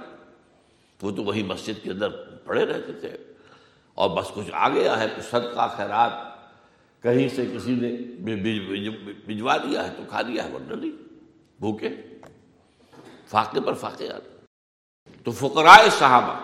وہ 1.03 1.11
تو 1.11 1.23
وہی 1.23 1.43
مسجد 1.43 1.85
کے 1.85 1.91
اندر 1.91 2.09
پڑے 2.45 2.67
رہتے 2.67 2.93
تھے۔ 2.93 3.09
اور 3.95 4.11
بس 4.11 4.29
کچھ 4.35 4.51
آ 4.53 4.69
گیا 4.69 5.01
ہے 5.01 5.07
کچھ 5.17 5.25
صدقہ، 5.25 5.75
خیرات۔ 5.77 6.13
کہیں 7.03 7.29
سے 7.29 7.47
کسی 7.55 7.75
نے 7.75 7.97
بھجوا 9.27 9.57
دیا 9.57 9.89
ہے 9.89 9.95
تو 9.97 10.03
کھا 10.09 10.23
دیا 10.23 10.45
ہے، 10.45 10.55
ورنہ 10.55 10.75
نہیں۔ 10.75 11.03
بھوکے۔ 11.61 11.89
فاقے 13.27 13.61
پر 13.61 13.75
فاقے 13.75 14.13
آتے 14.13 14.37
تو 15.25 15.31
فقرائے 15.31 15.91
صحابہ، 15.91 16.35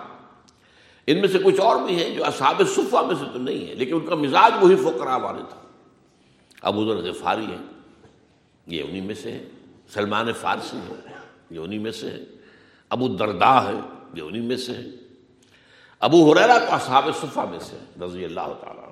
ان 1.06 1.20
میں 1.20 1.28
سے 1.28 1.38
کچھ 1.44 1.60
اور 1.60 1.76
بھی 1.76 2.04
ہیں 2.04 2.14
جو 2.14 2.24
اصحاب 2.24 2.62
صفا 2.74 3.02
میں 3.02 3.14
سے 3.14 3.24
تو 3.32 3.38
نہیں 3.38 3.68
ہے 3.68 3.74
لیکن 3.74 3.94
ان 3.94 4.06
کا 4.06 4.14
مزاج 4.14 4.52
وہی 4.60 4.76
فقراء 4.76 5.18
والے 5.18 5.42
تھا 5.50 5.63
ابو 6.64 6.84
ذر 6.84 7.10
غفاری 7.10 7.44
ہیں۔ 7.44 7.66
یہ 8.66 8.82
انہی 8.82 9.00
میں 9.00 9.14
سے 9.14 9.32
ہے۔ 9.32 9.44
سلمان 9.88 10.32
فارسی 10.32 10.76
ہے 10.76 11.12
یہ 11.50 11.58
انہی 11.58 11.78
میں 11.78 11.90
سے 11.90 12.10
ہے۔ 12.10 12.24
ابو 12.88 13.08
دردا 13.08 13.68
ہے۔ 13.68 13.80
یہ 14.14 14.22
انہی 14.22 14.40
میں 14.40 14.56
سے 14.56 14.72
ہے۔ 14.72 14.84
ابو 16.00 16.32
حریرا 16.32 16.58
تو 16.58 16.74
اصحاب 16.74 17.08
صفا 17.20 17.44
میں 17.44 17.58
سے 17.58 18.04
رضی 18.04 18.24
اللہ 18.24 18.54
تعالیٰ 18.60 18.84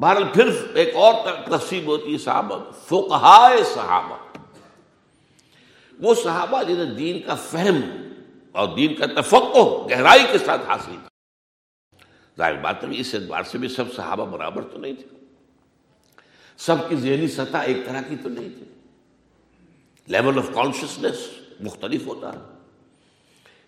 بہرحال 0.00 0.24
پھر 0.34 0.74
ایک 0.74 0.96
اور 0.96 1.14
تقسیم 1.46 1.86
ہوتی 1.86 2.12
ہے 2.12 2.18
صحابہ، 2.18 2.58
فقہائے 2.84 3.64
صحابہ۔ 3.64 4.16
وہ 6.00 6.14
صحابہ 6.14 6.62
جنہیں 6.62 6.94
دین 6.94 7.22
کا 7.22 7.34
فہم 7.34 7.80
اور 8.52 8.76
دین 8.76 8.94
کا 8.94 9.20
تفقع 9.20 9.58
گہرائی 9.90 10.24
کے 10.32 10.38
ساتھ 10.38 10.62
حاصل 10.66 10.96
تھا۔ 11.02 11.08
ظاہر 12.38 12.54
بات 12.54 12.84
ہے، 12.84 12.88
اس 12.90 13.14
اعتبار 13.14 13.42
سے 13.42 13.58
بھی 13.58 13.68
سب 13.68 13.84
صحابہ 13.96 14.24
برابر 14.24 14.62
تو 14.62 14.78
نہیں 14.78 14.92
تھے۔ 14.92 15.21
سب 16.56 16.76
کی 16.88 16.96
ذہنی 16.96 17.28
سطح 17.28 17.56
ایک 17.56 17.76
طرح 17.86 18.02
کی 18.08 18.16
تو 18.22 18.28
نہیں 18.28 18.48
تھی۔ 18.58 18.64
لیول 20.06 20.38
آف 20.38 20.50
کانشیسنیس 20.54 21.30
مختلف 21.60 22.06
ہوتا 22.06 22.32
ہے۔ 22.32 22.38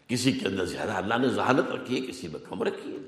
کسی 0.08 0.32
کے 0.32 0.46
اندر 0.46 0.64
زیادہ 0.64 0.92
اللہ 0.92 1.14
نے 1.14 1.28
ذہانت 1.28 1.70
رکھی 1.70 2.00
ہے، 2.00 2.06
کسی 2.06 2.28
میں 2.28 2.40
کم 2.48 2.62
رکھی 2.62 2.92
ہے۔ 2.92 2.98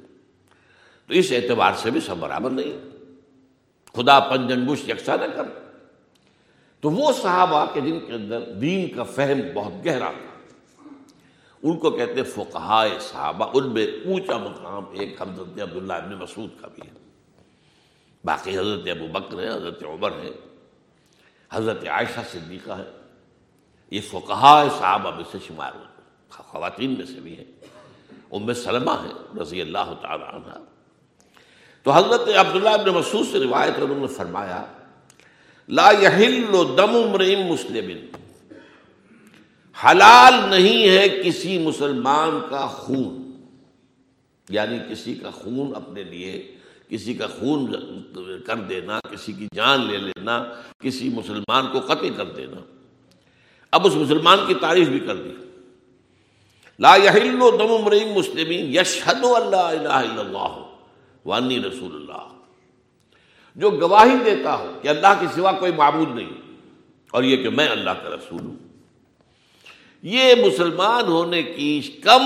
تو 1.06 1.14
اس 1.14 1.32
اعتبار 1.32 1.72
سے 1.76 1.90
بھی 1.90 2.00
سب 2.00 2.16
برابر 2.16 2.50
نہیں۔ 2.50 2.96
خدا 3.92 4.20
پنجن 4.20 4.64
بش 4.64 4.88
یکساں 4.88 5.16
نہ 5.16 5.24
کر 5.24 5.42
تو 6.80 6.90
وہ 6.90 7.12
صحابہ 7.12 7.66
کے 7.74 7.80
جن 7.80 8.00
کے 8.06 8.12
اندر 8.12 8.40
دین 8.52 8.96
کا 8.96 9.02
فہم 9.02 9.40
بہت 9.54 9.86
گہرا 9.86 10.10
تھا، 10.10 10.38
ان 11.62 11.78
کو 11.78 11.90
کہتے 11.90 12.14
ہیں 12.14 12.24
فقہائے 12.24 12.90
صحابہ، 13.00 13.50
ان 13.54 13.72
میں 13.74 13.86
اونچا 13.86 14.38
مقام 14.38 14.84
ایک 14.92 15.22
حضرت 15.22 15.62
عبداللہ 15.62 15.92
ابن 15.92 16.14
مسعود 16.14 16.50
کا 16.60 16.68
بھی 16.68 16.82
ہے۔ 16.86 17.05
باقی 18.26 18.58
حضرت 18.58 18.88
ابو 18.88 19.06
بکر 19.06 19.38
ہے 19.38 19.48
حضرت 19.48 19.82
عمر 19.82 20.12
ہے 20.12 20.30
حضرت 21.52 21.88
عائشہ 21.88 22.20
صدیقہ 22.32 22.72
ہے 22.72 22.90
یہ 23.90 24.00
فقہائے 24.00 24.68
صحابہ 24.78 25.16
میں 25.16 25.24
سے 25.32 25.38
شمار 25.46 25.72
خواتین 26.28 26.94
میں 26.98 27.06
سے 27.06 27.20
بھی 27.20 27.36
ہیں۔ 27.36 27.44
ام 28.32 28.52
سلمہ 28.52 28.90
ہے 28.90 29.40
رضی 29.42 29.60
اللہ 29.60 29.94
تعالی 30.02 30.24
عنہ۔ 30.24 30.64
تو 31.82 31.90
حضرت 31.90 32.28
عبداللہ 32.36 32.68
ابن 32.68 32.90
مسعود 32.90 33.26
سے 33.32 33.38
روایت 33.38 33.74
انہوں 33.76 34.00
نے 34.00 34.06
فرمایا، 34.06 34.64
لا 35.68 35.90
يحل 36.02 36.52
دم 36.76 36.96
امرئ 36.96 37.36
مسلم 37.36 38.16
حلال 39.84 40.34
نہیں 40.50 40.88
ہے 40.88 41.08
کسی 41.08 41.58
مسلمان 41.58 42.40
کا 42.50 42.66
خون۔ 42.66 43.32
یعنی 44.48 44.78
کسی 44.90 45.14
کا 45.14 45.30
خون 45.30 45.72
اپنے 45.76 46.02
لیے 46.02 46.55
کسی 46.88 47.14
کا 47.14 47.26
خون 47.26 47.72
کر 48.46 48.56
دینا، 48.56 49.00
کسی 49.00 49.32
کی 49.32 49.46
جان 49.54 49.86
لے 49.86 49.96
لینا، 49.98 50.44
کسی 50.80 51.08
مسلمان 51.08 51.66
کو 51.72 51.80
قتل 51.80 52.10
کر 52.16 52.24
دینا۔ 52.24 52.56
اب 53.72 53.86
اس 53.86 53.94
مسلمان 53.94 54.38
کی 54.46 54.54
تعریف 54.54 54.88
بھی 54.88 55.00
کر 55.00 55.16
دی۔ 55.16 55.32
لا 56.78 56.96
يحل 56.96 57.40
دم 57.58 57.72
امرئ 57.72 58.04
مسلم 58.14 58.50
یشهد 58.50 59.24
اللہ 59.24 59.56
الہ 59.56 59.88
الا 59.88 60.20
اللہ 60.20 60.54
وانی 61.24 61.58
رسول 61.60 61.94
اللہ۔ 61.94 62.26
جو 63.56 63.70
گواہی 63.70 64.16
دیتا 64.24 64.54
ہو 64.58 64.78
کہ 64.82 64.88
اللہ 64.88 65.12
کے 65.20 65.26
سوا 65.34 65.52
کوئی 65.52 65.72
معبود 65.72 66.14
نہیں، 66.14 66.30
اور 67.10 67.22
یہ 67.22 67.36
کہ 67.36 67.50
میں 67.50 67.68
اللہ 67.68 67.90
کا 67.90 68.08
رسول 68.08 68.40
ہوں۔ 68.40 68.56
یہ 70.02 70.34
مسلمان 70.34 71.04
ہونے 71.04 71.42
کی 71.42 71.80
کم 71.80 72.22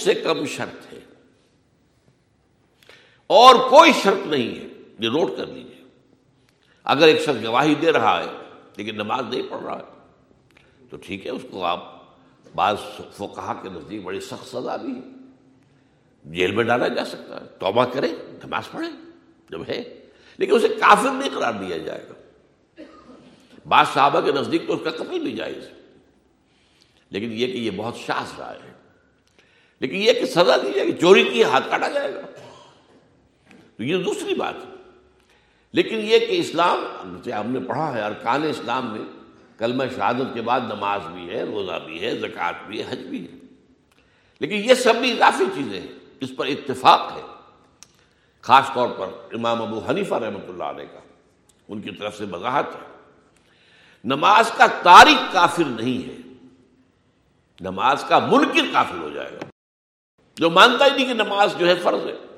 سے 0.00 0.14
کم 0.14 0.46
شرط 0.46 0.89
ہے۔ 0.89 0.89
اور 3.30 3.54
کوئی 3.70 3.92
شرط 3.92 4.26
نہیں 4.26 4.58
ہے 4.58 4.66
یہ 4.98 5.08
نوٹ 5.08 5.36
کر 5.36 5.46
لیجیے 5.46 5.84
اگر 6.84 7.06
ایک 7.06 7.20
شخص 7.20 7.44
گواہی 7.44 7.74
دے 7.74 7.92
رہا 7.92 8.20
ہے 8.20 8.26
لیکن 8.76 8.94
نماز 8.94 9.24
نہیں 9.28 9.42
پڑھ 9.50 9.62
رہا 9.62 9.78
ہے، 9.78 9.84
تو 10.90 10.96
ٹھیک 10.96 11.26
ہے، 11.26 11.30
اس 11.30 11.42
کو 11.50 11.64
آپ 11.64 11.94
بعض 12.54 12.76
فقہا 13.16 13.54
کے 13.62 13.68
نزدیک 13.68 14.02
بڑی 14.02 14.20
سخت 14.20 14.48
سزا 14.48 14.76
بھی 14.76 14.92
ہے۔ 14.92 15.00
جیل 16.24 16.52
میں 16.52 16.64
ڈالا 16.64 16.88
جا 16.88 17.04
سکتا 17.04 17.40
ہے۔ 17.40 17.46
توبہ 17.58 17.84
کرے 17.84 18.08
نماز 18.44 18.70
پڑھے 18.70 18.88
جب 19.50 19.60
ہے۔ 19.68 20.06
لیکن 20.38 20.54
اسے 20.54 20.68
کافر 20.68 21.10
نہیں 21.10 21.30
قرار 21.34 21.52
دیا 21.52 21.76
جائے 21.78 22.06
گا۔ 22.08 22.14
بعض 23.68 23.86
صحابہ 23.94 24.20
کے 24.20 24.32
نزدیک 24.32 24.66
تو 24.66 24.74
اس 24.74 24.80
کا 24.84 24.90
کبھی 24.90 25.18
نہیں 25.18 25.36
جائز 25.36 25.68
لیکن 27.10 27.32
یہ 27.32 27.46
کہ 27.46 27.56
یہ 27.56 27.70
بہت 27.76 27.96
شاس 27.96 28.38
رائے 28.38 28.58
ہے۔ 28.64 28.72
لیکن 29.80 29.96
یہ 29.96 30.12
کہ 30.12 30.26
سزا 30.26 30.56
دی 30.56 30.72
جائے 30.74 30.86
گی، 30.86 30.92
چوری 30.92 31.24
کی 31.24 31.44
ہاتھ 31.44 31.70
کاٹا 31.70 31.88
جائے 31.88 32.14
گا۔ 32.14 32.20
تو 33.80 33.84
یہ 33.84 34.04
دوسری 34.04 34.34
بات 34.34 34.54
ہے۔ 34.54 34.74
لیکن 35.72 35.94
یہ 35.94 36.18
کہ 36.18 36.26
اسلام 36.28 36.78
ہم 37.40 37.50
نے 37.50 37.60
پڑھا 37.60 37.94
ہے، 37.94 38.02
ارکان 38.02 38.42
اسلام 38.42 38.92
میں 38.92 39.00
کلمہ 39.58 39.84
شہادت 39.96 40.34
کے 40.34 40.42
بعد 40.42 40.60
نماز 40.60 41.00
بھی 41.12 41.30
ہے، 41.30 41.42
روزہ 41.42 41.78
بھی 41.86 42.02
ہے، 42.02 42.18
زکوٰۃ 42.18 42.52
بھی 42.66 42.82
ہے، 42.82 42.92
حج 42.92 42.98
بھی 42.98 43.24
ہے۔ 43.24 43.38
لیکن 44.40 44.54
یہ 44.54 44.74
سب 44.74 44.94
بھی 44.94 45.12
اضافی 45.12 45.44
چیزیں 45.54 45.80
ہیں۔ 45.80 45.88
اس 46.20 46.30
پر 46.36 46.46
اتفاق 46.46 47.12
ہے۔ 47.16 47.22
خاص 48.40 48.64
طور 48.74 48.88
پر 48.88 49.06
امام 49.32 49.62
ابو 49.62 49.80
حنیفہ 49.88 50.14
رحمۃ 50.14 50.48
اللہ 50.48 50.64
علیہ 50.64 50.86
کا۔ 50.92 51.00
ان 51.68 51.80
کی 51.80 51.90
طرف 51.90 52.18
سے 52.18 52.24
وضاحت 52.24 52.66
ہے۔ 52.66 52.96
نماز 54.04 54.50
کا 54.56 54.66
تاریخ 54.66 55.32
کافر 55.32 55.64
نہیں 55.64 56.08
ہے۔ 56.08 56.46
نماز 57.60 58.04
کا 58.08 58.18
منکر 58.18 58.62
کافر 58.72 58.98
ہو 58.98 59.10
جائے 59.10 59.30
گا۔ 59.32 59.44
جو 60.36 60.50
مانتا 60.50 60.84
ہی 60.84 60.90
نہیں 60.90 61.06
کہ 61.06 61.14
نماز 61.14 61.54
جو 61.58 61.68
ہے 61.68 61.74
فرض 61.74 62.06
ہے۔ 62.06 62.29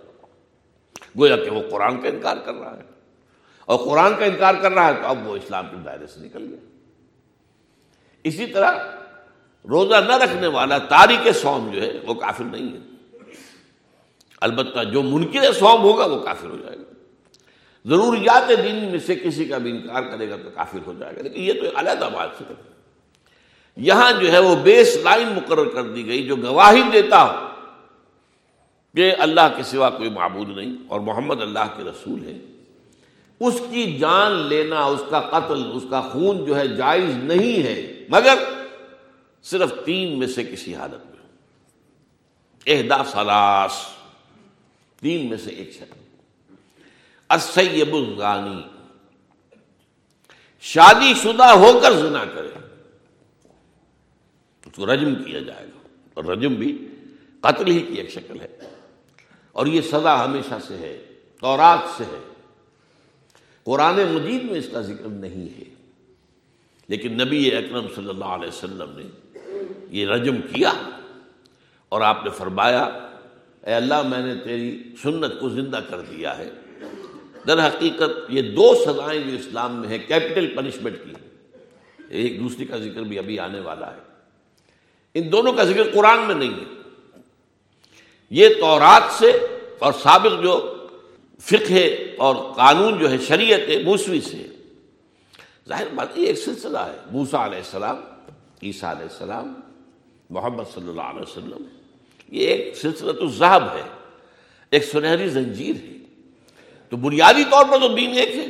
گویا 1.19 1.37
کہ 1.37 1.51
وہ 1.51 1.63
قرآن 1.71 2.01
کا 2.01 2.09
انکار 2.09 2.37
کر 2.37 2.55
رہا 2.55 2.77
ہے۔ 2.77 2.83
اور 3.65 3.79
قرآن 3.79 4.13
کا 4.19 4.25
انکار 4.25 4.55
کر 4.55 4.73
رہا 4.73 4.89
ہے 4.89 4.95
تو 4.95 5.09
اب 5.09 5.27
وہ 5.27 5.37
اسلام 5.37 5.67
کے 5.71 5.77
دائرے 5.85 6.07
سے 6.07 6.21
نکل 6.21 6.47
گیا۔ 6.51 6.79
اسی 8.25 8.47
طرح 8.47 8.73
روزہ 9.69 9.95
نہ 9.95 10.17
رکھنے 10.17 10.47
والا 10.47 10.79
تاریخ 10.79 11.37
سوم 11.37 11.71
جو 11.73 11.83
ہے 11.83 11.93
وہ 12.07 12.15
کافر 12.15 12.45
نہیں 12.45 12.73
ہے۔ 12.73 12.79
البتہ 14.41 14.85
جو 14.85 15.03
منکر 15.03 15.53
سوم 15.53 15.83
ہوگا 15.83 16.05
وہ 16.05 16.19
کافر 16.19 16.49
ہو 16.49 16.57
جائے 16.57 16.77
گا۔ 16.77 16.83
ضروریات 17.85 18.49
دین 18.49 18.91
میں 18.91 18.99
سے 18.99 19.15
کسی 19.15 19.45
کا 19.45 19.59
بھی 19.59 19.71
انکار 19.71 20.03
کرے 20.03 20.31
گا 20.31 20.37
تو 20.37 20.51
کافر 20.55 20.79
ہو 20.87 20.93
جائے 20.99 21.17
گا۔ 21.17 21.23
لیکن 21.23 21.41
یہ 21.41 21.53
تو 21.53 21.79
علیحدہ 21.79 22.09
بات 22.13 22.41
ہے۔ 22.41 22.55
یہاں 23.77 24.13
جو 24.13 24.33
ہے 24.33 24.39
وہ 24.39 24.57
بیس 24.57 24.97
لائن 25.03 25.29
مقرر 25.29 25.69
کر 25.69 25.83
دی 25.83 26.07
گئی 26.07 26.27
جو 26.27 26.37
گواہی 26.37 26.83
دیتا 26.93 27.23
ہو۔ 27.23 27.52
کہ 28.97 29.15
اللہ 29.19 29.55
کے 29.57 29.63
سوا 29.63 29.91
کوئی 29.91 30.11
معبود 30.11 30.49
نہیں 30.49 30.77
اور 30.89 31.01
محمد 31.01 31.43
اللہ 31.43 31.77
کے 31.77 31.85
رسول 31.85 32.25
ہے 32.25 32.39
اس 33.41 33.61
کی 33.71 33.99
جان 33.99 34.33
لینا، 34.33 34.85
اس 34.85 35.03
کا 35.11 35.21
قتل، 35.21 35.71
اس 35.75 35.83
کا 35.91 36.01
خون 36.01 36.45
جو 36.45 36.57
ہے 36.57 36.69
جائز 36.69 37.17
نہیں 37.17 37.63
ہے۔ 37.63 38.07
مگر 38.09 38.39
صرف 39.43 39.73
تین 39.85 40.19
میں 40.19 40.27
سے 40.27 40.45
کسی 40.45 40.75
حالت 40.75 41.07
میں 41.07 41.13
اہدا 42.67 43.05
سلاس 43.05 43.73
تین 45.01 45.29
میں 45.29 45.37
سے 45.37 45.51
ایک 45.51 45.73
شخص 45.73 45.97
اسیب 47.31 47.95
الغانی۔ 47.95 48.63
شادی 50.61 51.15
شدہ 51.23 51.45
ہو 51.45 51.81
کر 51.83 51.93
زنا 51.93 52.25
کرے۔ 52.25 52.49
اس 54.67 54.77
کو 54.77 54.95
رجم 54.95 55.15
کیا 55.15 55.39
جائے 55.39 55.67
گا۔ 55.67 55.89
اور 56.15 56.25
رجم 56.25 56.55
بھی 56.55 56.89
قتل 57.41 57.67
ہی 57.67 57.81
کی 57.81 57.95
ایک 57.95 58.11
شکل 58.11 58.41
ہے۔ 58.41 58.49
اور 59.53 59.67
یہ 59.67 59.81
سزا 59.81 60.25
ہمیشہ 60.25 60.55
سے 60.67 60.77
ہے، 60.77 61.05
تورات 61.41 61.99
سے 61.99 62.05
ہے۔ 62.05 62.19
قرآن 63.65 63.95
مجید 63.95 64.43
میں 64.45 64.59
اس 64.59 64.69
کا 64.73 64.81
ذکر 64.81 65.09
نہیں 65.09 65.59
ہے۔ 65.59 65.65
لیکن 66.89 67.13
نبی 67.13 67.57
اکرم 67.57 67.87
صلی 67.97 68.09
اللہ 68.09 68.25
علیہ 68.25 68.49
وسلم 68.49 68.91
نے 68.97 69.03
یہ 69.91 70.07
رجم 70.07 70.37
کیا 70.37 70.73
اور 71.89 72.01
آپ 72.01 72.25
نے 72.25 72.31
فرمایا، 72.31 72.83
اے 73.63 73.75
اللہ 73.75 74.03
میں 74.03 74.27
نے 74.27 74.35
تیری 74.35 74.83
سنت 75.03 75.41
کو 75.41 75.49
زندہ 75.49 75.81
کر 75.89 76.01
دیا 76.01 76.39
ہے۔ 76.39 76.51
در 77.47 77.67
حقیقت 77.67 78.11
یہ 78.29 78.43
دو 78.43 78.75
سزائیں 78.87 79.31
جو 79.31 79.37
اسلام 79.37 79.81
میں 79.81 79.89
ہیں 79.89 79.99
کیپٹل 79.99 80.57
پنشمنٹ 80.57 80.97
کی۔ 81.05 81.13
ایک 82.09 82.41
دوسری 82.41 82.65
کا 82.65 82.77
ذکر 82.77 83.01
بھی 83.01 83.19
ابھی 83.19 83.39
آنے 83.39 83.61
والا 83.61 83.95
ہے۔ 83.95 84.01
ان 85.15 85.33
دونوں 85.33 85.53
کا 85.53 85.65
ذکر 85.65 85.83
قرآن 85.95 86.21
میں 86.21 86.35
نہیں 86.35 86.55
ہے۔ 86.55 86.82
یہ 88.33 88.49
تورات 88.49 89.03
سے 89.19 89.31
اور 89.79 89.93
سابق 89.93 90.43
جو 90.43 90.75
فقہ 91.41 91.75
اور 92.19 92.55
قانون 92.57 92.99
جو 92.99 93.11
ہے، 93.11 93.19
شریعت 93.19 93.85
موسوی 93.85 94.21
سے۔ 94.21 94.47
ظاہر 95.69 95.87
بات 95.95 96.19
یہ 96.19 96.27
ایک 96.27 96.39
سلسلہ 96.39 96.79
ہے۔ 96.79 96.97
موسا 97.11 97.47
علیہ 97.47 97.59
السلام، 97.59 97.97
عیسیٰ 98.63 98.91
علیہ 98.91 99.03
السلام، 99.03 99.55
محمد 100.31 100.63
صلی 100.75 100.89
اللہ 100.89 101.03
علیہ 101.03 101.21
وسلم، 101.21 101.65
یہ 102.29 102.47
ایک 102.47 102.77
سلسلہ 102.77 103.13
تو 103.13 103.27
ذہب 103.27 103.77
ہے۔ 103.77 103.83
ایک 104.71 104.85
سنہری 104.85 105.29
زنجیر 105.29 105.77
ہے۔ 105.77 105.97
تو 106.89 106.97
بنیادی 106.97 107.45
طور 107.51 107.65
پر 107.65 107.79
تو 107.79 107.95
دین 107.95 108.11
ایک 108.11 108.37
ہے۔ 108.37 108.47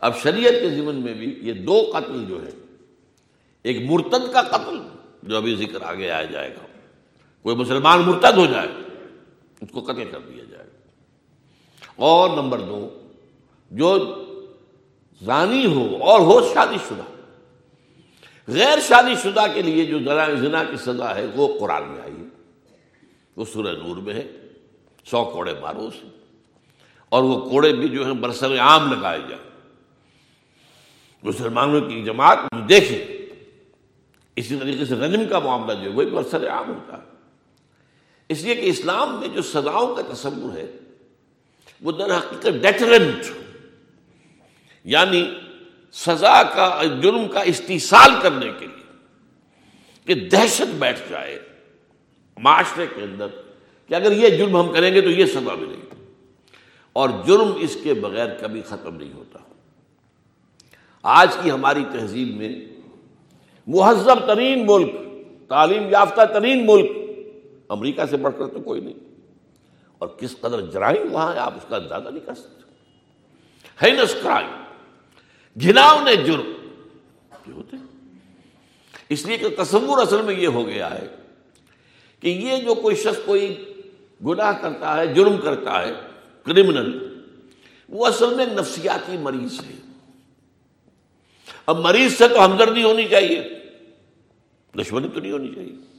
اب 0.00 0.22
شریعت 0.22 0.52
کے 0.52 0.70
ضمن 0.70 0.94
میں 0.94 1.14
بھی 1.14 1.38
یہ 1.42 1.52
دو 1.52 1.90
قتل 1.92 2.24
جو 2.28 2.46
ہے 2.46 2.50
ایک 3.62 3.76
مرتد 3.90 4.32
کا 4.32 4.42
قتل 4.42 4.78
جو 5.22 5.36
ابھی 5.36 5.56
ذکر 5.56 5.82
آگے 5.82 6.10
آیا 6.10 6.24
جائے 6.24 6.50
گا۔ 6.50 6.75
کوئی 7.46 7.56
مسلمان 7.56 8.00
مرتد 8.00 8.36
ہو 8.36 8.46
جائے، 8.46 8.68
اس 9.60 9.68
کو 9.72 9.80
قتل 9.80 10.04
کر 10.10 10.18
دیا 10.20 10.44
جائے۔ 10.44 10.66
اور 11.96 12.30
نمبر 12.30 12.58
دو، 12.58 13.08
جو 13.70 13.98
زانی 15.22 15.66
ہو 15.66 15.96
اور 16.02 16.20
ہو 16.20 16.48
شادی 16.54 16.76
شدہ، 16.88 17.02
غیر 18.48 18.78
شادی 18.80 19.14
شدہ 19.22 19.42
کے 19.54 19.62
لیے 19.62 19.84
جو 19.84 19.98
زنا 20.36 20.64
کی 20.64 20.76
سزا 20.76 21.14
ہے، 21.14 21.26
وہ 21.34 21.58
قرآن 21.60 21.82
میں 21.88 22.02
آئی 22.02 22.12
ہے۔ 22.12 22.24
وہ 23.36 23.44
سورہ 23.52 23.76
نور 23.86 23.96
میں 23.96 24.14
ہے، 24.14 24.32
سو 25.04 25.24
کوڑے 25.24 25.54
مارو 25.60 25.90
سے 25.90 26.08
اور 27.08 27.22
وہ 27.22 27.50
کوڑے 27.50 27.72
بھی 27.72 27.88
جو 27.88 28.06
ہیں، 28.06 28.14
برسر 28.14 28.58
عام 28.58 28.92
لگائے 28.92 29.20
جائیں۔ 29.28 29.50
مسلمانوں 31.22 31.80
کی 31.80 32.04
جماعت 32.04 32.38
دیکھے، 32.68 33.28
اسی 34.36 34.56
طریقے 34.56 34.84
سے 34.84 34.94
رجم 34.94 35.20
کا 35.28 35.38
معاملہ 35.38 35.74
جو 35.74 35.90
ہے، 35.90 35.96
وہی 35.96 36.06
برسر 36.06 36.50
عام 36.50 36.68
ہوتا 36.68 36.98
ہے۔ 36.98 37.15
اس 38.28 38.42
لیے 38.42 38.54
کہ 38.54 38.66
اسلام 38.66 39.20
میں 39.20 39.28
جو 39.28 39.42
سزاؤں 39.42 39.96
کا 39.96 40.14
تصور 40.14 40.56
ہے، 40.56 40.66
وہ 41.82 41.92
در 41.92 42.18
حقیقت 42.18 42.62
ڈیٹرنٹ 42.62 43.24
یعنی 44.84 45.34
سزا 45.92 46.42
کا، 46.42 46.82
جرم 47.02 47.28
کا 47.28 47.40
استحصال 47.40 48.10
کرنے 48.22 48.52
کے 48.58 48.66
لیے 48.66 48.86
کہ 50.04 50.14
دہشت 50.14 50.74
بیٹھ 50.78 51.00
جائے 51.10 51.38
معاشرے 52.36 52.86
کے 52.86 53.02
اندر 53.02 53.26
کہ 53.86 53.94
اگر 53.94 54.12
یہ 54.12 54.28
جرم 54.28 54.56
ہم 54.56 54.72
کریں 54.72 54.94
گے 54.94 55.00
تو 55.00 55.10
یہ 55.10 55.26
سزا 55.26 55.54
ملے 55.54 55.74
گی۔ 55.74 56.04
اور 56.92 57.08
جرم 57.26 57.52
اس 57.56 57.76
کے 57.82 57.94
بغیر 57.94 58.26
کبھی 58.40 58.62
ختم 58.62 58.96
نہیں 58.96 59.12
ہوتا۔ 59.12 59.38
آج 61.02 61.36
کی 61.42 61.50
ہماری 61.50 61.84
تہذیب 61.92 62.36
میں 62.36 62.64
مہذب 63.66 64.26
ترین 64.26 64.66
ملک، 64.66 64.90
تعلیم 65.48 65.82
یافتہ 65.90 66.20
ترین 66.32 66.66
ملک 66.66 66.90
امریکہ 67.68 68.02
سے 68.10 68.16
بڑھ 68.16 68.34
کر 68.38 68.46
تو 68.46 68.60
کوئی 68.60 68.80
نہیں۔ 68.80 68.94
اور 69.98 70.08
کس 70.08 70.36
قدر 70.40 70.60
جرائم 70.60 71.12
وہاں 71.12 71.34
ہے 71.34 71.38
آپ 71.38 71.54
اس 71.56 71.64
کا 71.68 71.76
اندازہ 71.76 72.08
نہیں 72.08 72.26
کر 72.26 72.34
سکتے۔ 72.34 72.56
ہینس 73.82 74.14
کرائم 74.22 74.62
گھناؤ 75.60 76.00
نے 76.04 76.16
جرم۔ 76.16 76.52
ہوتے 77.52 77.76
اس 79.08 79.26
لیے 79.26 79.36
کہ 79.36 79.62
تصور 79.62 80.02
اصل 80.02 80.22
میں 80.22 80.34
یہ 80.34 80.46
ہو 80.46 80.66
گیا 80.66 80.94
ہے 80.94 81.06
کہ 82.20 82.28
یہ 82.28 82.56
جو 82.56 82.74
کوئی 82.74 82.96
شخص 82.96 83.18
کوئی 83.24 83.64
گناہ 84.26 84.52
کرتا 84.52 84.96
ہے، 84.96 85.06
جرم 85.06 85.38
کرتا 85.38 85.82
ہے 85.82 85.92
کرمنل 86.42 87.20
وہ 87.88 88.06
اصل 88.06 88.34
میں 88.34 88.46
نفسیاتی 88.46 89.16
مریض 89.16 89.60
ہے۔ 89.60 89.72
اب 91.66 91.78
مریض 91.78 92.12
سے 92.12 92.28
تو 92.28 92.44
ہمدردی 92.44 92.82
ہونی 92.82 93.04
چاہیے۔ 93.08 93.48
دشمنی 94.80 95.08
تو 95.14 95.20
نہیں 95.20 95.32
ہونی 95.32 95.54
چاہیے۔ 95.54 95.95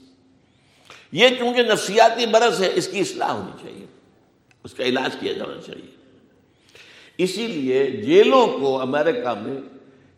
یہ 1.11 1.27
چونکہ 1.39 1.63
نفسیاتی 1.63 2.25
برس 2.25 2.59
ہے، 2.59 2.71
اس 2.73 2.87
کی 2.87 2.99
اصلاح 2.99 3.31
ہونی 3.31 3.51
چاہیے۔ 3.61 3.85
اس 4.63 4.73
کا 4.73 4.83
علاج 4.83 5.15
کیا 5.19 5.33
جانا 5.33 5.61
چاہیے۔ 5.61 5.95
اسی 7.17 7.47
لیے 7.47 7.85
جیلوں 7.85 8.47
کو 8.47 8.81
امریکہ 8.81 9.33
میں 9.41 9.61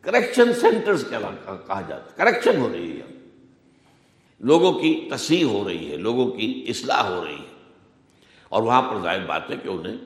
کریکشن 0.02 0.54
سینٹرز 0.54 1.06
کہا 1.10 1.82
جاتا 1.88 1.95
ہے۔ 1.95 2.10
کریکشن 2.15 2.58
ہو 2.58 2.69
رہی 2.73 2.91
ہے۔ 2.91 3.17
لوگوں 4.39 4.73
کی 4.73 5.10
تصحیح 5.12 5.43
ہو 5.43 5.69
رہی 5.69 5.91
ہے، 5.91 5.97
لوگوں 5.97 6.32
کی 6.32 6.65
اصلاح 6.67 7.02
ہو 7.02 7.25
رہی 7.25 7.36
ہے۔ 7.36 7.73
اور 8.49 8.63
وہاں 8.63 8.82
پر 8.82 9.02
ظاہر 9.04 9.25
بات 9.25 9.52
ہے 9.52 9.56
کہ 9.63 9.67
انہیں 9.67 9.97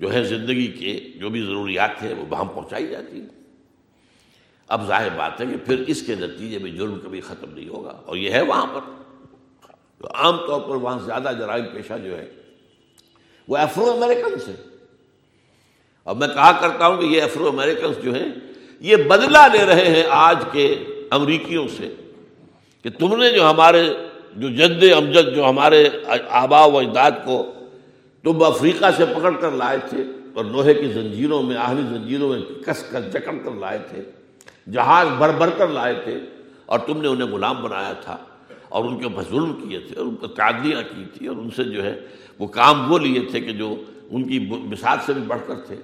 جو 0.00 0.12
ہے 0.12 0.24
زندگی 0.24 0.66
کے 0.66 1.18
جو 1.18 1.28
بھی 1.28 1.42
ضروریات 1.42 2.02
ہیں 2.02 2.14
وہ 2.14 2.24
وہاں 2.28 2.44
پہنچائی 2.44 2.86
جاتی 2.86 3.20
ہیں۔ 3.20 3.28
اب 4.68 4.86
ظاہر 4.86 5.08
بات 5.16 5.40
ہے 5.40 5.46
کہ 5.46 5.56
پھر 5.66 5.84
اس 5.86 6.02
کے 6.06 6.14
نتیجے 6.14 6.58
میں 6.58 6.70
جرم 6.70 7.00
کبھی 7.00 7.20
ختم 7.20 7.54
نہیں 7.54 7.68
ہوگا 7.68 7.90
اور 7.90 8.16
یہ 8.16 8.30
ہے 8.30 8.42
وہاں 8.42 8.66
پر۔ 8.66 8.99
تو 10.00 10.08
عام 10.14 10.36
طور 10.46 10.60
پر 10.60 10.76
وہاں 10.76 10.98
زیادہ 10.98 11.32
جرائم 11.38 11.64
پیشہ 11.72 11.98
جو 12.04 12.16
ہے، 12.18 12.28
وہ 13.48 13.56
افرو 13.56 13.90
امریکنس 13.92 14.48
ہے 14.48 14.54
اور 16.06 16.16
میں 16.16 16.28
کہا 16.28 16.52
کرتا 16.60 16.86
ہوں 16.86 16.96
کہ 17.00 17.06
یہ 17.06 17.22
افرو 17.22 17.48
امریکنس 17.48 18.02
جو 18.02 18.14
ہیں، 18.14 18.28
یہ 18.82 18.96
بدلہ 19.08 19.46
لے 19.52 19.64
رہے 19.66 19.88
ہیں 19.94 20.04
آج 20.10 20.44
کے 20.52 20.66
امریکیوں 21.10 21.66
سے 21.76 21.94
کہ 22.84 22.90
تم 22.90 23.16
نے 23.16 23.30
جو 23.30 23.48
ہمارے 23.50 23.82
جو 24.36 24.48
جد 24.48 24.82
امجد، 24.96 25.34
جو 25.34 25.48
ہمارے 25.48 25.88
آبا 26.40 26.64
و 26.64 26.78
اجداد 26.78 27.24
کو 27.24 27.42
تم 28.24 28.42
افریقہ 28.42 28.90
سے 28.96 29.04
پکڑ 29.14 29.34
کر 29.40 29.50
لائے 29.50 29.78
تھے 29.88 30.02
اور 30.34 30.44
لوہے 30.44 30.74
کی 30.74 30.88
زنجیروں 30.92 31.42
میں 31.42 31.56
آہنی 31.56 31.82
زنجیروں 31.88 32.28
میں 32.28 32.40
کس 32.66 32.82
کس 32.90 33.12
جکڑ 33.12 33.34
کر 33.44 33.54
لائے 33.60 33.78
تھے، 33.90 34.02
جہاز 34.72 35.08
بھر 35.18 35.32
بھر 35.38 35.50
کر 35.58 35.68
لائے 35.68 35.94
تھے 36.04 36.18
اور 36.66 36.78
تم 36.78 37.00
نے 37.02 37.08
انہیں 37.08 37.28
غلام 37.28 37.62
بنایا 37.62 37.92
تھا۔ 37.92 38.16
اور 38.70 38.84
ان 38.84 38.98
کے 38.98 39.04
اوپر 39.04 39.22
ظلم 39.22 39.68
کیے 39.68 39.80
تھے 39.80 39.96
اور 39.96 40.06
ان 40.06 40.16
کو 40.16 40.26
تعدیاں 40.26 40.82
کی 40.82 41.04
تھی 41.14 41.26
اور 41.26 41.36
ان 41.36 41.50
سے 41.50 41.64
جو 41.64 41.84
ہے 41.84 42.00
وہ 42.38 42.46
کام 42.46 42.92
وہ 42.92 42.98
لیے 42.98 43.20
تھے 43.30 43.40
کہ 43.40 43.52
جو 43.52 43.82
ان 44.10 44.28
کی 44.28 44.38
مثال 44.50 44.98
سے 45.06 45.12
بھی 45.12 45.22
بڑھ 45.22 45.40
کر 45.46 45.54
تھے۔ 45.54 45.76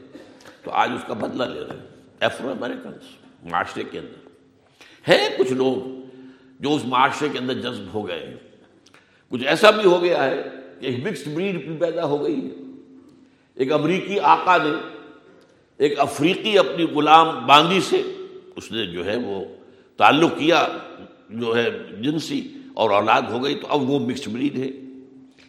تو 0.62 0.70
آج 0.70 0.90
اس 0.94 1.04
کا 1.06 1.14
بدلہ 1.14 1.44
لے 1.44 1.60
رہے 1.60 1.76
ہیں 1.76 1.86
افرو 2.20 2.50
امیریکنس 2.50 3.04
معاشرے 3.44 3.84
کے 3.90 3.98
اندر۔ 3.98 4.28
ہیں 5.10 5.38
کچھ 5.38 5.52
لوگ 5.52 6.06
جو 6.60 6.74
اس 6.74 6.84
معاشرے 6.84 7.28
کے 7.28 7.38
اندر 7.38 7.54
جذب 7.54 7.94
ہو 7.94 8.08
گئے 8.08 8.26
ہیں۔ 8.26 8.34
کچھ 9.30 9.46
ایسا 9.46 9.70
بھی 9.70 9.88
ہو 9.88 10.02
گیا 10.02 10.24
ہے 10.24 10.42
کہ 10.80 10.86
ایک 10.86 11.06
مکسڈ 11.06 11.28
بریڈ 11.28 11.66
بھی 11.66 11.76
پیدا 11.76 12.04
ہو 12.04 12.24
گئی 12.24 12.46
ہے۔ 12.46 12.50
ایک 13.54 13.72
امریکی 13.72 14.20
آقا 14.20 14.56
نے 14.56 14.70
ایک 15.76 16.00
افریقی 16.00 16.58
اپنی 16.58 16.84
غلام 16.84 17.46
باندی 17.46 17.80
سے 17.80 18.02
اس 18.56 18.72
نے 18.72 18.86
جو 18.86 19.04
ہے 19.04 19.16
وہ 19.16 19.44
تعلق 19.96 20.38
کیا 20.38 20.68
جو 21.30 21.56
ہے 21.56 21.70
جنسی 22.00 22.55
اور 22.76 22.90
اولاد 22.90 23.22
ہو 23.22 23.44
گئی 23.44 23.54
تو 23.54 23.66
اب 23.70 23.90
وہ 23.90 23.98
مکسڈ 23.98 24.28
بریڈ 24.28 24.58
ہے۔ 24.58 24.68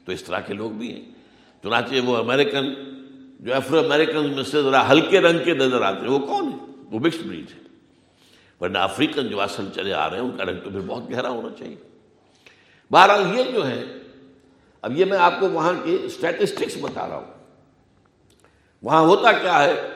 تو 0.05 0.11
اس 0.11 0.23
طرح 0.23 0.39
کے 0.39 0.53
لوگ 0.53 0.71
بھی 0.71 0.93
ہیں۔ 0.93 1.01
چنانچہ 1.63 1.95
وہ 2.05 2.17
امریکن 2.17 2.73
جو 3.39 3.55
افرو 3.55 3.79
امیریکن 3.79 4.29
میں 4.29 4.43
سے 4.43 4.63
ذرا 4.63 4.91
ہلکے 4.91 5.19
رنگ 5.19 5.39
کے 5.43 5.53
نظر 5.53 5.81
آتے 5.81 5.99
ہیں، 5.99 6.07
وہ 6.07 6.19
کون 6.19 6.47
ہے 6.47 6.65
وہ 6.91 6.99
مکسڈ 6.99 7.27
بریڈ 7.27 7.45
ہے 7.55 7.59
ورنہ 8.61 8.77
افریقن 8.77 9.27
جو 9.27 9.41
اصل 9.41 9.67
چلے 9.75 9.93
آ 9.93 10.09
رہے 10.09 10.17
ہیں، 10.17 10.23
ان 10.23 10.37
کا 10.37 10.45
رنگ 10.45 10.59
تو 10.63 10.69
پھر 10.69 10.79
بہت 10.79 11.11
گہرا 11.11 11.29
ہونا 11.29 11.49
چاہیے۔ 11.59 11.75
بہرحال 12.91 13.37
یہ 13.37 13.43
جو 13.43 13.67
ہے، 13.67 13.83
اب 14.81 14.97
یہ 14.97 15.05
میں 15.05 15.17
آپ 15.17 15.33
کو 15.39 15.49
وہاں 15.49 15.73
کی 15.83 15.97
اسٹیٹسٹکس 16.03 16.77
بتا 16.81 17.07
رہا 17.07 17.15
ہوں۔ 17.15 17.33
وہاں 18.83 19.01
ہوتا 19.01 19.31
کیا 19.31 19.63
ہے 19.63 19.89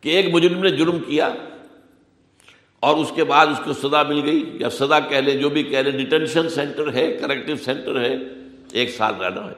کہ 0.00 0.08
ایک 0.08 0.34
مجرم 0.34 0.62
نے 0.62 0.70
جرم 0.70 0.98
کیا۔ 0.98 1.28
اور 2.80 2.96
اس 2.96 3.12
کے 3.14 3.24
بعد 3.24 3.46
اس 3.46 3.60
کو 3.64 3.88
سزا 3.88 4.02
مل 4.02 4.24
گئی۔ 4.24 4.56
یا 4.60 4.70
سزا 4.70 5.00
کہہ 5.00 5.16
لیں، 5.16 5.36
جو 5.36 5.48
بھی 5.48 5.62
کہہ 5.62 5.78
لیں، 5.78 5.92
ڈیٹینشن 5.92 6.48
سینٹر 6.48 6.92
ہے 6.92 7.12
کریکٹو 7.20 7.56
سینٹر 7.56 8.00
ہے، 8.00 8.16
ایک 8.72 8.90
سال 8.90 9.14
رہنا 9.14 9.50
ہے، 9.50 9.54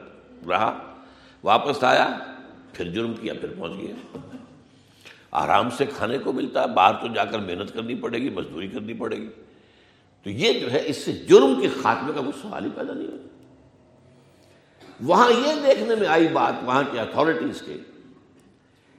رہا۔ 0.49 0.95
واپس 1.43 1.83
آیا، 1.83 2.17
پھر 2.73 2.89
جرم 2.89 3.13
کیا، 3.13 3.33
پھر 3.33 3.49
پہنچ 3.57 3.71
گیا۔ 3.81 4.17
آرام 5.31 5.69
سے 5.69 5.85
کھانے 5.85 6.17
کو 6.17 6.33
ملتا 6.33 6.61
ہے 6.61 6.67
باہر 6.67 6.93
تو 6.93 7.07
جا 7.07 7.25
کر 7.25 7.39
محنت 7.39 7.73
کرنی 7.73 7.95
پڑے 7.95 8.17
گی، 8.17 8.29
مزدوری 8.29 8.67
کرنی 8.67 8.93
پڑے 8.93 9.17
گی۔ 9.17 9.29
تو 10.23 10.29
یہ 10.29 10.53
جو 10.53 10.71
ہے، 10.71 10.81
اس 10.85 10.97
سے 10.97 11.11
جرم 11.11 11.61
کے 11.61 11.67
خاتمے 11.81 12.13
کا 12.13 12.19
کوئی 12.19 12.41
سوال 12.41 12.65
ہی 12.65 12.69
پیدا 12.75 12.93
نہیں 12.93 13.07
ہوتا۔ 13.07 13.27
وہاں 15.01 15.31
یہ 15.31 15.53
دیکھنے 15.65 15.95
میں 15.95 16.07
آئی 16.07 16.27
بات، 16.27 16.53
وہاں 16.63 16.83
کے 16.91 16.99
اتھارٹیز 16.99 17.61
کے۔ 17.61 17.77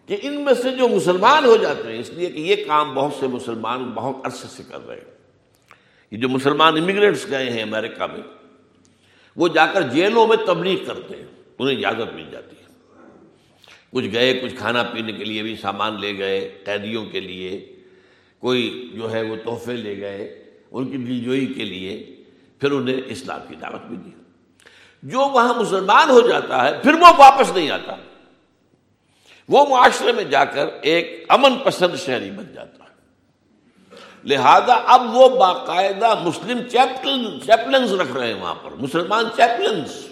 کہ 0.06 0.16
ان 0.22 0.44
میں 0.44 0.54
سے 0.54 0.70
جو 0.70 0.88
مسلمان 0.88 1.44
ہو 1.44 1.56
جاتے 1.56 1.92
ہیں، 1.92 2.00
اس 2.00 2.10
لیے 2.10 2.30
کہ 2.30 2.40
یہ 2.40 2.64
کام 2.66 2.94
بہت 2.94 3.12
سے 3.20 3.26
مسلمان 3.26 3.84
بہت 3.84 4.26
عرصے 4.26 4.46
سے 4.48 4.62
کر 4.68 4.86
رہے 4.86 4.96
ہیں۔ 4.96 5.14
یہ 6.10 6.18
جو 6.18 6.28
مسلمان 6.28 6.76
امیگرینٹس 6.76 7.26
گئے 7.30 7.50
ہیں 7.50 7.62
امریکہ 7.62 8.06
میں، 8.06 8.20
وہ 9.36 9.48
جا 9.48 9.66
کر 9.66 9.82
جیلوں 9.82 10.26
میں 10.26 10.36
تبلیغ 10.46 10.84
کرتے 10.84 11.16
ہیں، 11.16 11.26
انہیں 11.58 11.76
اجازت 11.76 12.14
مل 12.14 12.24
جاتی 12.30 12.56
ہے۔ 12.56 12.64
کچھ 13.90 14.06
گئے، 14.12 14.34
کچھ 14.34 14.54
کھانا 14.54 14.82
پینے 14.82 15.12
کے 15.12 15.24
لیے 15.24 15.42
بھی 15.42 15.56
سامان 15.56 16.00
لے 16.00 16.18
گئے، 16.18 16.58
قیدیوں 16.64 17.06
کے 17.06 17.20
لیے، 17.20 17.76
کوئی 18.38 18.90
جو 18.94 19.12
ہے 19.12 19.22
وہ 19.22 19.36
تحفے 19.44 19.72
لے 19.72 20.00
گئے 20.00 20.44
ان 20.70 20.90
کی 20.90 20.96
دلجوئی 20.96 21.46
کے 21.46 21.64
لیے، 21.64 22.16
پھر 22.58 22.72
انہیں 22.72 23.00
اسلام 23.06 23.40
کی 23.48 23.54
دعوت 23.54 23.86
بھی 23.86 23.96
دی 23.96 24.10
جو 25.02 25.18
وہاں 25.18 25.54
مسلمان 25.54 26.10
ہو 26.10 26.20
جاتا 26.20 26.64
ہے، 26.64 26.82
پھر 26.82 26.94
وہ 26.94 27.06
واپس 27.18 27.52
نہیں 27.54 27.70
آتا۔ 27.70 27.96
وہ 29.48 29.66
معاشرے 29.66 30.12
میں 30.12 30.24
جا 30.24 30.44
کر 30.44 30.66
ایک 30.82 31.24
امن 31.28 31.58
پسند 31.58 31.96
شہری 31.96 32.30
بن 32.30 32.44
جاتا 32.54 32.84
ہے۔ 32.84 32.84
لہذا 34.24 34.74
اب 34.86 35.16
وہ 35.16 35.28
باقاعدہ 35.28 36.14
مسلم 36.22 36.58
چیپلنز 36.68 37.92
رکھ 37.92 38.12
رہے 38.12 38.26
ہیں 38.26 38.40
وہاں 38.40 38.54
پر۔ 38.54 38.70
مسلمان 38.70 39.24
چیپلنز 39.36 40.06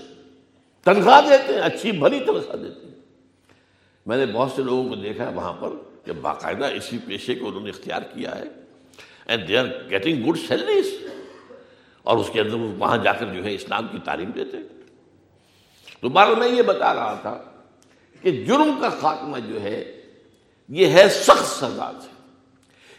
تنخواہ 0.84 1.20
دیتے 1.20 1.54
ہیں، 1.54 1.60
اچھی 1.60 1.92
بھلی 1.92 2.20
تنخواہ 2.20 2.56
دیتے 2.56 2.86
ہیں۔ 2.86 2.94
میں 4.06 4.26
نے 4.26 4.32
بہت 4.32 4.50
سے 4.56 4.62
لوگوں 4.62 4.88
کو 4.88 4.94
دیکھا 4.94 5.30
ہے 5.30 5.34
وہاں 5.34 5.52
پر 5.52 5.68
کہ 6.04 6.12
باقاعدہ 6.12 6.64
اسی 6.64 6.98
پیشے 6.98 7.34
کو 7.34 7.48
انہوں 7.48 7.60
نے 7.60 7.70
اختیار 7.70 8.02
کیا 8.02 8.38
ہے۔ 8.38 8.44
And 9.26 9.48
they 9.48 9.58
are 9.58 9.64
getting 9.90 10.30
good 10.30 10.38
salaries 10.48 10.94
اور 12.02 12.18
اس 12.18 12.30
کے 12.32 12.40
اندر 12.40 12.54
وہاں 12.54 12.96
جا 12.96 13.12
کر 13.12 13.26
جو 13.26 13.44
ہے 13.44 13.54
اسلام 13.54 13.86
کی 13.86 13.98
تعلیم 14.04 14.30
دیتے 14.30 14.56
تو 16.00 16.08
بار 16.08 16.28
میں 16.28 16.48
یہ 16.48 16.62
بتا 16.62 16.94
رہا 16.94 17.18
تھا 17.22 17.51
کہ 18.22 18.30
جرم 18.30 18.78
کا 18.80 18.88
خاتمہ 18.88 19.38
جو 19.38 19.62
ہے، 19.62 20.00
یہ 20.68 20.86
ہے 20.86 21.08
سخت 21.08 21.46
سزا 21.46 21.90
سے۔ 22.02 22.08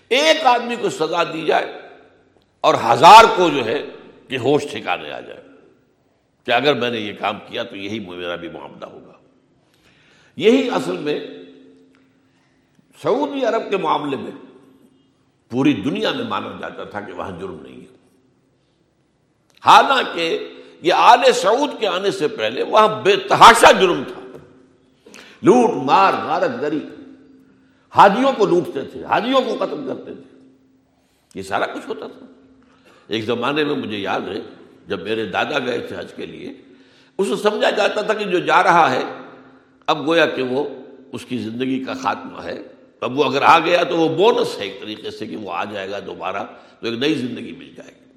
ایک 0.09 0.45
آدمی 0.45 0.75
کو 0.75 0.89
سزا 0.89 1.23
دی 1.23 1.45
جائے 1.45 1.79
اور 2.61 2.75
ہزار 2.89 3.23
کو 3.35 3.49
جو 3.49 3.65
ہے 3.65 3.85
کہ 4.27 4.37
ہوش 4.37 4.63
ٹھکانے 4.71 5.11
آ 5.11 5.19
جائے۔ 5.19 5.43
کہ 6.45 6.51
اگر 6.51 6.73
میں 6.73 6.89
نے 6.89 6.99
یہ 6.99 7.13
کام 7.19 7.39
کیا 7.47 7.63
تو 7.63 7.75
یہی 7.75 7.99
میرا 7.99 8.35
بھی 8.35 8.49
معاملہ 8.49 8.85
ہوگا۔ 8.85 9.13
یہی 10.35 10.69
اصل 10.69 10.97
میں 10.97 11.19
سعودی 13.01 13.45
عرب 13.45 13.69
کے 13.69 13.77
معاملے 13.77 14.17
میں 14.17 14.31
پوری 15.49 15.73
دنیا 15.73 16.11
میں 16.11 16.25
مانا 16.25 16.57
جاتا 16.61 16.83
تھا 16.83 17.01
کہ 17.01 17.13
وہاں 17.13 17.39
جرم 17.39 17.57
نہیں 17.61 17.81
ہے۔ 17.81 17.95
حالانکہ 19.65 20.53
یہ 20.81 20.93
آل 20.93 21.31
سعود 21.33 21.79
کے 21.79 21.87
آنے 21.87 22.11
سے 22.11 22.27
پہلے 22.27 22.63
وہاں 22.63 23.01
بے 23.01 23.15
تحاشا 23.15 23.71
جرم 23.71 24.03
تھا۔ 24.03 24.22
لوٹ، 25.43 25.69
مار 25.73 26.13
غارت 26.13 26.61
گری۔ 26.61 26.79
حاجیوں 27.89 28.31
کو 28.37 28.45
لوٹتے 28.45 28.81
تھے 28.81 29.05
حاجیوں 29.05 29.41
کو 29.41 29.65
قتل 29.65 29.83
کرتے 29.87 30.13
تھے۔ 30.13 30.39
یہ 31.35 31.41
سارا 31.41 31.65
کچھ 31.65 31.87
ہوتا 31.87 32.07
تھا۔ 32.07 32.25
ایک 33.07 33.25
زمانے 33.25 33.63
میں 33.63 33.75
مجھے 33.75 33.97
یاد 33.97 34.21
ہے، 34.21 34.41
جب 34.87 35.01
میرے 35.01 35.25
دادا 35.25 35.59
گئے 35.59 35.79
تھے 35.79 35.95
حج 35.99 36.13
کے 36.13 36.25
لیے 36.25 36.53
اسے 37.17 37.35
سمجھا 37.35 37.69
جاتا 37.69 38.01
تھا 38.01 38.13
کہ 38.13 38.25
جو 38.25 38.39
جا 38.39 38.63
رہا 38.63 38.91
ہے، 38.91 39.03
اب 39.87 40.07
گویا 40.07 40.25
کہ 40.25 40.43
وہ 40.43 40.69
اس 41.13 41.25
کی 41.25 41.37
زندگی 41.37 41.83
کا 41.83 41.93
خاتمہ 41.93 42.43
ہے۔ 42.43 42.61
اب 43.01 43.19
وہ 43.19 43.23
اگر 43.23 43.41
آ 43.41 43.59
گیا 43.59 43.83
تو 43.83 43.97
وہ 43.97 44.09
بونس 44.15 44.59
ہے 44.59 44.63
ایک 44.63 44.81
طریقے 44.81 45.11
سے 45.11 45.27
کہ 45.27 45.35
وہ 45.35 45.51
آ 45.51 45.65
جائے 45.65 45.91
گا 45.91 45.99
دوبارہ، 45.99 46.43
تو 46.79 46.87
ایک 46.87 46.99
نئی 46.99 47.15
زندگی 47.15 47.51
مل 47.51 47.73
جائے 47.77 47.91
گی۔ 47.91 48.11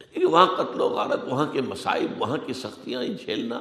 لیکن 0.00 0.26
وہاں 0.26 0.46
قتل 0.46 0.80
و 0.80 0.88
غارت، 0.88 1.20
وہاں 1.24 1.46
کے 1.46 1.60
مسائب 1.60 2.22
وہاں 2.22 2.36
کی 2.46 2.52
سختیاں 2.52 3.04
جھیلنا 3.04 3.60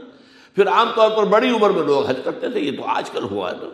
پھر 0.57 0.67
عام 0.67 0.91
طور 0.95 1.09
پر 1.11 1.23
بڑی 1.23 1.49
عمر 1.49 1.69
میں 1.69 1.83
لوگ 1.83 2.05
حج 2.05 2.19
کرتے 2.23 2.49
تھے، 2.49 2.59
یہ 2.59 2.77
تو 2.77 2.85
آج 2.89 3.09
کل 3.09 3.23
ہوا 3.23 3.51
ہے 3.51 3.55
نا، 3.55 3.69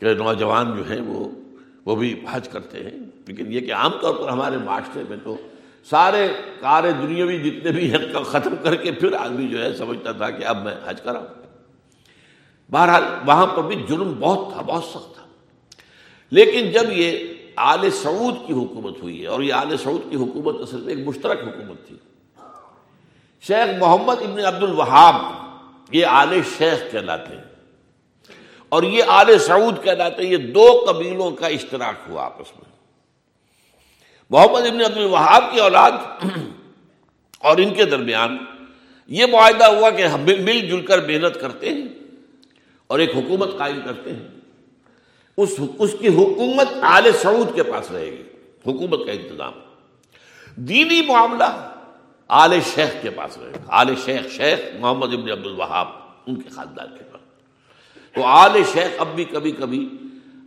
کہ 0.00 0.14
نوجوان 0.14 0.76
جو 0.76 0.90
ہیں 0.90 1.00
وہ 1.00 1.28
وہ 1.86 1.96
بھی 1.96 2.20
حج 2.30 2.48
کرتے 2.48 2.82
ہیں۔ 2.84 2.98
لیکن 3.26 3.52
یہ 3.52 3.60
کہ 3.60 3.72
عام 3.72 3.92
طور 4.00 4.14
پر 4.14 4.28
ہمارے 4.28 4.56
معاشرے 4.56 5.02
میں 5.08 5.16
تو 5.24 5.36
سارے 5.90 6.26
کار 6.60 6.84
دنیاوی 7.02 7.38
جتنے 7.38 7.72
بھی 7.72 7.90
ہیں، 7.92 7.98
ختم 8.26 8.54
کر 8.62 8.74
کے 8.76 8.92
پھر 8.92 9.12
آدمی 9.12 9.48
جو 9.48 9.62
ہے 9.64 9.72
سمجھتا 9.74 10.12
تھا 10.12 10.30
کہ 10.30 10.44
اب 10.44 10.62
میں 10.64 10.74
حج 10.84 11.00
کرا 11.00 11.24
بہرحال 12.70 13.04
وہاں 13.26 13.46
پر 13.46 13.62
بھی 13.62 13.76
جرم 13.88 14.12
بہت 14.20 14.52
تھا، 14.52 14.62
بہت 14.62 14.84
سخت 14.84 15.14
تھا۔ 15.14 15.24
لیکن 16.30 16.70
جب 16.70 16.92
یہ 16.92 17.18
آل 17.56 17.90
سعود 17.90 18.46
کی 18.46 18.52
حکومت 18.52 19.02
ہوئی 19.02 19.22
ہے، 19.22 19.26
اور 19.26 19.40
یہ 19.40 19.52
آل 19.52 19.76
سعود 19.76 20.10
کی 20.10 20.16
حکومت 20.16 20.60
اصل 20.60 20.80
میں 20.80 20.94
ایک 20.94 21.06
مشترک 21.06 21.42
حکومت 21.42 21.86
تھی۔ 21.88 21.96
شیخ 23.40 23.78
محمد 23.80 24.22
ابن 24.22 24.44
عبد 24.44 24.62
الوہاب 24.62 25.39
یہ 25.90 26.06
آل 26.06 26.40
شیخ 26.58 26.92
کہلاتے 26.92 27.34
ہیں۔ 27.34 27.44
اور 28.68 28.82
یہ 28.82 29.04
آل 29.06 29.38
سعود 29.38 29.84
کہلاتے 29.84 30.22
ہیں۔ 30.22 30.30
یہ 30.30 30.36
دو 30.36 30.84
قبیلوں 30.88 31.30
کا 31.30 31.46
اشتراک 31.46 31.94
ہوا 32.08 32.24
آپس 32.24 32.52
میں۔ 32.56 32.70
محمد 34.30 34.66
ابن 34.66 34.80
عبد 34.80 34.96
الوہاب 34.96 35.44
کی 35.52 35.60
اولاد 35.60 35.90
اور 37.38 37.56
ان 37.56 37.74
کے 37.74 37.84
درمیان 37.84 38.38
یہ 39.06 39.26
معاہدہ 39.26 39.64
ہوا 39.64 39.90
کہ 39.90 40.02
ہم 40.02 40.20
مل 40.20 40.60
جل 40.60 40.86
کر 40.86 41.06
محنت 41.06 41.40
کرتے 41.40 41.68
ہیں 41.68 41.88
اور 42.86 42.98
ایک 42.98 43.10
حکومت 43.16 43.58
قائم 43.58 43.80
کرتے 43.84 44.12
ہیں۔ 44.12 44.28
اس 45.36 45.60
اس 45.78 45.94
کی 46.00 46.08
حکومت 46.08 46.68
آل 46.82 47.10
سعود 47.22 47.54
کے 47.54 47.62
پاس 47.62 47.90
رہے 47.90 48.06
گی۔ 48.06 48.22
حکومت 48.66 49.06
کا 49.06 49.12
انتظام۔ 49.12 49.52
دینی 50.56 51.02
معاملہ 51.02 51.79
آل 52.32 52.60
شیخ 52.74 53.02
کے 53.02 53.10
پاس 53.10 53.38
رہے 53.38 53.50
گا 53.50 53.58
آل 53.68 53.94
شیخ 54.04 54.32
شیخ 54.32 54.58
محمد 54.80 55.12
ابن 55.12 55.30
عبد 55.30 55.46
الوہاب، 55.46 55.88
ان 56.26 56.42
کے 56.42 56.48
خاندان 56.48 56.86
کے 56.98 57.04
پاس۔ 57.04 57.20
تو 58.14 58.24
آل 58.24 58.62
شیخ 58.72 58.88
اب 58.98 59.08
بھی 59.14 59.24
کبھی 59.24 59.52
کبھی، 59.52 59.88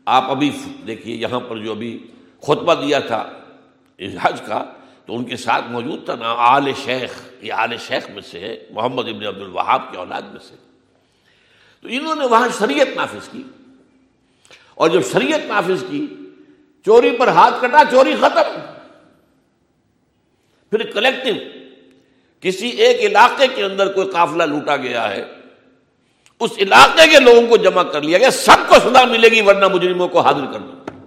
آپ 0.06 0.24
ابھی 0.24 0.52
دیکھیے 0.88 1.16
یہاں 1.16 1.40
پر 1.40 1.58
جو 1.58 1.72
ابھی 1.72 2.08
خطبہ 2.42 2.74
دیا 2.74 3.00
تھا 3.00 3.30
حج 4.22 4.42
کا، 4.42 4.66
تو 5.06 5.16
ان 5.16 5.24
کے 5.24 5.38
ساتھ 5.38 5.66
موجود 5.66 6.06
تھا 6.06 6.16
نا 6.16 6.36
آل 6.38 6.72
شیخ، 6.86 7.30
یہ 7.42 7.54
آل 7.54 7.78
شیخ 7.78 8.10
میں 8.10 8.22
سے 8.22 8.40
ہے 8.40 8.66
محمد 8.70 9.08
ابن 9.08 9.26
عبد 9.26 9.42
الوہاب 9.42 9.92
کے 9.92 9.98
اولاد 9.98 10.22
میں 10.22 10.40
سے۔ 10.40 10.56
تو 11.82 11.88
انہوں 11.92 12.16
نے 12.16 12.26
وہاں 12.26 12.48
شریعت 12.60 12.88
نافذ 12.96 13.30
کی۔ 13.32 13.44
اور 14.76 14.90
جب 14.90 15.02
شریعت 15.12 15.40
نافذ 15.48 15.84
کی، 15.90 16.08
چوری 16.86 17.18
پر 17.20 17.28
ہاتھ 17.28 17.56
کٹا، 17.62 17.84
چوری 17.92 18.16
ختم۔ 18.16 18.60
پھر 20.70 20.92
کلیکٹو 20.92 21.53
کسی 22.44 22.68
ایک 22.70 23.12
علاقے 23.12 23.48
کے 23.56 23.64
اندر 23.64 23.94
کوئی 23.94 24.12
قافلہ 24.12 24.44
لوٹا 24.44 24.76
گیا 24.76 25.10
ہے، 25.10 25.26
اس 26.40 26.52
علاقے 26.58 27.08
کے 27.08 27.20
لوگوں 27.20 27.48
کو 27.48 27.58
جمع 27.58 27.84
کر 27.84 28.02
لیا 28.02 28.18
گیا، 28.18 28.32
سب 28.32 28.70
کو 28.70 28.76
سزا 28.76 29.06
ملے 29.06 29.30
گی، 29.30 29.42
ورنہ 29.42 29.68
مجرموں 29.68 30.08
کو 30.08 30.20
حاضر 30.20 30.46
کر 30.54 30.60
دو 30.60 31.00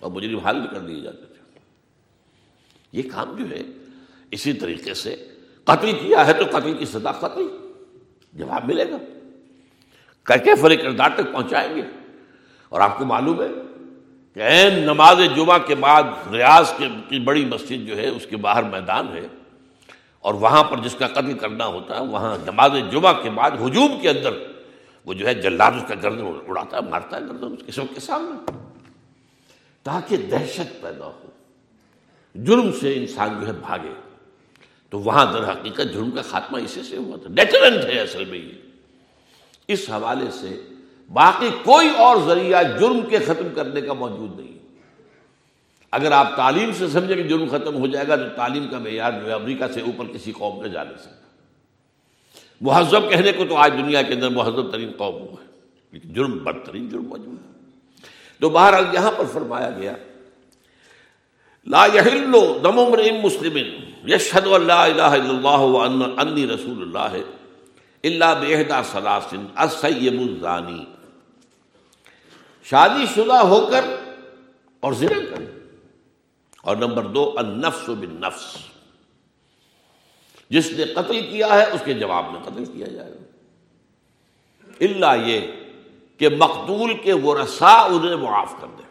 اور 0.00 0.10
مجرم 0.10 0.38
حاضر 0.38 0.66
کر 0.70 0.78
دیے 0.78 1.00
جاتے 1.00 1.24
تھے۔ 1.26 1.58
یہ 2.92 3.02
کام 3.12 3.36
جو 3.36 3.50
ہے، 3.50 3.62
اسی 4.30 4.52
طریقے 4.52 4.94
سے 4.94 5.28
قتل 5.64 5.92
کیا 5.92 6.26
ہے 6.26 6.32
تو 6.32 6.44
قتل 6.58 6.78
کی 6.78 6.84
سزا 6.84 7.12
قتل، 7.12 7.46
جواب 8.32 8.64
ملے 8.64 8.90
گا۔ 8.90 8.96
کر 10.22 10.36
کے 10.36 10.54
فری 10.54 10.76
کردار 10.76 11.10
تک 11.14 11.32
پہنچائیں 11.32 11.76
گے۔ 11.76 11.82
اور 12.68 12.80
آپ 12.80 12.98
کو 12.98 13.04
معلوم 13.04 13.42
ہے 13.42 13.48
کہ 14.34 14.40
این 14.40 14.74
نماز 14.74 15.16
جمعہ 15.36 15.58
کے 15.58 15.74
بعد 15.74 16.02
ریاض 16.32 16.72
کی 17.08 17.20
بڑی 17.20 17.44
مسجد 17.44 17.88
جو 17.88 17.96
ہے، 17.96 18.08
اس 18.08 18.26
کے 18.30 18.36
باہر 18.36 18.62
میدان 18.62 19.08
ہے۔ 19.08 19.26
اور 20.26 20.34
وہاں 20.34 20.64
پر 20.64 20.78
جس 20.78 20.94
کا 20.94 21.06
قتل 21.06 21.32
کرنا 21.32 21.66
ہوتا 21.66 21.96
ہے، 21.96 22.04
وہاں 22.04 22.38
نماز 22.46 22.70
جمعہ 22.90 23.22
کے 23.22 23.30
بعد 23.30 23.50
ہجوم 23.50 23.98
کے 24.02 24.10
اندر 24.10 24.30
وہ 25.06 25.14
جو 25.14 25.26
ہے 25.26 25.34
جلاد 25.34 25.72
اس 25.72 25.84
کا 25.88 25.94
گردن 26.02 26.24
اڑاتا 26.48 26.76
ہے، 26.76 26.82
مارتا 26.90 27.16
ہے 27.16 27.22
گردن 27.22 27.54
اس 27.58 27.76
کے 27.76 27.94
کے 27.94 28.00
سامنے۔ 28.00 28.52
تاکہ 29.82 30.16
دہشت 30.16 30.82
پیدا 30.82 31.06
ہو، 31.06 31.26
جرم 32.34 32.72
سے 32.72 32.94
انسان 32.94 33.40
جو 33.40 33.46
ہے 33.46 33.52
بھاگے۔ 33.52 33.92
تو 34.90 34.98
وہاں 34.98 35.32
در 35.32 35.52
حقیقت 35.52 35.94
جرم 35.94 36.10
کا 36.10 36.22
خاتمہ 36.22 36.58
اسی 36.58 36.82
سے 36.82 36.96
ہوا 36.96 37.16
تھا۔ 37.16 37.28
ڈیٹرنٹ 37.28 37.84
ہے 37.84 38.00
اصل 38.00 38.24
میں 38.24 38.38
یہ۔ 38.38 38.52
اس 39.68 39.90
حوالے 39.90 40.30
سے 40.30 40.68
باقی 41.12 41.48
کوئی 41.64 41.88
اور 41.98 42.16
ذریعہ 42.26 42.62
جرم 42.62 43.00
کے 43.08 43.18
ختم 43.18 43.48
کرنے 43.54 43.80
کا 43.80 43.92
موجود 43.92 44.40
نہیں۔ 44.40 44.55
اگر 45.96 46.12
آپ 46.12 46.36
تعلیم 46.36 46.70
سے 46.78 46.88
سمجھیں 46.88 47.16
کہ 47.16 47.22
جرم 47.22 47.46
ختم 47.50 47.74
ہو 47.74 47.86
جائے 47.86 48.08
گا 48.08 48.16
تو 48.16 48.28
تعلیم 48.36 48.68
کا 48.68 48.78
معیار 48.78 49.12
جو 49.12 49.26
ہے 49.26 49.32
امریکہ 49.32 49.64
سے 49.74 49.80
اوپر 49.80 50.06
کسی 50.06 50.32
قوم 50.32 50.58
میں 50.60 50.68
جا 50.68 50.84
نہیں 50.84 50.98
سکتا۔ 50.98 51.24
مہذب 52.60 53.10
کہنے 53.10 53.32
کو 53.32 53.44
تو 53.48 53.56
آج 53.56 53.72
دنیا 53.72 54.02
کے 54.02 54.14
اندر 54.14 54.28
مہذب 54.28 54.70
ترین 54.72 54.90
قوم 54.96 55.14
ہوا 55.14 55.42
ہے، 55.42 55.46
لیکن 55.92 56.12
جرم 56.12 56.38
بدترین 56.38 56.88
جرم 56.88 57.04
موجود 57.04 57.38
ہے۔ 57.44 57.52
تو 58.40 58.48
بہرحال 58.48 58.84
یہاں 58.92 59.10
پر 59.16 59.24
فرمایا 59.32 59.70
گیا، 59.70 59.92
لا 61.66 61.86
یحلو 61.94 62.58
دم 62.62 62.78
امرئ 62.78 63.10
مسلم 63.20 63.56
یشهد 64.08 64.46
ان 64.46 64.66
لا 64.66 64.84
الہ 64.84 65.02
الا 65.02 65.30
اللہ 65.30 65.62
وان 65.74 66.02
انی 66.16 66.46
رسول 66.46 66.82
اللہ 66.82 67.16
الا 68.02 68.34
بہدا 68.34 68.82
ثلاث 68.82 69.34
السیب 69.54 70.20
الزانی۔ 70.20 70.84
شادی 72.64 73.06
شدہ 73.14 73.42
ہو 73.42 73.66
کر 73.66 73.84
اور 74.80 74.92
زنا 74.92 75.20
کرے۔ 75.30 75.55
اور 76.66 76.76
نمبر 76.76 77.04
دو، 77.04 77.34
النفس 77.36 77.88
بالنفس۔ 77.88 78.56
جس 80.50 80.72
نے 80.72 80.84
قتل 80.84 81.20
کیا 81.20 81.46
ہے، 81.46 81.70
اس 81.70 81.80
کے 81.84 81.94
جواب 81.94 82.24
میں 82.32 82.40
قتل 82.42 82.64
کیا 82.64 82.86
جائے 82.86 83.10
گا۔ 83.10 83.24
اللہ 84.80 85.26
یہ 85.26 85.40
کہ 86.18 86.28
مقتول 86.28 86.94
کے 87.02 87.12
ورثا 87.12 87.82
انہیں 87.82 88.16
معاف 88.16 88.54
کر 88.60 88.66
دیں۔ 88.78 88.86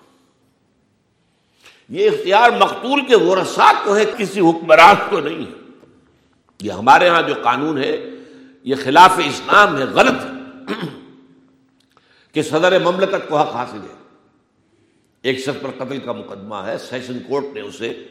یہ 1.89 2.09
اختیار 2.09 2.49
مقتول 2.59 3.05
کے 3.05 3.15
ورثا 3.15 3.71
کو 3.83 3.97
ہے، 3.97 4.05
کسی 4.17 4.39
حکمران 4.39 4.95
کو 5.09 5.19
نہیں 5.19 5.39
ہے۔ 5.39 5.69
یہ 6.61 6.71
ہمارے 6.71 7.09
ہاں 7.09 7.21
جو 7.21 7.33
قانون 7.43 7.77
ہے، 7.77 8.09
یہ 8.63 8.75
خلاف 8.83 9.19
اسلام 9.25 9.77
ہے، 9.77 9.83
غلط 9.83 10.25
ہے 10.25 10.29
کہ 12.31 12.41
صدر 12.41 12.79
مملکت 12.79 13.29
کو 13.29 13.37
حق 13.37 13.55
حاصل 13.55 13.77
ہے۔ 13.77 14.04
ایک 15.25 15.39
شخص 15.39 15.61
پر 15.61 15.85
قتل 15.85 15.97
کا 15.97 16.11
مقدمہ 16.11 16.55
ہے، 16.55 16.77
سیشن 16.77 17.19
کورٹ 17.27 17.43
نے 17.53 17.61
اسے 17.61 18.07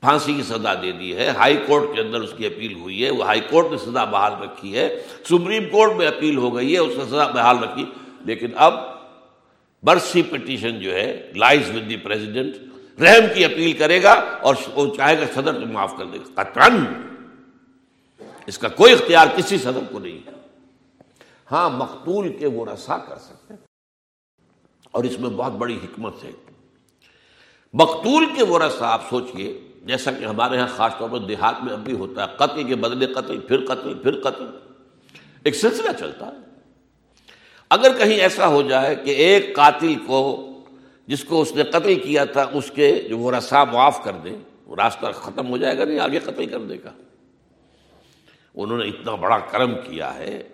پھانسی 0.00 0.34
کی 0.34 0.42
سزا 0.42 0.74
دے 0.74 0.92
دی 0.92 1.16
ہے۔ 1.16 1.28
ہائی 1.28 1.56
کورٹ 1.66 1.82
کے 1.94 2.00
اندر 2.00 2.20
اس 2.20 2.34
کی 2.36 2.46
اپیل 2.46 2.72
ہوئی 2.72 3.04
ہے۔ 3.04 3.10
وہ 3.10 3.24
ہائی 3.24 3.40
کورٹ 3.40 3.66
نے 3.70 3.78
سزا 3.78 4.04
بحال 4.04 4.32
رکھی 4.42 4.78
ہے۔ 4.78 5.02
سپریم 5.24 5.62
کورٹ 5.70 5.92
میں 5.92 6.06
اپیل 6.06 6.36
ہو 6.36 6.56
گئی 6.56 6.74
ہے، 6.74 6.78
اس 6.78 6.98
نے 6.98 7.04
سزا 7.04 7.26
بحال 7.26 7.58
رکھی۔ 7.58 7.84
لیکن 8.24 8.50
اب 8.54 8.74
برسی 9.82 10.22
پٹیشن 10.22 10.80
جو 10.80 10.94
ہے، 10.94 11.32
لائز 11.36 11.70
ود 11.70 11.90
دی 11.90 11.96
پریزیڈنٹ، 11.96 12.54
رحم 13.00 13.34
کی 13.34 13.44
اپیل 13.44 13.72
کرے 13.72 14.02
گا 14.02 14.12
اور 14.12 14.54
وہ 14.74 14.96
چاہے 14.96 15.20
گا 15.20 15.26
صدر 15.34 15.52
تو 15.52 15.66
معاف 15.66 15.94
کر 15.98 16.04
دے 16.04 16.18
گا۔ 16.18 16.42
قطن 16.42 16.84
اس 18.46 18.58
کا 18.58 18.68
کوئی 18.68 18.92
اختیار 18.92 19.26
کسی 19.36 19.58
صدر 19.58 19.80
کو 19.92 19.98
نہیں 19.98 20.18
ہے۔ 20.26 20.32
ہاں 21.52 21.70
مقتول 21.70 22.36
کے 22.36 22.46
وہ 22.46 22.66
رسا 22.66 22.98
کر 22.98 23.16
سکتے 23.16 23.54
اور 24.90 25.04
اس 25.04 25.20
میں 25.20 25.30
بہت 25.30 25.52
بڑی 25.52 25.76
حکمت 25.76 26.24
ہے۔ 26.24 26.30
مقتول 27.72 28.26
کے 28.36 28.44
وہ 28.44 28.58
رسا 28.58 28.88
آپ 28.88 29.10
سوچئے، 29.10 29.60
جیسا 29.84 30.10
کہ 30.12 30.24
ہمارے 30.24 30.56
یہاں 30.56 30.66
خاص 30.66 30.92
طور 30.98 31.08
پر 31.10 31.18
دیہات 31.18 31.64
میں 31.64 31.72
اب 31.72 31.78
بھی 31.78 31.92
ہوتا 31.92 32.22
ہے، 32.22 32.36
قتل 32.36 32.64
کے 32.64 32.74
بدلے 32.74 33.06
قتل، 33.06 33.38
پھر 33.38 33.66
قتل 33.66 33.94
پھر 33.94 34.20
قتل۔ 34.20 34.44
ایک 35.44 35.54
سلسلہ 35.54 35.90
چلتا 35.98 36.26
ہے۔ 36.26 36.38
اگر 37.70 37.96
کہیں 37.98 38.20
ایسا 38.20 38.46
ہو 38.46 38.62
جائے 38.62 38.94
کہ 38.94 39.10
ایک 39.10 39.56
قاتل 39.56 39.94
کو، 40.06 40.44
جس 41.06 41.24
کو 41.24 41.40
اس 41.40 41.52
نے 41.54 41.62
قتل 41.62 41.94
کیا 41.94 42.24
تھا، 42.24 42.50
اس 42.52 42.70
کے 42.70 43.02
جو 43.08 43.18
وہ 43.18 43.32
رسا 43.32 43.64
معاف 43.64 44.04
کر 44.04 44.12
دے، 44.12 44.30
وہ 44.66 44.76
راستہ 44.76 45.06
ختم 45.06 45.48
ہو 45.48 45.56
جائے 45.56 45.78
گا، 45.78 45.84
نہیں 45.84 45.98
آگے 45.98 46.18
قتل 46.18 46.46
کر 46.46 46.58
دے 46.58 46.76
گا 46.84 46.92
انہوں 48.54 48.78
نے 48.78 48.84
اتنا 48.84 49.14
بڑا 49.14 49.38
کرم 49.38 49.74
کیا 49.74 50.14
ہے، 50.14 50.48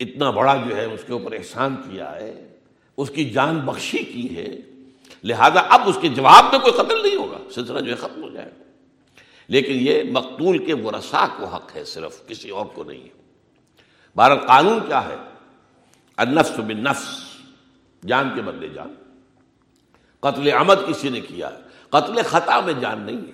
اتنا 0.00 0.30
بڑا 0.30 0.56
جو 0.68 0.76
ہے، 0.76 0.84
اس 0.84 1.00
کے 1.06 1.12
اوپر 1.12 1.32
احسان 1.32 1.76
کیا 1.76 2.16
ہے، 2.16 2.48
اس 2.96 3.10
کی 3.10 3.30
جان 3.30 3.58
بخشی 3.58 3.98
کی 3.98 4.36
ہے۔ 4.36 4.56
لہذا 5.24 5.60
اب 5.60 5.80
اس 5.86 5.98
کے 6.00 6.08
جواب 6.08 6.44
میں 6.52 6.58
کوئی 6.60 6.72
قتل 6.72 7.02
نہیں 7.02 7.16
ہوگا، 7.16 7.38
سلسلہ 7.50 7.80
جو 7.80 7.90
ہے 7.90 7.96
ختم 7.96 8.22
ہو 8.22 8.28
جائے 8.28 8.50
گا۔ 8.58 8.64
لیکن 9.48 9.72
یہ 9.74 10.02
مقتول 10.12 10.64
کے 10.64 10.74
ورثا 10.74 11.26
کو 11.36 11.44
حق 11.44 11.76
ہے، 11.76 11.84
صرف 11.84 12.26
کسی 12.26 12.50
اور 12.50 12.66
کو 12.66 12.84
نہیں۔ 12.84 13.04
ہے 13.04 13.18
بھارت 14.14 14.46
قانون 14.46 14.80
کیا 14.86 15.08
ہے؟ 15.08 15.16
النفس 16.16 16.58
بالنفس، 16.58 17.22
جان 18.06 18.30
کے 18.34 18.42
بدلے 18.42 18.68
جان۔ 18.68 18.94
قتل 20.20 20.52
عمد 20.52 20.74
کسی 20.88 21.08
نے 21.08 21.20
کیا 21.20 21.50
ہے؟ 21.50 21.58
قتل 21.88 22.22
خطا 22.22 22.60
میں 22.60 22.74
جان 22.80 23.02
نہیں 23.02 23.16
ہے۔ 23.16 23.32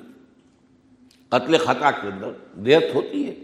قتل 1.28 1.58
خطا 1.58 1.90
کے 1.90 2.08
اندر 2.08 2.30
دیت 2.54 2.84
ہوتی 2.94 3.28
ہے۔ 3.28 3.34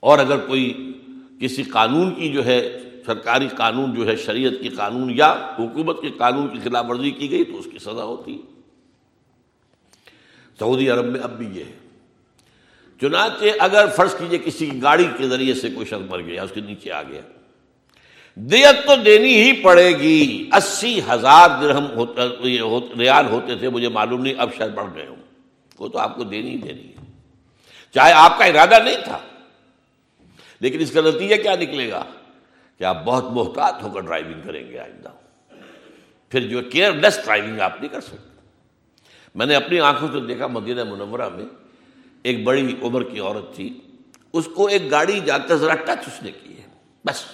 اور 0.00 0.18
اگر 0.18 0.38
کوئی 0.38 0.92
کسی 1.40 1.62
قانون 1.62 2.14
کی 2.14 2.32
جو 2.32 2.44
ہے 2.44 2.78
سرکاری 3.06 3.48
قانون 3.48 3.94
جو 3.94 4.06
ہے، 4.06 4.16
شریعت 4.16 4.52
کی 4.62 4.68
قانون 4.68 5.12
یا 5.16 5.54
حکومت 5.58 6.00
کے 6.02 6.10
قانون 6.10 6.48
کی 6.48 6.58
خلاف 6.64 6.84
ورزی 6.88 7.10
کی 7.10 7.30
گئی 7.30 7.44
تو 7.44 7.58
اس 7.58 7.66
کی 7.72 7.78
سزا 7.78 8.04
ہوتی۔ 8.04 8.34
ہے 8.34 8.56
سعودی 10.58 10.90
عرب 10.90 11.04
میں 11.04 11.20
اب 11.20 11.38
بھی 11.38 11.60
یہ 11.60 11.64
ہے۔ 11.64 11.72
چنانچہ 13.00 13.44
اگر 13.60 13.86
فرض 13.96 14.14
کیجیے 14.18 14.38
کسی 14.38 14.66
کی 14.66 14.82
گاڑی 14.82 15.06
کے 15.18 15.28
ذریعے 15.28 15.54
سے 15.54 15.70
کوئی 15.70 15.86
شخص 15.86 16.10
مر 16.10 16.20
گیا، 16.20 16.42
اس 16.42 16.50
کے 16.54 16.60
نیچے 16.60 16.92
آ 16.92 17.02
گیا۔ 17.02 17.20
دیت 18.34 18.86
تو 18.86 19.02
دینی 19.02 19.42
ہی 19.42 19.52
پڑے 19.52 19.98
گی۔ 19.98 20.50
اسی 20.52 21.00
ہزار 21.10 21.48
درہم 21.62 21.86
ریال 22.98 23.26
ہوتے 23.26 23.56
تھے، 23.56 23.68
مجھے 23.68 23.88
معلوم 23.88 24.20
نہیں، 24.20 24.34
اب 24.38 24.50
شاید 24.56 24.72
بڑھ 24.72 24.94
گئے 24.94 25.06
ہوں۔ 25.06 25.16
وہ 25.78 25.88
تو 25.88 25.98
آپ 25.98 26.16
کو 26.16 26.24
دینی 26.24 26.50
ہی 26.50 26.56
دینی 26.56 26.88
ہے۔ 26.88 27.12
چاہے 27.94 28.12
آپ 28.12 28.38
کا 28.38 28.44
ارادہ 28.44 28.82
نہیں 28.84 29.04
تھا، 29.04 29.18
لیکن 30.60 30.80
اس 30.80 30.90
کا 30.90 31.00
نتیجہ 31.00 31.34
کیا 31.42 31.56
نکلے 31.56 31.90
گا؟ 31.90 32.04
کہ 32.78 32.84
آپ 32.84 33.04
بہت 33.04 33.24
محتاط 33.24 33.82
ہو 33.82 33.90
کر 33.90 34.00
ڈرائیونگ 34.00 34.40
کریں 34.44 34.70
گے 34.70 34.78
آئندہ۔ 34.78 35.08
پھر 36.28 36.40
جو 36.40 36.60
کیئر 36.72 36.92
لیس 36.92 37.16
ڈرائیونگ 37.24 37.60
آپ 37.60 37.80
نہیں 37.80 37.88
کر 37.88 38.00
سکتے۔ 38.00 38.40
میں 39.34 39.46
نے 39.46 39.54
اپنی 39.54 39.80
آنکھوں 39.80 40.08
سے 40.12 40.20
دیکھا 40.20 40.46
مدینہ 40.46 40.84
منورہ 40.84 41.28
میں 41.28 41.44
ایک 42.22 42.44
بڑی 42.44 42.74
عمر 42.82 43.02
کی 43.02 43.20
عورت 43.20 43.56
تھی۔ 43.56 43.78
اس 44.32 44.48
کو 44.54 44.66
ایک 44.66 44.90
گاڑی 44.90 45.20
جا 45.20 45.38
کر 45.38 45.56
ذرا 45.56 45.74
ٹچ 45.74 46.06
اس 46.06 46.22
نے 46.22 46.30
کی 46.42 46.58
ہے۔ 46.58 46.66
بس۔ 47.06 47.24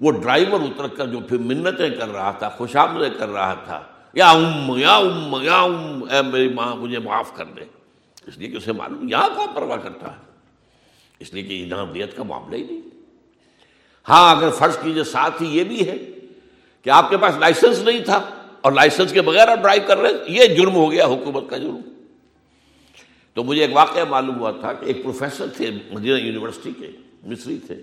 وہ 0.00 0.12
ڈرائیور 0.12 0.60
اتر 0.60 0.88
کر 0.88 1.06
جو 1.06 1.20
پھر 1.20 1.38
منتیں 1.38 1.90
کر 1.90 2.08
رہا 2.08 2.30
تھا 2.30 2.48
خوش 2.48 2.76
آمدیں 2.76 3.18
کر 3.18 3.28
رہا 3.28 3.54
تھا۔ 3.54 3.82
یا 4.14 4.30
ام 4.30 4.78
یا 4.78 4.96
ام 4.96 5.42
یا 5.42 5.62
ام، 5.62 6.04
اے 6.10 6.22
میری 6.22 6.48
ماں، 6.48 6.76
مجھے 6.76 6.98
معاف 6.98 7.36
کر 7.36 7.44
دے۔ 7.44 7.64
اس 8.26 8.38
لیے 8.38 8.48
کہ 8.48 8.56
اسے 8.56 8.72
معلوم، 8.72 9.08
یہاں 9.08 9.28
کون 9.36 9.48
پرواہ 9.54 9.76
کرتا 9.76 10.12
ہے؟ 10.12 10.16
اس 11.18 11.34
لیے 11.34 11.42
کہ 11.42 11.52
یہاں 11.52 11.86
دیت 11.86 12.16
کا 12.16 12.22
معاملہ 12.22 12.56
ہی 12.56 12.62
نہیں۔ 12.62 12.93
ہاں 14.08 14.36
اگر 14.36 14.50
فرض 14.50 14.78
کیجیے 14.82 15.04
ساتھ 15.04 15.42
ہی 15.42 15.58
یہ 15.58 15.64
بھی 15.64 15.88
ہے 15.88 15.98
کہ 16.82 16.90
آپ 16.90 17.10
کے 17.10 17.16
پاس 17.16 17.36
لائسنس 17.36 17.78
نہیں 17.78 18.04
تھا 18.04 18.30
اور 18.60 18.72
لائسنس 18.72 19.12
کے 19.12 19.22
بغیر 19.22 19.48
آپ 19.48 19.58
ڈرائیو 19.58 19.82
کر 19.86 19.98
رہے 19.98 20.10
یہ 20.26 20.46
جرم 20.46 20.74
ہو 20.74 20.92
گیا 20.92 21.06
حکومت 21.06 21.44
کا 21.50 21.56
جرم۔ 21.56 21.80
تو 23.34 23.44
مجھے 23.44 23.62
ایک 23.62 23.76
واقعہ 23.76 24.04
معلوم 24.04 24.38
ہوا 24.38 24.50
تھا 24.50 24.72
کہ 24.72 24.84
ایک 24.84 25.02
پروفیسر 25.02 25.46
تھے 25.56 25.70
مدینہ 25.92 26.16
یونیورسٹی 26.16 26.72
کے، 26.78 26.90
مصری 27.22 27.58
تھے۔ 27.66 27.82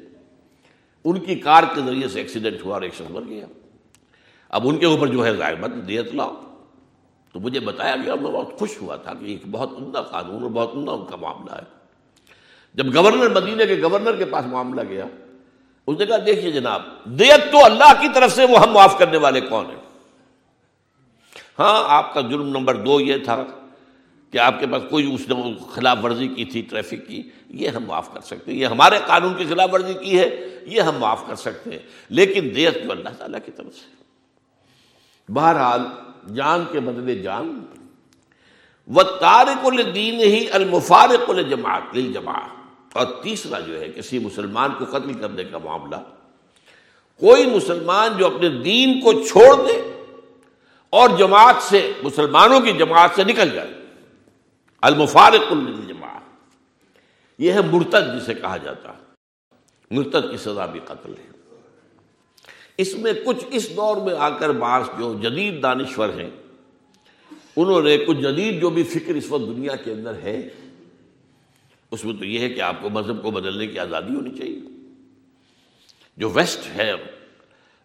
ان 1.03 1.19
کی 1.19 1.36
کار 1.36 1.63
کے 1.76 1.82
ذریعے 1.86 2.07
سے 2.07 2.19
ایکسیڈنٹ 2.19 2.65
ہوا 2.65 2.74
اور 2.74 2.82
ایک 2.82 2.93
شخص 2.93 3.11
مر 3.11 3.22
گیا۔ 3.30 3.45
اب 4.49 4.67
ان 4.67 4.78
کے 4.78 4.86
اوپر 4.86 5.07
جو 5.07 5.26
ہے 5.26 5.34
ظاہر 5.34 5.55
مت 5.55 5.88
دیت 5.88 6.15
لاؤ۔ 6.15 6.41
تو 7.34 7.39
مجھے 7.39 7.59
بتایا 7.59 7.95
گیا 7.95 8.15
میں 8.15 8.32
بہت 8.32 8.59
خوش 8.59 8.82
ہوا 8.82 8.95
تھا 8.95 9.13
کہ 9.13 9.26
ایک 9.26 9.41
بہت 9.51 9.69
عمدہ 9.78 9.97
قانون 9.97 10.43
اور 10.43 10.51
بہت 10.51 10.76
عمدہ 10.76 10.91
ان 10.91 11.05
کا 11.05 11.15
معاملہ 11.15 11.55
ہے۔ 11.55 11.65
جب 12.74 12.95
گورنر، 12.95 13.30
مدینہ 13.30 13.63
کے 13.63 13.82
گورنر 13.82 14.15
کے 14.15 14.26
پاس 14.26 14.45
معاملہ 14.45 14.82
گیا 14.89 15.05
اس 15.92 16.00
نے 16.00 16.06
کہا 16.06 16.18
دیکھیے 16.26 16.52
جناب، 16.52 16.82
دیت 17.06 17.52
تو 17.52 17.66
اللہ 17.66 18.02
کی 18.02 18.08
طرف 18.14 18.32
سے 18.32 18.46
وہ 18.46 18.60
ہم 18.60 18.72
معاف 18.72 18.98
کرنے 18.98 19.18
والے 19.18 19.42
کون 19.42 19.66
ہیں؟ 19.66 19.82
ہاں 21.60 21.84
آپ 21.88 22.14
کا 22.14 22.22
جرم 22.22 22.48
نمبر 22.48 22.76
دو 22.76 23.02
یہ 23.02 23.18
تھا 23.18 23.44
کہ 24.32 24.38
آپ 24.38 24.60
کے 24.60 24.68
پاس 24.68 24.84
کوئی 24.89 25.14
اس 25.14 25.30
نے 25.30 25.54
خلاف 25.72 25.98
ورزی 26.04 26.28
کی 26.28 26.46
تھی، 26.46 26.62
ٹریفک 26.62 27.08
کی، 27.08 27.24
یہ 27.50 27.70
ہم 27.70 27.84
معاف 27.84 28.14
کر 28.14 28.22
سکتے 28.22 28.52
ہیں۔ 28.52 28.60
یہ 28.60 28.66
ہمارے 28.66 29.00
قانون 29.08 29.34
کی 29.34 29.46
خلاف 29.46 29.70
ورزی 29.74 29.94
کی 29.94 30.20
ہے، 30.20 30.48
یہ 30.62 30.82
ہم 30.82 30.96
معاف 30.96 31.28
کر 31.28 31.36
سکتے 31.36 31.70
ہیں۔ 31.70 31.80
لیکن 32.10 32.50
دیت 32.56 32.74
تو 32.74 32.92
اللہ 32.92 33.10
تعالیٰ 33.10 33.39
کی 33.46 33.52
طرف 33.52 33.76
سے۔ 33.76 34.04
بہرحال، 35.34 35.82
جان 36.34 36.66
کے 36.72 36.80
بدلے 36.80 37.16
جان 37.16 37.66
وہ 38.88 39.04
تارک 39.04 39.66
الدین 39.66 40.20
ہی 40.20 40.52
المفارق 40.52 41.30
الجماعت 41.30 41.96
جماعت 42.14 42.61
اور 42.94 43.06
تیسرا 43.24 43.60
جو 43.60 43.82
ہے 43.82 43.92
کسی 43.96 44.20
مسلمان 44.20 44.70
کو 44.78 44.86
قتل 44.86 45.14
کرنے 45.14 45.44
کا 45.44 45.58
معاملہ۔ 45.58 45.96
کوئی 47.20 47.46
مسلمان 47.46 48.18
جو 48.18 48.26
اپنے 48.26 48.50
دین 48.50 49.00
کو 49.00 49.14
چھوڑ 49.14 49.68
دے 49.68 50.04
اور 50.89 51.10
جماعت 51.18 51.56
سے، 51.62 51.94
مسلمانوں 52.04 52.60
کی 52.60 52.72
جماعت 52.72 53.10
سے 53.16 53.24
نکل 53.24 53.50
جائے۔ 53.50 53.74
المفارق 54.82 55.52
الجماعت 55.52 56.22
یہ 57.38 57.52
ہے 57.52 57.62
مرتد 57.62 58.22
جسے 58.22 58.34
کہا 58.34 58.58
جاتا 58.58 58.89
ہے۔ 58.89 59.02
مرتد 59.92 60.32
کی 60.32 60.38
سزا 60.38 60.66
بھی 60.66 60.80
قتل 60.86 61.12
ہے۔ 61.12 61.32
اس 62.78 62.96
میں 62.98 63.14
کچھ 63.26 63.46
اس 63.52 63.76
دور 63.76 63.98
میں 63.98 64.16
آ 64.18 64.30
کر 64.30 64.50
بعض 64.50 64.84
جو 65.00 65.14
جدید 65.14 65.64
دانشور 65.64 66.10
ہیں، 66.10 66.30
انہوں 67.56 67.82
نے 67.82 67.98
کچھ 67.98 68.18
جدید 68.18 68.62
جو 68.62 68.70
بھی 68.70 68.84
فکر 68.84 69.14
اس 69.14 69.26
وقت 69.30 69.42
دنیا 69.42 69.76
کے 69.76 69.92
اندر 69.92 70.14
ہے 70.14 70.50
اس 71.92 72.06
میں 72.06 72.14
تو 72.14 72.26
یہ 72.26 72.39
ہے 72.39 72.50
کہ 72.50 72.62
آپ 72.62 72.76
کو 72.82 72.89
مذہب 72.89 73.22
کو 73.22 73.32
بدلنے 73.32 73.68
کی 73.68 73.80
آزادی 73.80 74.16
ہونی 74.16 74.38
چاہیے۔ 74.38 74.60
جو 76.18 76.30
ویسٹ 76.30 76.78
ہے، 76.78 76.94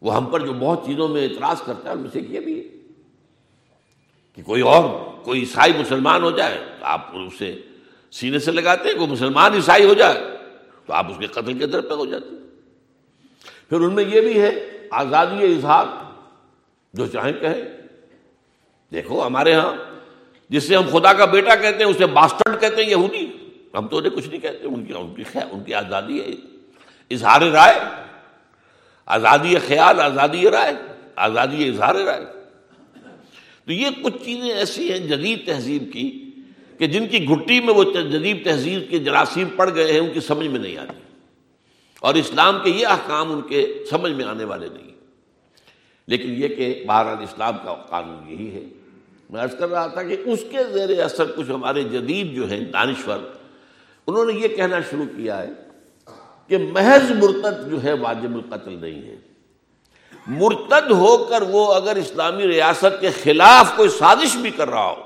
وہ 0.02 0.16
ہم 0.16 0.26
پر 0.26 0.40
جو 0.40 0.52
بہت 0.52 0.86
چیزوں 0.86 1.08
میں 1.08 1.24
اعتراض 1.24 1.62
کرتا 1.62 1.88
ہے، 1.88 1.94
ان 1.94 2.00
میں 2.00 2.10
سے 2.12 2.20
یہ 2.20 2.40
بھی 2.40 2.58
ہے 2.58 2.92
کہ 4.34 4.42
کوئی 4.42 4.62
اور، 4.62 5.14
کوئی 5.24 5.40
عیسائی 5.40 5.72
مسلمان 5.78 6.22
ہو 6.22 6.30
جائے، 6.30 6.58
تو 6.78 6.84
آپ 6.84 7.16
اسے 7.16 7.62
سینے 8.10 8.38
سے 8.38 8.52
لگاتے 8.52 8.88
ہیں، 8.88 8.96
کوئی 8.96 9.10
مسلمان 9.10 9.54
عیسائی 9.54 9.84
ہو 9.84 9.94
جائے، 9.94 10.36
تو 10.86 10.92
آپ 10.92 11.10
اس 11.10 11.16
کے 11.18 11.26
قتل 11.26 11.58
کے 11.58 11.66
در 11.66 11.80
پہ 11.80 11.94
ہو 11.94 12.06
جاتے 12.06 12.28
ہیں۔ 12.28 12.36
پھر 13.68 13.80
ان 13.80 13.92
میں 13.92 14.04
یہ 14.04 14.20
بھی 14.20 14.40
ہے، 14.40 14.78
آزادی 14.90 15.44
اظہار، 15.44 15.86
جو 16.94 17.06
چاہیں 17.06 17.32
کہیں۔ 17.32 17.62
دیکھو 18.92 19.26
ہمارے 19.26 19.54
ہاں 19.54 19.72
جس 20.48 20.64
سے 20.64 20.76
ہم 20.76 20.98
خدا 20.98 21.12
کا 21.12 21.24
بیٹا 21.24 21.54
کہتے 21.54 21.78
ہیں، 21.78 21.90
اسے 21.90 22.06
باسٹرڈ 22.06 22.60
کہتے 22.60 22.82
ہیں، 22.82 22.90
یہودی۔ 22.90 23.26
ہم 23.74 23.88
تو 23.88 23.98
انہیں 23.98 24.10
کچھ 24.10 24.28
نہیں 24.28 24.40
کہتے، 24.40 24.66
ان 24.66 24.84
کی 24.84 24.92
ان 24.92 25.14
کی 25.14 25.22
خیر، 25.22 25.42
ان 25.50 25.64
کی 25.64 25.74
آزادی 25.74 26.20
ہے 26.20 26.26
اظہار 27.10 27.40
رائے، 27.40 27.74
آزادی 29.06 29.56
خیال، 29.68 30.00
آزادی 30.00 30.50
رائے، 30.50 30.72
آزادی 31.16 31.68
اظہار 31.68 31.94
رائے۔ 31.94 32.24
تو 33.64 33.72
یہ 33.72 33.86
کچھ 34.02 34.24
چیزیں 34.24 34.50
ایسی 34.50 34.92
ہیں 34.92 34.98
جدید 34.98 35.46
تہذیب 35.46 35.92
کی 35.92 36.30
کہ 36.78 36.86
جن 36.86 37.08
کی 37.08 37.28
گھٹی 37.28 37.60
میں 37.60 37.74
وہ 37.74 37.84
جدید 37.92 38.44
تہذیب 38.44 38.90
کے 38.90 38.98
جراثیم 38.98 39.48
پڑ 39.56 39.74
گئے 39.74 39.92
ہیں، 39.92 40.00
ان 40.00 40.10
کی 40.12 40.20
سمجھ 40.20 40.46
میں 40.46 40.60
نہیں 40.60 40.76
آتی۔ 40.76 41.18
اور 42.00 42.14
اسلام 42.14 42.58
کے 42.64 42.70
یہ 42.70 42.86
احکام 42.86 43.32
ان 43.32 43.42
کے 43.42 43.84
سمجھ 43.90 44.12
میں 44.12 44.24
آنے 44.24 44.44
والے 44.44 44.68
نہیں۔ 44.72 44.90
لیکن 46.08 46.34
یہ 46.38 46.48
کہ 46.48 46.84
بہرحال 46.86 47.22
اسلام 47.22 47.56
کا 47.64 47.74
قانون 47.74 48.32
یہی 48.32 48.54
ہے۔ 48.54 48.64
میں 49.30 49.42
عرض 49.42 49.58
کر 49.58 49.68
رہا 49.68 49.86
تھا 49.86 50.02
کہ 50.02 50.16
اس 50.24 50.44
کے 50.50 50.58
زیر 50.72 51.04
اثر 51.04 51.24
کچھ 51.36 51.50
ہمارے 51.50 51.82
جدید 51.82 52.34
جو 52.34 52.50
ہیں، 52.50 52.60
دانشور 52.60 53.18
انہوں 54.06 54.24
نے 54.24 54.32
یہ 54.32 54.48
کہنا 54.48 54.76
شروع 54.90 55.04
کیا 55.16 55.42
ہے 55.42 55.48
کہ 56.46 56.58
محض 56.58 57.10
مرتد 57.10 57.70
جو 57.70 57.84
ہے 57.84 57.92
واجب 57.92 58.34
القتل 58.34 58.78
نہیں 58.80 59.02
ہے۔ 59.02 59.16
مرتد 60.26 60.90
ہو 60.90 61.24
کر 61.24 61.42
وہ 61.42 61.74
اگر 61.74 61.96
اسلامی 61.96 62.48
ریاست 62.48 63.00
کے 63.00 63.10
خلاف 63.10 63.76
کوئی 63.76 63.88
سازش 63.88 64.36
بھی 64.36 64.50
کر 64.50 64.70
رہا 64.70 64.90
ہو 64.90 65.02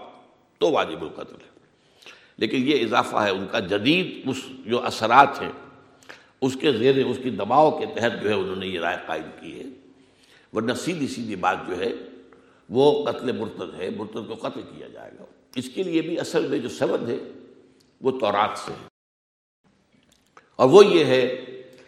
تو 0.59 0.71
واجب 0.71 1.03
القتل 1.03 1.35
ہے۔ 1.35 1.51
لیکن 2.37 2.57
یہ 2.69 2.85
اضافہ 2.85 3.17
ہے 3.17 3.31
ان 3.31 3.47
کا 3.51 3.59
جدید 3.59 4.29
اس 4.29 4.37
جو 4.67 4.85
اثرات 4.85 5.43
ہیں، 5.43 5.53
اس 6.41 6.57
کے 6.61 6.73
زیر 6.73 7.07
اس 7.07 7.17
کی 7.23 7.31
دباؤ 7.31 7.71
کے 7.71 7.87
تحت 7.87 8.23
جو 8.23 8.29
ہے 8.29 8.35
انہوں 8.35 8.57
نے 8.57 8.67
یہ 8.67 8.81
رائے 8.81 8.97
قائم 9.07 9.31
کی 9.41 9.59
ہے۔ 9.59 9.65
ورنہ 10.53 10.73
سیدھی 10.73 11.09
سیدھی 11.09 11.37
بات 11.37 11.57
جو 11.69 11.79
ہے، 11.79 11.93
وہ 12.71 13.05
قتل 13.05 13.33
مرتد 13.33 13.81
ہے، 13.81 13.91
مرتد 13.91 14.29
کو 14.29 14.49
قتل 14.49 14.61
کیا 14.77 14.87
جائے 14.89 15.11
گا۔ 15.21 15.25
اس 15.55 15.71
کے 15.71 15.83
لیے 15.83 16.01
بھی 16.01 16.21
اصل 16.21 16.47
میں 16.47 16.59
جو 16.59 16.69
سبد 16.69 17.09
ہے، 17.09 17.17
وہ 18.01 18.11
تورات 18.11 18.59
سے 18.59 18.73
ہے۔ 18.73 18.89
اور 20.61 20.69
وہ 20.69 20.85
یہ 20.87 21.05
ہے 21.05 21.23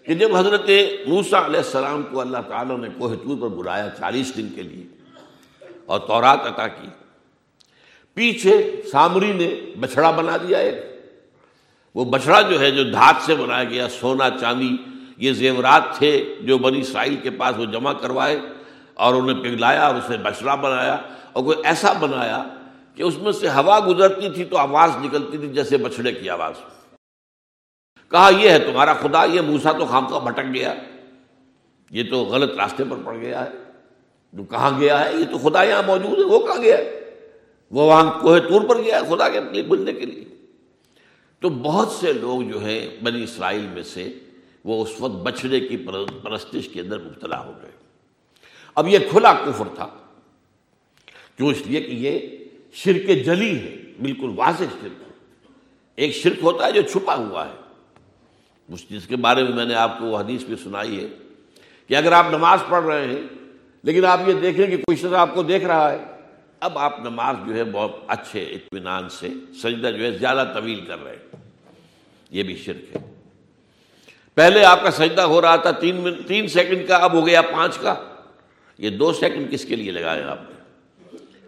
کہ 0.06 0.14
جب 0.14 0.36
حضرت 0.36 0.70
موسا 1.06 1.44
علیہ 1.46 1.56
السلام 1.56 2.02
کو 2.02 2.20
اللہ 2.20 2.38
تعالیٰ 2.48 2.78
نے 2.78 2.88
کوہ 2.98 3.14
طور 3.14 3.36
پر 3.40 3.48
بلایا 3.48 3.88
چالیس 3.98 4.36
دن 4.36 4.48
کے 4.54 4.62
لیے 4.62 4.86
اور 5.86 6.00
تورات 6.00 6.46
عطا 6.46 6.66
کی، 6.68 6.88
پیچھے 8.16 8.54
سامری 8.92 9.32
نے 9.32 9.48
بچھڑا 9.80 10.10
بنا 10.10 10.36
دیا 10.36 10.58
ایک۔ 10.58 10.80
وہ 11.94 12.04
بچڑا 12.04 12.40
جو 12.40 12.60
ہے، 12.60 12.70
جو 12.70 12.84
دھات 12.90 13.22
سے 13.26 13.34
بنایا 13.34 13.64
گیا، 13.64 13.88
سونا، 13.88 14.28
چاندی، 14.40 14.76
یہ 15.16 15.32
زیورات 15.32 15.96
تھے 15.98 16.12
جو 16.40 16.58
بنی 16.58 16.80
اسرائیل 16.80 17.16
کے 17.22 17.30
پاس 17.30 17.58
وہ 17.58 17.64
جمع 17.64 17.92
کروائے 17.92 18.40
اور 18.94 19.14
انہیں 19.14 19.42
پگھلایا 19.42 19.86
اور 19.86 19.94
اسے 19.94 20.16
بچڑا 20.16 20.54
بنایا 20.54 20.96
اور 21.32 21.44
کوئی 21.44 21.58
ایسا 21.64 21.92
بنایا 21.92 22.42
کہ 22.94 23.02
اس 23.02 23.18
میں 23.18 23.32
سے 23.32 23.48
ہوا 23.48 23.80
گزرتی 23.86 24.30
تھی 24.30 24.44
تو 24.44 24.56
آواز 24.58 24.96
نکلتی 25.02 25.38
تھی 25.38 25.48
جیسے 25.48 25.76
بچڑے 25.76 26.12
کی 26.12 26.30
آواز۔ 26.30 26.54
کہا 28.12 28.30
یہ 28.38 28.48
ہے 28.48 28.58
تمہارا 28.58 28.94
خدا، 28.94 29.24
یہ 29.24 29.40
موسا 29.40 29.72
تو 29.72 29.86
خام 29.86 30.06
کا 30.06 30.18
بھٹک 30.18 30.54
گیا۔ 30.54 30.74
یہ 31.90 32.02
تو 32.10 32.24
غلط 32.24 32.54
راستے 32.56 32.84
پر 32.90 32.96
پڑ 33.04 33.16
گیا 33.16 33.44
ہے۔ 33.44 33.50
جو 34.32 34.44
کہاں 34.44 34.80
گیا 34.80 35.04
ہے، 35.04 35.16
یہ 35.16 35.24
تو 35.24 35.38
خدا 35.38 35.62
یہاں 35.62 35.82
موجود 35.86 36.18
ہے، 36.18 36.24
وہ 36.24 36.46
کہاں 36.46 36.62
گیا 36.62 36.78
ہے۔ 36.78 37.00
وہ 37.70 37.82
وہاں 37.82 38.20
کوہ 38.20 38.38
طور 38.38 38.60
پر 38.60 38.82
گیا 38.82 39.00
ہے 39.00 39.16
خدا 39.16 39.28
کے 39.28 39.40
لیے 39.52 39.62
بلنے 39.62 39.92
کے 39.92 40.06
لیے۔ 40.06 40.24
تو 41.40 41.48
بہت 41.48 41.88
سے 41.88 42.12
لوگ 42.12 42.42
جو 42.42 42.64
ہیں 42.64 43.04
بنی 43.04 43.24
اسرائیل 43.24 43.66
میں 43.66 43.82
سے، 43.82 44.12
وہ 44.64 44.82
اس 44.82 44.90
وقت 44.98 45.12
بچڑے 45.12 45.60
کی 45.60 45.76
پرستش 46.22 46.68
کے 46.68 46.80
اندر 46.80 46.98
مبتلا 46.98 47.44
ہو 47.44 47.52
گئے۔ 47.62 47.70
اب 48.74 48.88
یہ 48.88 48.98
کھلا 49.10 49.32
کفر 49.32 49.64
تھا۔ 49.74 49.88
کیوں؟ 51.36 51.50
اس 51.50 51.66
لیے 51.66 51.80
کہ 51.82 51.92
یہ 51.92 52.18
شرک 52.72 53.26
جلی 53.26 53.58
ہے، 53.58 53.76
بالکل 54.02 54.32
واضح 54.36 54.64
شرک 54.82 55.02
ایک 55.96 56.14
شرک 56.14 56.38
ہوتا 56.42 56.66
ہے 56.66 56.72
جو 56.72 56.82
چھپا 56.82 57.14
ہوا 57.14 57.48
ہے۔ 57.48 57.61
اس 58.68 58.88
چیز 58.88 59.06
کے 59.06 59.16
بارے 59.16 59.42
میں 59.42 59.52
میں 59.52 59.64
نے 59.64 59.74
آپ 59.74 59.98
کو 59.98 60.04
وہ 60.04 60.18
حدیث 60.18 60.42
بھی 60.42 60.56
سنائی 60.56 61.02
ہے 61.02 61.08
کہ 61.86 61.96
اگر 61.96 62.12
آپ 62.12 62.26
نماز 62.30 62.58
پڑھ 62.68 62.84
رہے 62.84 63.06
ہیں، 63.06 63.22
لیکن 63.82 64.04
آپ 64.04 64.20
یہ 64.26 64.32
دیکھ 64.32 64.60
رہے 64.60 64.66
ہیں 64.66 64.76
کہ 64.76 64.82
کوئی 64.82 64.96
شخص 64.96 65.12
آپ 65.12 65.34
کو 65.34 65.42
دیکھ 65.42 65.64
رہا 65.64 65.92
ہے، 65.92 65.98
اب 66.60 66.78
آپ 66.78 67.00
نماز 67.00 67.36
جو 67.46 67.54
ہے 67.54 67.64
بہت 67.64 67.96
اچھے 68.06 68.42
اطمینان 68.42 69.08
سے 69.08 69.28
سجدہ 69.62 69.90
جو 69.90 70.04
ہے 70.04 70.10
زیادہ 70.10 70.52
طویل 70.54 70.80
کر 70.80 71.02
رہے 71.04 71.12
ہیں۔ 71.12 71.36
یہ 72.30 72.42
بھی 72.42 72.56
شرک 72.56 72.96
ہے۔ 72.96 73.14
پہلے 74.34 74.64
آپ 74.64 74.82
کا 74.82 74.90
سجدہ 74.90 75.22
ہو 75.22 75.42
رہا 75.42 75.56
تھا 75.56 75.70
تین 75.70 75.96
منٹ 75.96 76.16
تین 76.26 76.48
سیکنڈ 76.48 76.88
کا، 76.88 76.96
اب 76.96 77.12
ہو 77.12 77.26
گیا 77.26 77.42
پانچ 77.42 77.78
کا۔ 77.78 77.94
یہ 78.78 78.90
دو 78.90 79.12
سیکنڈ 79.12 79.50
کس 79.50 79.64
کے 79.64 79.76
لیے 79.76 79.90
لگایا 79.90 80.30
آپ 80.30 80.38
نے؟ 80.48 80.52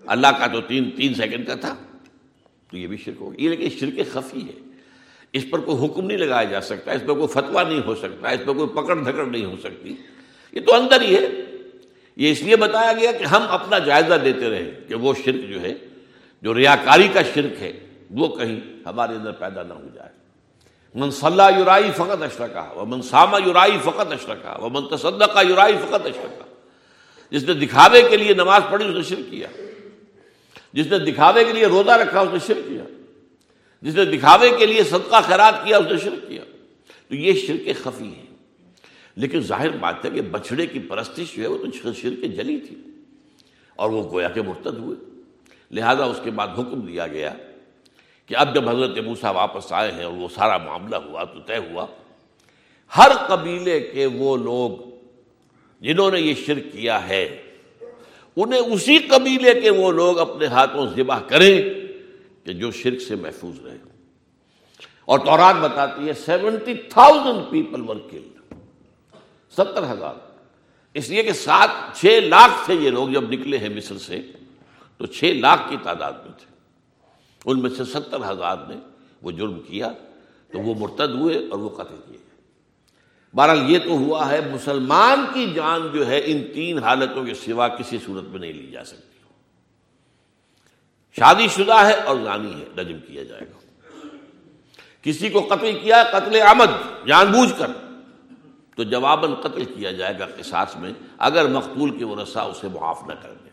اللہ 0.07 0.27
کا 0.39 0.47
تو 0.47 0.61
تین 0.61 0.91
تین 0.91 1.15
سیکنڈ 1.15 1.47
کا 1.47 1.55
تھا۔ 1.55 1.75
تو 2.71 2.79
یہ 2.79 2.87
بھی 2.87 2.97
شرک 2.97 3.15
ہو 3.21 3.33
گیا۔ 3.33 3.45
یہ 3.45 3.57
لیکن 3.57 3.79
شرک 3.79 4.13
خفی 4.13 4.41
ہے۔ 4.41 4.74
اس 5.35 5.45
پر 5.51 5.59
کوئی 5.59 5.87
حکم 5.87 6.07
نہیں 6.07 6.19
لگایا 6.19 6.45
جا 6.45 6.61
سکتا، 6.61 6.93
اس 6.93 7.01
پر 7.01 7.15
کوئی 7.15 7.27
فتویٰ 7.27 7.69
نہیں 7.69 7.81
ہو 7.87 7.95
سکتا، 7.95 8.29
اس 8.29 8.41
پر 8.47 8.53
کوئی 8.53 8.69
پکڑ 8.69 8.95
دھکڑ 8.95 9.25
نہیں 9.27 9.45
ہو 9.45 9.55
سکتی۔ 9.61 9.95
یہ 10.53 10.61
تو 10.61 10.75
اندر 10.75 11.01
ہی 11.01 11.17
ہے۔ 11.17 11.29
یہ 12.17 12.33
اس 12.33 12.43
لیے 12.43 12.57
بتایا 12.57 12.93
گیا 12.93 13.13
کہ 13.13 13.25
ہم 13.25 13.43
اپنا 13.49 13.79
جائزہ 13.79 14.15
دیتے 14.15 14.51
رہے 14.51 14.81
کہ 14.89 14.95
وہ 14.95 15.15
شرک 15.25 15.49
جو 15.49 15.61
ہے، 15.61 15.75
جو 16.43 16.55
ریاکاری 16.55 17.09
کا 17.13 17.21
شرک 17.35 17.63
ہے، 17.63 17.73
وہ 18.11 18.29
کہیں 18.29 18.61
ہمارے 18.87 19.15
اندر 19.15 19.31
پیدا 19.31 19.63
نہ 19.63 19.73
ہو 19.73 19.89
جائے۔ 19.95 20.25
من 20.95 21.11
صلاح 21.11 21.51
یورائی 21.59 21.91
فقط 21.97 22.23
اشرکا 22.23 22.73
وہ 22.75 22.85
منسامہ 22.85 23.37
یورائی 23.47 23.79
فقط 23.85 24.13
اشرکا 24.13 24.57
وہ 24.61 24.69
من 24.69 24.97
تصدقہ 24.97 25.47
یورائی 25.49 25.73
فقط 25.73 26.07
اشرکا۔ 26.07 26.45
جس 27.31 27.43
نے 27.43 27.55
دکھاوے 27.55 28.03
کے 28.11 28.17
لیے 28.17 28.35
نماز 28.35 28.63
پڑھی، 28.71 28.89
اس 28.89 28.95
نے 28.95 29.03
شرک 29.03 29.31
کیا۔ 29.31 29.49
جس 30.73 30.87
نے 30.87 30.99
دکھاوے 30.99 31.45
کے 31.45 31.53
لیے 31.53 31.67
روزہ 31.67 31.91
رکھا، 31.91 32.21
اس 32.21 32.29
نے 32.33 32.39
شرک 32.47 32.69
کیا۔ 32.69 32.85
جس 33.85 33.95
نے 33.95 34.05
دکھاوے 34.05 34.51
کے 34.59 34.67
لیے 34.67 34.85
صدقہ 34.85 35.17
خیرات 35.27 35.65
کیا، 35.65 35.77
اس 35.77 35.87
نے 35.93 35.99
شرک 35.99 36.29
کیا۔ 36.29 36.45
تو 37.09 37.15
یہ 37.15 37.33
شرک 37.33 37.83
خفی 37.83 38.09
ہے۔ 38.09 38.25
لیکن 39.17 39.41
ظاہر 39.41 39.69
بات 39.69 40.05
ہے 40.05 40.11
کہ 40.11 40.21
بچڑے 40.21 40.67
کی 40.67 40.79
پرستش 40.79 41.37
جو 41.37 41.43
ہے 41.43 41.49
وہ 41.49 41.59
تو 41.59 41.93
شرک 41.93 42.21
جلی 42.21 42.61
تھی۔ 42.61 42.75
اور 43.77 43.91
وہ 43.91 44.11
گویا 44.11 44.29
کے 44.29 44.43
مرتد 44.43 44.79
ہوئے۔ 44.79 45.23
لہذا 45.71 46.05
اس 46.05 46.21
کے 46.25 46.31
بعد 46.31 46.49
حکم 46.49 46.81
دیا 46.81 47.07
گیا 47.07 47.35
کہ 48.27 48.37
اب 48.37 48.55
جب 48.55 48.69
حضرت 48.69 48.99
موسا 48.99 49.31
واپس 49.31 49.73
آئے 49.73 49.93
ہیں 49.93 50.05
اور 50.05 50.13
وہ 50.13 50.29
سارا 50.35 50.59
معاملہ 50.59 50.97
ہوا 50.97 51.25
تو 51.25 51.41
طے 51.41 51.57
ہوا، 51.57 51.87
ہر 52.97 53.11
قبیلے 53.29 53.81
کے 53.81 54.07
وہ 54.07 54.37
لوگ 54.37 54.91
جنہوں 55.85 56.11
نے 56.11 56.21
یہ 56.21 56.35
شرک 56.47 56.63
کیا 56.73 57.09
ہے، 57.09 57.43
انہیں 58.37 58.61
اسی 58.61 58.99
قبیلے 58.99 59.61
کے 59.61 59.71
وہ 59.71 59.93
لوگ 59.93 60.19
اپنے 60.19 60.47
ہاتھوں 60.47 60.87
ذبح 60.97 61.19
کریں۔ 61.21 61.84
کہ 62.45 62.53
جو 62.53 62.71
شرک 62.71 63.01
سے 63.01 63.15
محفوظ 63.15 63.67
رہے 63.67 63.79
اور 65.05 65.19
تورات 65.19 65.55
بتاتی 65.57 66.09
ہے 66.09 66.13
seventy 66.13 66.75
thousand 66.75 67.51
people 67.51 67.81
were 67.81 67.97
killed. 68.11 68.55
ستر 69.53 69.93
ہزار۔ 69.93 70.15
اس 70.95 71.09
لیے 71.09 71.23
کہ 71.23 71.33
سات، 71.33 71.69
چھ 71.95 72.21
لاکھ 72.23 72.53
تھے 72.65 72.75
یہ 72.75 72.91
لوگ 72.91 73.09
جب 73.09 73.31
نکلے 73.31 73.59
ہیں 73.59 73.69
مصر 73.69 73.99
سے، 73.99 74.21
تو 74.97 75.07
چھ 75.07 75.25
لاکھ 75.25 75.63
کی 75.69 75.77
تعداد 75.83 76.13
میں 76.13 76.33
تھے۔ 76.39 76.55
ان 77.45 77.63
میں 77.63 77.71
سے 77.71 77.85
ستر 77.85 78.31
ہزار 78.31 78.57
نے 78.69 78.77
وہ 79.23 79.31
جرم 79.31 79.61
کیا، 79.61 79.89
تو 80.53 80.59
وہ 80.59 80.75
مرتد 80.79 81.11
ہوئے 81.11 81.37
اور 81.37 81.59
وہ 81.59 81.69
قتل 81.69 81.97
کیے۔ 82.07 82.19
بہرحال 83.37 83.71
یہ 83.71 83.79
تو 83.79 83.91
ہوا 83.91 84.29
ہے 84.29 84.41
مسلمان 84.53 85.27
کی 85.35 85.53
جان 85.55 85.89
جو 85.93 86.07
ہے 86.07 86.21
ان 86.25 86.43
تین 86.55 86.79
حالتوں 86.79 87.25
کے 87.25 87.35
سوا 87.35 87.69
کسی 87.69 87.99
صورت 88.07 88.25
میں 88.25 88.39
نہیں 88.39 88.53
لی 88.53 88.71
جا 88.71 88.85
سکتی۔ 88.85 89.14
شادی 91.19 91.49
شدہ 91.49 91.75
ہے 91.75 91.93
اور 91.93 92.17
غانی 92.17 92.61
ہے 92.61 92.81
رجم 92.81 92.99
کیا 93.07 93.23
جائے 93.23 93.41
گا۔ 93.41 93.59
کسی 95.03 95.29
کو 95.29 95.41
قتل 95.41 95.79
کیا، 95.83 96.03
قتل 96.13 96.41
آمد 96.41 97.07
جان 97.07 97.27
بوجھ 97.27 97.53
کر۔ 97.59 97.67
تو 98.77 98.83
جواباً 98.83 99.35
قتل 99.35 99.65
کیا 99.65 99.91
جائے 99.91 100.15
گا 100.19 100.27
قصاص 100.27 100.77
میں، 100.77 100.91
اگر 101.19 101.49
مقتول 101.49 101.99
کے 101.99 102.05
وہ 102.05 102.23
رسا 102.23 102.43
اسے 102.43 102.69
معاف 102.69 103.03
نہ 103.09 103.13
کر 103.23 103.35
دے 103.45 103.51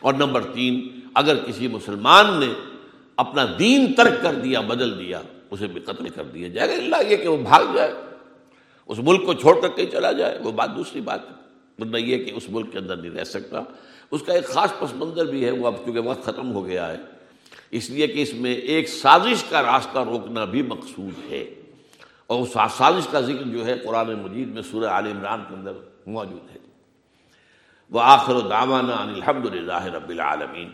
اور 0.00 0.14
نمبر 0.14 0.42
تین، 0.42 1.00
اگر 1.14 1.36
کسی 1.46 1.68
مسلمان 1.68 2.40
نے 2.40 2.52
اپنا 3.16 3.46
دین 3.58 3.92
ترک 3.92 4.22
کر 4.22 4.34
دیا، 4.34 4.60
بدل 4.60 4.98
دیا، 4.98 5.22
اسے 5.50 5.66
بھی 5.66 5.80
قتل 5.80 6.08
کر 6.08 6.24
دیا 6.24 6.48
جائے 6.48 6.68
گا۔ 6.68 6.74
اللہ 6.74 6.96
یہ 7.08 7.16
کہ 7.16 7.28
وہ 7.28 7.36
بھاگ 7.36 7.64
جائے، 7.74 7.94
اس 8.86 8.98
ملک 8.98 9.26
کو 9.26 9.34
چھوڑ 9.34 9.60
کر 9.60 9.68
کہیں 9.68 9.86
چلا 9.86 10.12
جائے، 10.12 10.38
وہ 10.38 10.52
بات 10.52 10.76
دوسری 10.76 11.00
بات 11.00 11.20
ہے۔ 11.30 11.34
ورنہ 11.78 11.96
یہ 11.96 12.24
کہ 12.24 12.30
اس 12.30 12.42
ملک 12.48 12.72
کے 12.72 12.78
اندر 12.78 12.96
نہیں 12.96 13.10
رہ 13.10 13.24
سکتا۔ 13.24 13.60
اس 14.10 14.22
کا 14.22 14.32
ایک 14.32 14.46
خاص 14.46 14.72
پس 14.78 14.94
منظر 14.94 15.26
بھی 15.26 15.44
ہے 15.44 15.50
وہ 15.50 15.66
اب 15.66 15.74
چونکہ 15.84 16.00
وقت 16.00 16.24
ختم 16.24 16.52
ہو 16.52 16.66
گیا 16.66 16.92
ہے، 16.92 16.96
اس 17.70 17.90
لیے 17.90 18.06
کہ 18.06 18.22
اس 18.22 18.34
میں 18.34 18.54
ایک 18.54 18.88
سازش 18.88 19.44
کا 19.44 19.62
راستہ 19.62 19.98
روکنا 19.98 20.44
بھی 20.44 20.62
مقصود 20.62 21.32
ہے۔ 21.32 21.54
اور 22.26 22.42
اس 22.42 22.56
سازش 22.76 23.06
کا 23.10 23.20
ذکر 23.20 23.48
جو 23.48 23.66
ہے 23.66 23.78
قرآن 23.78 24.14
مجید 24.14 24.48
میں 24.48 24.62
سورہ 24.62 24.86
عال 24.86 25.06
عمران 25.06 25.44
کے 25.48 25.54
اندر 25.54 25.72
موجود 26.06 26.50
ہے۔ 26.50 26.58
وہ 27.90 28.00
آخر 28.00 28.34
و 28.34 28.40
دامانہ 28.40 28.92
الحمد 28.92 29.46
للہ 29.46 29.84
رب 29.84 30.08
العالمین۔ 30.08 30.72